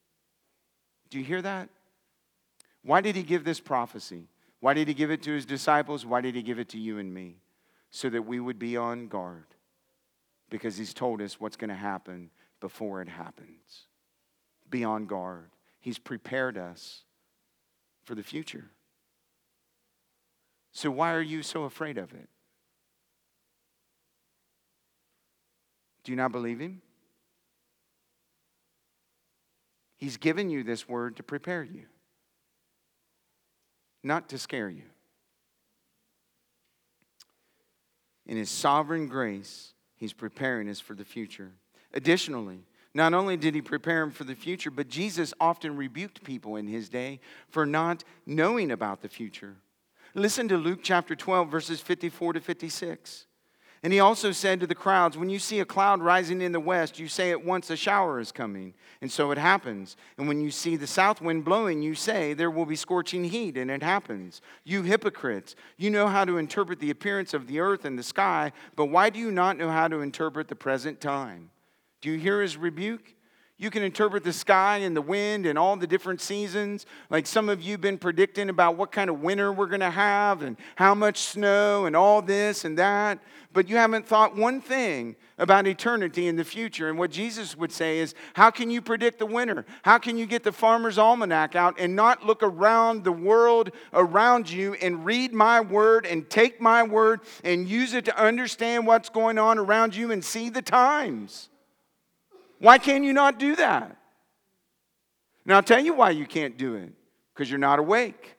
Do 1.09 1.19
you 1.19 1.23
hear 1.23 1.41
that? 1.41 1.69
Why 2.83 3.01
did 3.01 3.15
he 3.15 3.23
give 3.23 3.43
this 3.43 3.59
prophecy? 3.59 4.27
Why 4.59 4.73
did 4.73 4.87
he 4.87 4.93
give 4.93 5.11
it 5.11 5.21
to 5.23 5.31
his 5.31 5.45
disciples? 5.45 6.05
Why 6.05 6.21
did 6.21 6.35
he 6.35 6.41
give 6.41 6.59
it 6.59 6.69
to 6.69 6.79
you 6.79 6.97
and 6.97 7.13
me? 7.13 7.37
So 7.91 8.09
that 8.09 8.23
we 8.23 8.39
would 8.39 8.59
be 8.59 8.77
on 8.77 9.07
guard. 9.07 9.45
Because 10.49 10.77
he's 10.77 10.93
told 10.93 11.21
us 11.21 11.39
what's 11.39 11.57
going 11.57 11.69
to 11.69 11.75
happen 11.75 12.29
before 12.59 13.01
it 13.01 13.09
happens. 13.09 13.87
Be 14.69 14.83
on 14.83 15.05
guard. 15.05 15.49
He's 15.79 15.99
prepared 15.99 16.57
us 16.57 17.03
for 18.03 18.15
the 18.15 18.23
future. 18.23 18.71
So, 20.71 20.91
why 20.91 21.13
are 21.13 21.21
you 21.21 21.41
so 21.41 21.63
afraid 21.63 21.97
of 21.97 22.13
it? 22.13 22.27
Do 26.03 26.11
you 26.11 26.15
not 26.15 26.31
believe 26.31 26.59
him? 26.59 26.81
He's 29.97 30.17
given 30.17 30.49
you 30.49 30.63
this 30.63 30.87
word 30.87 31.15
to 31.17 31.23
prepare 31.23 31.63
you 31.63 31.85
not 34.05 34.29
to 34.29 34.37
scare 34.37 34.69
you. 34.69 34.83
In 38.25 38.37
His 38.37 38.49
sovereign 38.49 39.07
grace, 39.07 39.73
He's 39.95 40.13
preparing 40.13 40.69
us 40.69 40.79
for 40.79 40.93
the 40.93 41.05
future. 41.05 41.51
Additionally, 41.93 42.59
not 42.93 43.13
only 43.13 43.35
did 43.35 43.55
He 43.55 43.61
prepare 43.61 44.03
Him 44.03 44.11
for 44.11 44.23
the 44.23 44.35
future, 44.35 44.71
but 44.71 44.87
Jesus 44.87 45.33
often 45.39 45.75
rebuked 45.75 46.23
people 46.23 46.55
in 46.55 46.67
His 46.67 46.87
day 46.87 47.19
for 47.49 47.65
not 47.65 48.03
knowing 48.25 48.71
about 48.71 49.01
the 49.01 49.09
future. 49.09 49.55
Listen 50.13 50.47
to 50.47 50.57
Luke 50.57 50.79
chapter 50.81 51.15
12, 51.15 51.49
verses 51.49 51.81
54 51.81 52.33
to 52.33 52.39
56. 52.39 53.25
And 53.85 53.93
he 53.93 53.99
also 53.99 54.31
said 54.31 54.61
to 54.61 54.65
the 54.65 54.73
crowds, 54.73 55.15
When 55.15 55.29
you 55.29 55.37
see 55.37 55.59
a 55.59 55.65
cloud 55.65 56.01
rising 56.01 56.41
in 56.41 56.53
the 56.53 56.59
west, 56.59 56.97
you 56.97 57.07
say 57.07 57.29
at 57.29 57.45
once 57.45 57.69
a 57.69 57.75
shower 57.75 58.19
is 58.19 58.31
coming. 58.31 58.73
And 58.99 59.11
so 59.11 59.29
it 59.29 59.37
happens. 59.37 59.95
And 60.17 60.27
when 60.27 60.41
you 60.41 60.49
see 60.49 60.75
the 60.75 60.87
south 60.87 61.21
wind 61.21 61.45
blowing, 61.45 61.83
you 61.83 61.93
say, 61.93 62.33
There 62.33 62.49
will 62.49 62.65
be 62.65 62.75
scorching 62.75 63.25
heat. 63.25 63.57
And 63.57 63.69
it 63.69 63.83
happens. 63.83 64.41
You 64.63 64.81
hypocrites, 64.81 65.55
you 65.77 65.91
know 65.91 66.07
how 66.07 66.25
to 66.25 66.39
interpret 66.39 66.79
the 66.79 66.89
appearance 66.89 67.35
of 67.35 67.45
the 67.45 67.59
earth 67.59 67.85
and 67.85 67.95
the 67.95 68.01
sky, 68.01 68.53
but 68.75 68.87
why 68.87 69.11
do 69.11 69.19
you 69.19 69.29
not 69.29 69.55
know 69.55 69.69
how 69.69 69.87
to 69.87 70.01
interpret 70.01 70.47
the 70.47 70.55
present 70.55 70.99
time? 70.99 71.51
Do 72.01 72.09
you 72.09 72.17
hear 72.17 72.41
his 72.41 72.57
rebuke? 72.57 73.13
You 73.57 73.69
can 73.69 73.83
interpret 73.83 74.25
the 74.25 74.33
sky 74.33 74.79
and 74.79 74.97
the 74.97 75.01
wind 75.01 75.45
and 75.45 75.57
all 75.57 75.77
the 75.77 75.87
different 75.87 76.19
seasons. 76.19 76.85
Like 77.09 77.25
some 77.25 77.47
of 77.47 77.61
you 77.61 77.71
have 77.71 77.81
been 77.81 77.97
predicting 77.97 78.49
about 78.49 78.75
what 78.75 78.91
kind 78.91 79.09
of 79.09 79.21
winter 79.21 79.53
we're 79.53 79.67
going 79.67 79.79
to 79.79 79.89
have 79.89 80.41
and 80.41 80.57
how 80.75 80.93
much 80.93 81.19
snow 81.19 81.85
and 81.85 81.95
all 81.95 82.21
this 82.21 82.65
and 82.65 82.77
that. 82.77 83.19
But 83.53 83.69
you 83.69 83.77
haven't 83.77 84.05
thought 84.05 84.35
one 84.35 84.59
thing 84.59 85.15
about 85.37 85.67
eternity 85.67 86.27
in 86.27 86.35
the 86.35 86.43
future. 86.43 86.89
And 86.89 86.99
what 86.99 87.11
Jesus 87.11 87.55
would 87.55 87.71
say 87.71 87.99
is, 87.99 88.13
How 88.33 88.51
can 88.51 88.69
you 88.69 88.81
predict 88.81 89.19
the 89.19 89.25
winter? 89.25 89.65
How 89.83 89.99
can 89.99 90.17
you 90.17 90.25
get 90.25 90.43
the 90.43 90.51
farmer's 90.51 90.97
almanac 90.97 91.55
out 91.55 91.79
and 91.79 91.95
not 91.95 92.25
look 92.25 92.43
around 92.43 93.05
the 93.05 93.13
world 93.13 93.71
around 93.93 94.51
you 94.51 94.73
and 94.73 95.05
read 95.05 95.33
my 95.33 95.61
word 95.61 96.05
and 96.05 96.29
take 96.29 96.59
my 96.59 96.83
word 96.83 97.21
and 97.45 97.69
use 97.69 97.93
it 97.93 98.03
to 98.03 98.21
understand 98.21 98.85
what's 98.85 99.07
going 99.07 99.37
on 99.37 99.57
around 99.57 99.95
you 99.95 100.11
and 100.11 100.25
see 100.25 100.49
the 100.49 100.61
times? 100.61 101.47
Why 102.65 102.79
can 102.79 103.03
you 103.03 103.13
not 103.13 103.37
do 103.37 103.55
that? 103.57 103.95
Now, 105.45 105.57
I'll 105.57 105.61
tell 105.61 105.79
you 105.79 105.93
why 105.93 106.09
you 106.09 106.25
can't 106.25 106.57
do 106.57 106.73
it 106.73 106.93
because 107.31 107.47
you're 107.47 107.59
not 107.59 107.77
awake, 107.77 108.37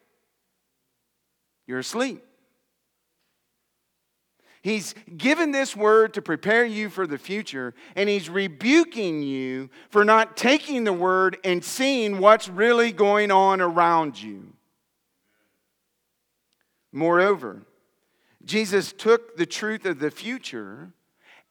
you're 1.64 1.79
asleep. 1.79 2.24
He's 4.62 4.97
given 5.16 5.53
this 5.53 5.77
word 5.77 6.14
to 6.14 6.22
prepare 6.22 6.64
you 6.64 6.91
for 6.91 7.07
the 7.07 7.18
future, 7.18 7.72
and 7.95 8.09
he's 8.09 8.29
rebuking 8.29 9.22
you 9.22 9.70
for 9.91 10.05
not 10.05 10.37
taking 10.37 10.83
the 10.83 10.93
word 10.93 11.39
and 11.45 11.64
seeing 11.64 12.18
what's 12.18 12.49
really 12.49 12.91
going 12.91 13.31
on 13.31 13.61
around 13.61 14.20
you. 14.20 14.55
Moreover, 16.91 17.62
Jesus 18.45 18.93
took 18.93 19.37
the 19.37 19.47
truth 19.47 19.87
of 19.87 20.01
the 20.01 20.11
future 20.11 20.91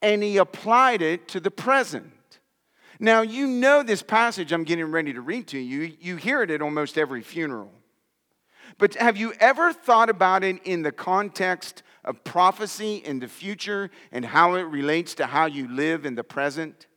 and 0.01 0.21
he 0.21 0.35
applied 0.35 1.01
it 1.01 1.29
to 1.29 1.39
the 1.39 1.49
present. 1.49 2.11
Now, 2.99 3.21
you 3.21 3.47
know 3.47 3.83
this 3.83 4.01
passage 4.01 4.51
I'm 4.51 4.63
getting 4.63 4.91
ready 4.91 5.13
to 5.13 5.21
read 5.21 5.47
to 5.47 5.59
you. 5.59 5.95
You 5.99 6.15
hear 6.15 6.41
it 6.41 6.51
at 6.51 6.61
almost 6.61 6.97
every 6.97 7.21
funeral. 7.21 7.71
But 8.77 8.95
have 8.95 9.17
you 9.17 9.33
ever 9.39 9.73
thought 9.73 10.09
about 10.09 10.43
it 10.43 10.61
in 10.63 10.81
the 10.81 10.91
context 10.91 11.83
of 12.03 12.23
prophecy 12.23 12.97
in 12.97 13.19
the 13.19 13.27
future 13.27 13.89
and 14.11 14.25
how 14.25 14.55
it 14.55 14.63
relates 14.63 15.15
to 15.15 15.25
how 15.25 15.45
you 15.45 15.67
live 15.67 16.05
in 16.05 16.15
the 16.15 16.23
present? 16.23 16.87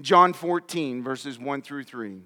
John 0.00 0.32
14, 0.32 1.02
verses 1.02 1.38
1 1.38 1.62
through 1.62 1.84
3. 1.84 2.22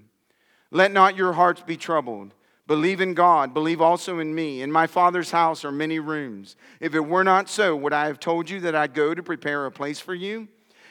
Let 0.70 0.92
not 0.92 1.16
your 1.16 1.34
hearts 1.34 1.62
be 1.62 1.76
troubled. 1.76 2.34
Believe 2.66 3.00
in 3.00 3.14
God, 3.14 3.54
believe 3.54 3.80
also 3.80 4.18
in 4.18 4.34
me. 4.34 4.60
In 4.60 4.70
my 4.70 4.86
Father's 4.86 5.30
house 5.30 5.64
are 5.64 5.72
many 5.72 5.98
rooms. 5.98 6.54
If 6.80 6.94
it 6.94 7.00
were 7.00 7.24
not 7.24 7.48
so, 7.48 7.74
would 7.74 7.94
I 7.94 8.06
have 8.06 8.20
told 8.20 8.50
you 8.50 8.60
that 8.60 8.74
I 8.74 8.86
go 8.86 9.14
to 9.14 9.22
prepare 9.22 9.64
a 9.64 9.70
place 9.70 10.00
for 10.00 10.14
you? 10.14 10.48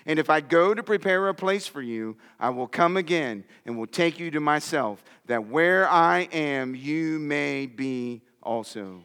And 0.07 0.19
if 0.19 0.29
I 0.29 0.39
go 0.39 0.73
to 0.73 0.81
prepare 0.81 1.27
a 1.27 1.33
place 1.33 1.67
for 1.67 1.81
you, 1.81 2.15
I 2.39 2.49
will 2.49 2.67
come 2.67 2.95
again 2.95 3.43
and 3.65 3.77
will 3.77 3.87
take 3.87 4.19
you 4.19 4.31
to 4.31 4.39
myself, 4.39 5.03
that 5.25 5.47
where 5.47 5.87
I 5.87 6.29
am, 6.31 6.75
you 6.75 7.19
may 7.19 7.65
be 7.65 8.21
also. 8.41 9.03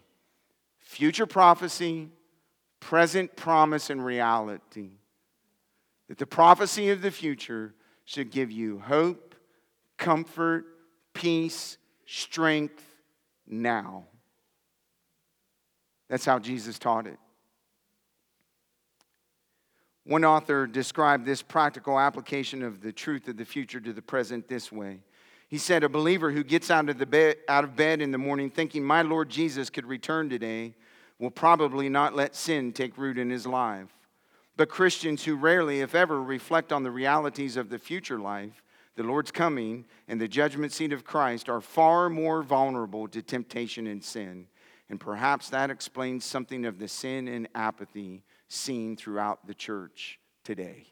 Future 0.78 1.26
prophecy, 1.26 2.08
present 2.78 3.34
promise, 3.34 3.90
and 3.90 4.04
reality. 4.04 4.90
That 6.08 6.18
the 6.18 6.26
prophecy 6.26 6.90
of 6.90 7.02
the 7.02 7.10
future 7.10 7.74
should 8.04 8.30
give 8.30 8.52
you 8.52 8.78
hope, 8.78 9.34
comfort, 9.98 10.66
peace, 11.14 11.78
strength 12.06 12.84
now. 13.44 14.04
That's 16.08 16.24
how 16.24 16.38
Jesus 16.38 16.78
taught 16.78 17.08
it. 17.08 17.18
One 20.04 20.24
author 20.24 20.66
described 20.66 21.24
this 21.24 21.42
practical 21.42 21.98
application 21.98 22.62
of 22.62 22.80
the 22.80 22.92
truth 22.92 23.28
of 23.28 23.36
the 23.36 23.44
future 23.44 23.80
to 23.80 23.92
the 23.92 24.02
present 24.02 24.48
this 24.48 24.72
way. 24.72 25.00
He 25.48 25.58
said, 25.58 25.84
A 25.84 25.88
believer 25.88 26.32
who 26.32 26.42
gets 26.42 26.70
out 26.70 26.88
of, 26.88 26.98
the 26.98 27.06
bed, 27.06 27.36
out 27.48 27.62
of 27.62 27.76
bed 27.76 28.00
in 28.00 28.10
the 28.10 28.18
morning 28.18 28.50
thinking, 28.50 28.82
My 28.82 29.02
Lord 29.02 29.28
Jesus 29.28 29.70
could 29.70 29.86
return 29.86 30.28
today, 30.28 30.74
will 31.18 31.30
probably 31.30 31.88
not 31.88 32.16
let 32.16 32.34
sin 32.34 32.72
take 32.72 32.98
root 32.98 33.16
in 33.16 33.30
his 33.30 33.46
life. 33.46 33.90
But 34.56 34.68
Christians 34.68 35.24
who 35.24 35.36
rarely, 35.36 35.80
if 35.80 35.94
ever, 35.94 36.20
reflect 36.20 36.72
on 36.72 36.82
the 36.82 36.90
realities 36.90 37.56
of 37.56 37.68
the 37.68 37.78
future 37.78 38.18
life, 38.18 38.62
the 38.96 39.04
Lord's 39.04 39.30
coming, 39.30 39.84
and 40.08 40.20
the 40.20 40.26
judgment 40.26 40.72
seat 40.72 40.92
of 40.92 41.04
Christ 41.04 41.48
are 41.48 41.60
far 41.60 42.10
more 42.10 42.42
vulnerable 42.42 43.06
to 43.08 43.22
temptation 43.22 43.86
and 43.86 44.02
sin. 44.02 44.48
And 44.90 44.98
perhaps 44.98 45.48
that 45.50 45.70
explains 45.70 46.24
something 46.24 46.66
of 46.66 46.78
the 46.78 46.88
sin 46.88 47.28
and 47.28 47.48
apathy 47.54 48.24
seen 48.52 48.96
throughout 48.96 49.46
the 49.46 49.54
church 49.54 50.18
today. 50.44 50.86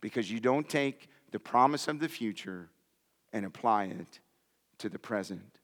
Because 0.00 0.30
you 0.30 0.40
don't 0.40 0.68
take 0.68 1.08
the 1.30 1.38
promise 1.38 1.88
of 1.88 2.00
the 2.00 2.08
future 2.08 2.68
and 3.32 3.46
apply 3.46 3.84
it 3.84 4.20
to 4.78 4.88
the 4.88 4.98
present. 4.98 5.58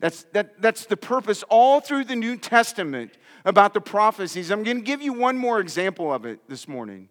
That's, 0.00 0.24
that, 0.32 0.60
that's 0.62 0.86
the 0.86 0.96
purpose 0.96 1.42
all 1.48 1.80
through 1.80 2.04
the 2.04 2.16
New 2.16 2.36
Testament 2.36 3.12
about 3.44 3.74
the 3.74 3.80
prophecies. 3.80 4.50
I'm 4.50 4.62
going 4.62 4.78
to 4.78 4.82
give 4.82 5.02
you 5.02 5.12
one 5.12 5.36
more 5.36 5.60
example 5.60 6.12
of 6.12 6.24
it 6.24 6.40
this 6.48 6.68
morning. 6.68 7.08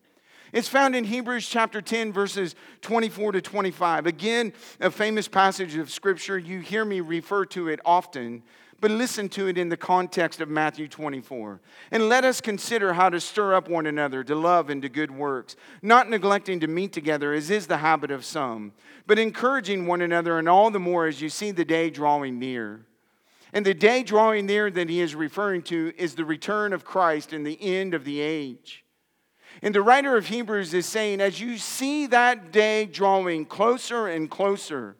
It's 0.53 0.69
found 0.69 0.95
in 0.95 1.03
Hebrews 1.03 1.47
chapter 1.47 1.81
10, 1.81 2.13
verses 2.13 2.55
24 2.81 3.33
to 3.33 3.41
25. 3.41 4.05
Again, 4.05 4.53
a 4.79 4.89
famous 4.89 5.27
passage 5.27 5.75
of 5.75 5.91
scripture. 5.91 6.37
You 6.37 6.59
hear 6.59 6.85
me 6.85 7.01
refer 7.01 7.45
to 7.47 7.67
it 7.67 7.81
often, 7.83 8.43
but 8.79 8.91
listen 8.91 9.27
to 9.29 9.47
it 9.47 9.57
in 9.57 9.69
the 9.69 9.77
context 9.77 10.39
of 10.39 10.49
Matthew 10.49 10.87
24. 10.87 11.59
And 11.91 12.09
let 12.09 12.23
us 12.23 12.41
consider 12.41 12.93
how 12.93 13.09
to 13.09 13.19
stir 13.19 13.55
up 13.55 13.69
one 13.69 13.87
another 13.87 14.23
to 14.23 14.35
love 14.35 14.69
and 14.69 14.81
to 14.83 14.89
good 14.89 15.11
works, 15.11 15.55
not 15.81 16.09
neglecting 16.09 16.59
to 16.59 16.67
meet 16.67 16.93
together, 16.93 17.33
as 17.33 17.49
is 17.49 17.67
the 17.67 17.77
habit 17.77 18.11
of 18.11 18.23
some, 18.23 18.73
but 19.07 19.17
encouraging 19.17 19.87
one 19.87 20.01
another, 20.01 20.37
and 20.37 20.47
all 20.47 20.69
the 20.69 20.79
more 20.79 21.07
as 21.07 21.21
you 21.21 21.29
see 21.29 21.51
the 21.51 21.65
day 21.65 21.89
drawing 21.89 22.37
near. 22.37 22.85
And 23.53 23.65
the 23.65 23.73
day 23.73 24.03
drawing 24.03 24.45
near 24.45 24.69
that 24.69 24.89
he 24.89 25.01
is 25.01 25.15
referring 25.15 25.63
to 25.63 25.93
is 25.97 26.15
the 26.15 26.25
return 26.25 26.73
of 26.73 26.85
Christ 26.85 27.33
and 27.33 27.45
the 27.45 27.57
end 27.61 27.93
of 27.93 28.05
the 28.05 28.19
age. 28.19 28.83
And 29.63 29.73
the 29.73 29.81
writer 29.81 30.15
of 30.15 30.27
Hebrews 30.27 30.73
is 30.73 30.85
saying, 30.85 31.21
as 31.21 31.39
you 31.39 31.57
see 31.57 32.05
that 32.07 32.51
day 32.51 32.85
drawing 32.85 33.45
closer 33.45 34.07
and 34.07 34.29
closer, 34.29 34.97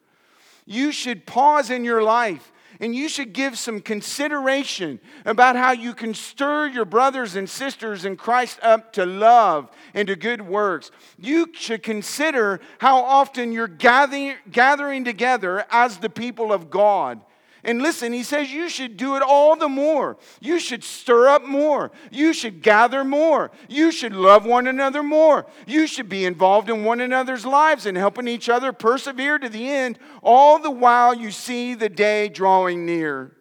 you 0.66 0.92
should 0.92 1.28
pause 1.28 1.70
in 1.70 1.86
your 1.86 2.02
life 2.02 2.52
and 2.80 2.96
you 2.96 3.10
should 3.10 3.34
give 3.34 3.58
some 3.58 3.82
consideration 3.82 5.00
about 5.26 5.56
how 5.56 5.72
you 5.72 5.94
can 5.94 6.14
stir 6.14 6.68
your 6.68 6.86
brothers 6.86 7.36
and 7.36 7.50
sisters 7.50 8.06
in 8.06 8.16
Christ 8.16 8.60
up 8.62 8.94
to 8.94 9.06
love 9.06 9.70
and 9.94 10.08
to 10.08 10.16
good 10.16 10.42
works. 10.42 10.92
You 11.18 11.52
should 11.54 11.84
consider 11.84 12.60
how 12.80 13.04
often 13.04 13.52
you're 13.52 13.68
gathering, 13.68 14.36
gathering 14.52 15.04
together 15.06 15.66
as 15.72 15.98
the 15.98 16.10
people 16.10 16.52
of 16.54 16.70
God 16.70 17.22
and 17.68 17.82
listen, 17.82 18.14
he 18.14 18.24
says 18.24 18.50
you 18.50 18.70
should 18.70 18.96
do 18.96 19.18
it 19.18 19.22
all 19.22 19.58
the 19.58 19.68
more. 19.68 20.16
You 20.40 20.58
should 20.58 20.86
stir 20.86 21.28
up 21.28 21.44
more. 21.44 21.92
You 22.12 22.32
should 22.32 22.64
gather 22.64 23.04
more. 23.04 23.52
You 23.68 23.92
should 23.92 24.14
love 24.16 24.46
one 24.46 24.68
another 24.68 25.04
more. 25.04 25.46
You 25.68 25.86
should 25.86 26.08
be 26.08 26.24
involved 26.24 26.70
in 26.70 26.86
one 26.86 27.02
another's 27.02 27.46
lives 27.46 27.86
and 27.86 27.98
helping 27.98 28.26
each 28.26 28.48
other 28.48 28.72
persevere 28.72 29.38
to 29.40 29.50
the 29.50 29.70
end, 29.70 30.00
all 30.24 30.60
the 30.60 30.72
while 30.72 31.14
you 31.14 31.30
see 31.30 31.74
the 31.74 31.90
day 31.90 32.30
drawing 32.30 32.86
near. 32.86 33.34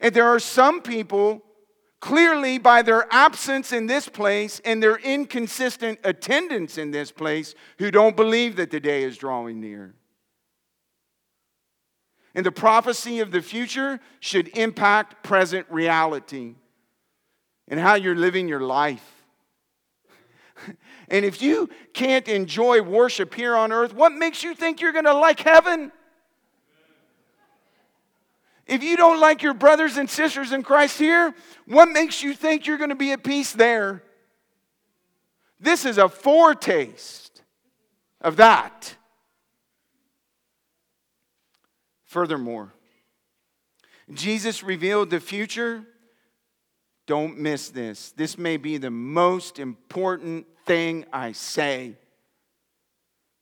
And 0.00 0.14
there 0.14 0.28
are 0.28 0.40
some 0.40 0.80
people, 0.80 1.42
clearly 2.00 2.56
by 2.56 2.80
their 2.80 3.06
absence 3.10 3.74
in 3.74 3.88
this 3.88 4.08
place 4.08 4.58
and 4.64 4.82
their 4.82 4.96
inconsistent 4.96 5.98
attendance 6.02 6.78
in 6.78 6.92
this 6.92 7.12
place, 7.12 7.54
who 7.78 7.90
don't 7.90 8.16
believe 8.16 8.56
that 8.56 8.70
the 8.70 8.80
day 8.80 9.02
is 9.02 9.18
drawing 9.18 9.60
near. 9.60 9.94
And 12.36 12.44
the 12.44 12.52
prophecy 12.52 13.20
of 13.20 13.30
the 13.30 13.40
future 13.40 13.98
should 14.20 14.48
impact 14.48 15.24
present 15.24 15.66
reality 15.70 16.54
and 17.66 17.80
how 17.80 17.94
you're 17.94 18.14
living 18.14 18.46
your 18.46 18.60
life. 18.60 19.24
and 21.08 21.24
if 21.24 21.40
you 21.40 21.70
can't 21.94 22.28
enjoy 22.28 22.82
worship 22.82 23.32
here 23.32 23.56
on 23.56 23.72
earth, 23.72 23.94
what 23.94 24.12
makes 24.12 24.42
you 24.42 24.54
think 24.54 24.82
you're 24.82 24.92
going 24.92 25.06
to 25.06 25.14
like 25.14 25.40
heaven? 25.40 25.90
If 28.66 28.82
you 28.82 28.98
don't 28.98 29.18
like 29.18 29.42
your 29.42 29.54
brothers 29.54 29.96
and 29.96 30.10
sisters 30.10 30.52
in 30.52 30.62
Christ 30.62 30.98
here, 30.98 31.34
what 31.66 31.88
makes 31.88 32.22
you 32.22 32.34
think 32.34 32.66
you're 32.66 32.76
going 32.76 32.90
to 32.90 32.96
be 32.96 33.12
at 33.12 33.24
peace 33.24 33.52
there? 33.52 34.02
This 35.58 35.86
is 35.86 35.96
a 35.96 36.10
foretaste 36.10 37.42
of 38.20 38.36
that. 38.36 38.94
Furthermore, 42.06 42.72
Jesus 44.12 44.62
revealed 44.62 45.10
the 45.10 45.20
future. 45.20 45.84
Don't 47.06 47.38
miss 47.38 47.68
this. 47.68 48.12
This 48.12 48.38
may 48.38 48.56
be 48.56 48.78
the 48.78 48.90
most 48.90 49.58
important 49.58 50.46
thing 50.64 51.04
I 51.12 51.32
say. 51.32 51.96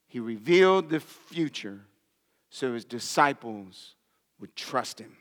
He 0.09 0.21
revealed 0.21 0.91
the 0.91 1.01
future 1.01 1.81
so 2.51 2.75
his 2.75 2.85
disciples 2.85 3.95
would 4.41 4.55
trust 4.57 4.99
him. 4.99 5.17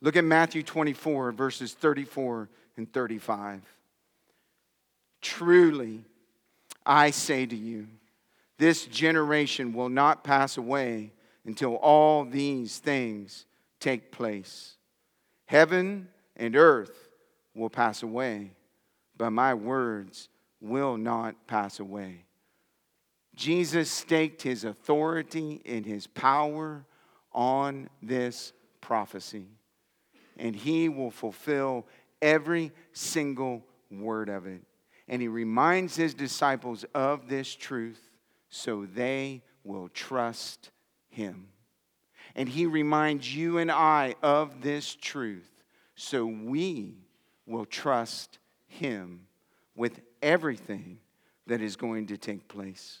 Look 0.00 0.16
at 0.16 0.24
Matthew 0.24 0.62
24, 0.62 1.32
verses 1.32 1.74
34 1.74 2.48
and 2.76 2.92
35. 2.92 3.62
Truly, 5.20 6.04
I 6.86 7.10
say 7.10 7.46
to 7.46 7.56
you, 7.56 7.88
this 8.58 8.86
generation 8.86 9.72
will 9.72 9.88
not 9.88 10.22
pass 10.22 10.56
away 10.56 11.12
until 11.48 11.76
all 11.76 12.26
these 12.26 12.76
things 12.76 13.46
take 13.80 14.12
place. 14.12 14.76
Heaven 15.46 16.08
and 16.36 16.54
earth 16.54 17.08
will 17.54 17.70
pass 17.70 18.02
away, 18.02 18.50
but 19.16 19.30
my 19.30 19.54
words 19.54 20.28
will 20.60 20.98
not 20.98 21.46
pass 21.46 21.80
away. 21.80 22.26
Jesus 23.34 23.90
staked 23.90 24.42
his 24.42 24.64
authority 24.64 25.62
and 25.64 25.86
his 25.86 26.06
power 26.06 26.84
on 27.32 27.88
this 28.02 28.52
prophecy, 28.82 29.46
and 30.36 30.54
he 30.54 30.90
will 30.90 31.10
fulfill 31.10 31.86
every 32.20 32.72
single 32.92 33.64
word 33.90 34.28
of 34.28 34.46
it. 34.46 34.60
And 35.08 35.22
he 35.22 35.28
reminds 35.28 35.96
his 35.96 36.12
disciples 36.12 36.84
of 36.94 37.26
this 37.26 37.54
truth 37.54 38.10
so 38.50 38.84
they 38.84 39.40
will 39.64 39.88
trust 39.88 40.72
him. 41.08 41.48
And 42.34 42.48
he 42.48 42.66
reminds 42.66 43.34
you 43.34 43.58
and 43.58 43.70
I 43.70 44.14
of 44.22 44.60
this 44.62 44.94
truth 44.94 45.50
so 45.94 46.26
we 46.26 46.94
will 47.46 47.64
trust 47.64 48.38
him 48.68 49.26
with 49.74 50.00
everything 50.22 50.98
that 51.48 51.60
is 51.60 51.74
going 51.74 52.06
to 52.06 52.16
take 52.16 52.46
place. 52.46 53.00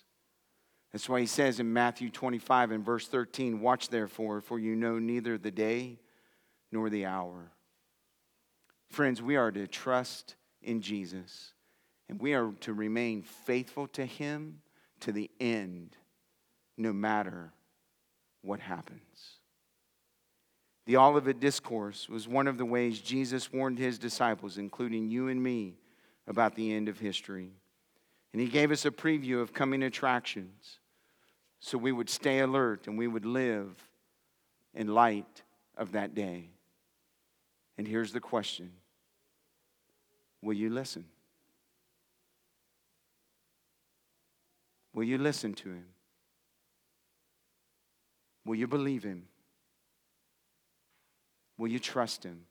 That's 0.92 1.08
why 1.08 1.20
he 1.20 1.26
says 1.26 1.60
in 1.60 1.72
Matthew 1.72 2.10
25 2.10 2.72
and 2.72 2.84
verse 2.84 3.06
13, 3.06 3.60
Watch 3.60 3.88
therefore, 3.88 4.40
for 4.40 4.58
you 4.58 4.74
know 4.74 4.98
neither 4.98 5.38
the 5.38 5.50
day 5.50 6.00
nor 6.72 6.90
the 6.90 7.06
hour. 7.06 7.52
Friends, 8.90 9.20
we 9.20 9.36
are 9.36 9.52
to 9.52 9.66
trust 9.66 10.34
in 10.62 10.80
Jesus, 10.80 11.52
and 12.08 12.20
we 12.20 12.34
are 12.34 12.52
to 12.60 12.72
remain 12.72 13.22
faithful 13.22 13.86
to 13.88 14.04
him 14.04 14.60
to 15.00 15.12
the 15.12 15.30
end, 15.38 15.96
no 16.76 16.92
matter 16.92 17.52
what 18.48 18.60
happens. 18.60 19.36
The 20.86 20.96
Olivet 20.96 21.38
Discourse 21.38 22.08
was 22.08 22.26
one 22.26 22.48
of 22.48 22.56
the 22.56 22.64
ways 22.64 22.98
Jesus 22.98 23.52
warned 23.52 23.78
his 23.78 23.98
disciples, 23.98 24.56
including 24.56 25.10
you 25.10 25.28
and 25.28 25.42
me, 25.42 25.74
about 26.26 26.54
the 26.54 26.72
end 26.72 26.88
of 26.88 26.98
history. 26.98 27.52
And 28.32 28.40
he 28.40 28.48
gave 28.48 28.70
us 28.72 28.86
a 28.86 28.90
preview 28.90 29.42
of 29.42 29.52
coming 29.52 29.82
attractions 29.82 30.78
so 31.60 31.76
we 31.76 31.92
would 31.92 32.08
stay 32.08 32.38
alert 32.38 32.86
and 32.86 32.96
we 32.96 33.06
would 33.06 33.26
live 33.26 33.86
in 34.72 34.88
light 34.88 35.42
of 35.76 35.92
that 35.92 36.14
day. 36.14 36.48
And 37.76 37.86
here's 37.86 38.14
the 38.14 38.20
question 38.20 38.72
Will 40.40 40.54
you 40.54 40.70
listen? 40.70 41.04
Will 44.94 45.04
you 45.04 45.18
listen 45.18 45.52
to 45.52 45.68
him? 45.68 45.84
Will 48.48 48.56
you 48.56 48.66
believe 48.66 49.02
him? 49.02 49.24
Will 51.58 51.68
you 51.68 51.78
trust 51.78 52.24
him? 52.24 52.46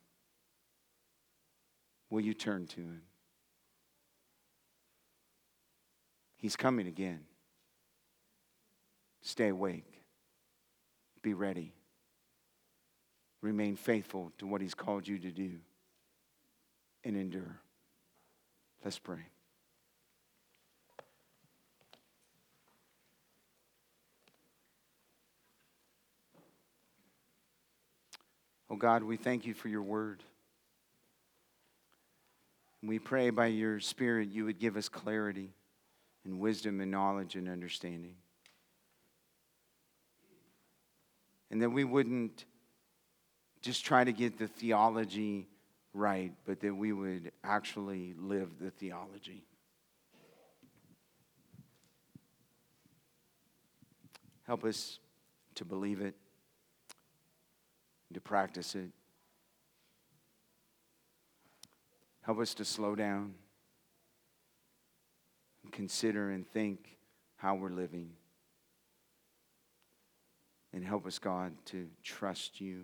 Will 2.11 2.21
you 2.21 2.35
turn 2.35 2.67
to 2.67 2.81
him? 2.81 3.01
He's 6.35 6.55
coming 6.55 6.85
again. 6.85 7.21
Stay 9.23 9.47
awake. 9.47 10.03
Be 11.23 11.33
ready. 11.33 11.73
Remain 13.41 13.75
faithful 13.75 14.31
to 14.37 14.45
what 14.45 14.61
he's 14.61 14.75
called 14.75 15.07
you 15.07 15.17
to 15.17 15.31
do 15.31 15.53
and 17.03 17.17
endure. 17.17 17.59
Let's 18.85 18.99
pray. 18.99 19.25
Oh 28.70 28.76
God, 28.76 29.03
we 29.03 29.15
thank 29.15 29.45
you 29.45 29.53
for 29.53 29.70
your 29.70 29.82
word. 29.82 30.24
We 32.84 32.99
pray 32.99 33.30
by 33.30 33.47
your 33.47 33.80
Spirit 33.80 34.30
you 34.30 34.45
would 34.45 34.59
give 34.59 34.78
us 34.78 34.89
clarity 34.89 35.53
and 36.26 36.39
wisdom 36.39 36.82
and 36.82 36.91
knowledge 36.91 37.36
and 37.36 37.47
understanding. 37.47 38.15
And 41.49 41.61
that 41.61 41.70
we 41.70 41.86
wouldn't 41.86 42.45
just 43.61 43.86
try 43.86 44.03
to 44.03 44.11
get 44.11 44.38
the 44.38 44.47
theology 44.47 45.47
right, 45.93 46.34
but 46.45 46.59
that 46.59 46.76
we 46.76 46.91
would 46.91 47.32
actually 47.43 48.13
live 48.20 48.49
the 48.59 48.70
theology. 48.72 49.43
Help 54.45 54.63
us 54.65 54.99
to 55.55 55.65
believe 55.65 56.01
it 56.01 56.15
to 58.14 58.22
practice 58.22 58.76
it. 58.76 58.89
Help 62.22 62.39
us 62.39 62.53
to 62.55 62.66
slow 62.66 62.95
down 62.95 63.34
and 65.64 65.72
consider 65.72 66.30
and 66.32 66.47
think 66.47 66.97
how 67.38 67.55
we're 67.55 67.70
living. 67.70 68.12
And 70.74 70.84
help 70.84 71.05
us, 71.08 71.20
God, 71.20 71.53
to 71.68 71.88
trust 72.03 72.60
you 72.60 72.84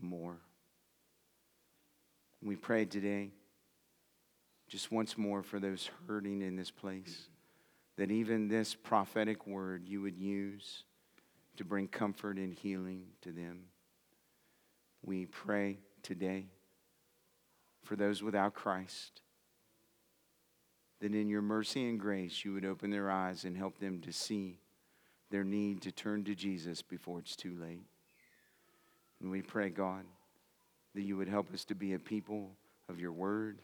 more. 0.00 0.38
We 2.42 2.56
pray 2.56 2.84
today, 2.84 3.30
just 4.68 4.92
once 4.92 5.16
more, 5.16 5.42
for 5.42 5.58
those 5.58 5.88
hurting 6.06 6.42
in 6.42 6.56
this 6.56 6.70
place, 6.70 7.28
that 7.96 8.10
even 8.10 8.48
this 8.48 8.74
prophetic 8.74 9.46
word 9.46 9.88
you 9.88 10.02
would 10.02 10.18
use 10.18 10.82
to 11.56 11.64
bring 11.64 11.86
comfort 11.86 12.36
and 12.36 12.52
healing 12.52 13.04
to 13.22 13.30
them. 13.30 13.60
We 15.04 15.26
pray 15.26 15.78
today 16.02 16.46
for 17.82 17.94
those 17.94 18.22
without 18.22 18.54
Christ, 18.54 19.20
that 21.00 21.14
in 21.14 21.28
your 21.28 21.42
mercy 21.42 21.86
and 21.88 22.00
grace 22.00 22.42
you 22.44 22.54
would 22.54 22.64
open 22.64 22.90
their 22.90 23.10
eyes 23.10 23.44
and 23.44 23.54
help 23.54 23.78
them 23.78 24.00
to 24.00 24.12
see 24.12 24.58
their 25.30 25.44
need 25.44 25.82
to 25.82 25.92
turn 25.92 26.24
to 26.24 26.34
Jesus 26.34 26.80
before 26.80 27.18
it's 27.18 27.36
too 27.36 27.54
late. 27.60 27.84
And 29.20 29.30
we 29.30 29.42
pray, 29.42 29.68
God, 29.68 30.04
that 30.94 31.02
you 31.02 31.18
would 31.18 31.28
help 31.28 31.52
us 31.52 31.64
to 31.66 31.74
be 31.74 31.92
a 31.92 31.98
people 31.98 32.52
of 32.88 32.98
your 32.98 33.12
word 33.12 33.58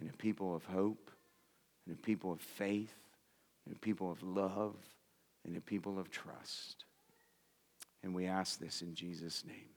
and 0.00 0.10
a 0.10 0.16
people 0.16 0.56
of 0.56 0.64
hope 0.64 1.10
and 1.86 1.96
a 1.96 2.02
people 2.02 2.32
of 2.32 2.40
faith 2.40 2.94
and 3.64 3.76
a 3.76 3.78
people 3.78 4.10
of 4.10 4.22
love 4.24 4.74
and 5.44 5.56
a 5.56 5.60
people 5.60 6.00
of 6.00 6.10
trust. 6.10 6.84
And 8.02 8.12
we 8.12 8.26
ask 8.26 8.58
this 8.58 8.82
in 8.82 8.94
Jesus' 8.94 9.44
name. 9.46 9.68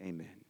Amen. 0.00 0.40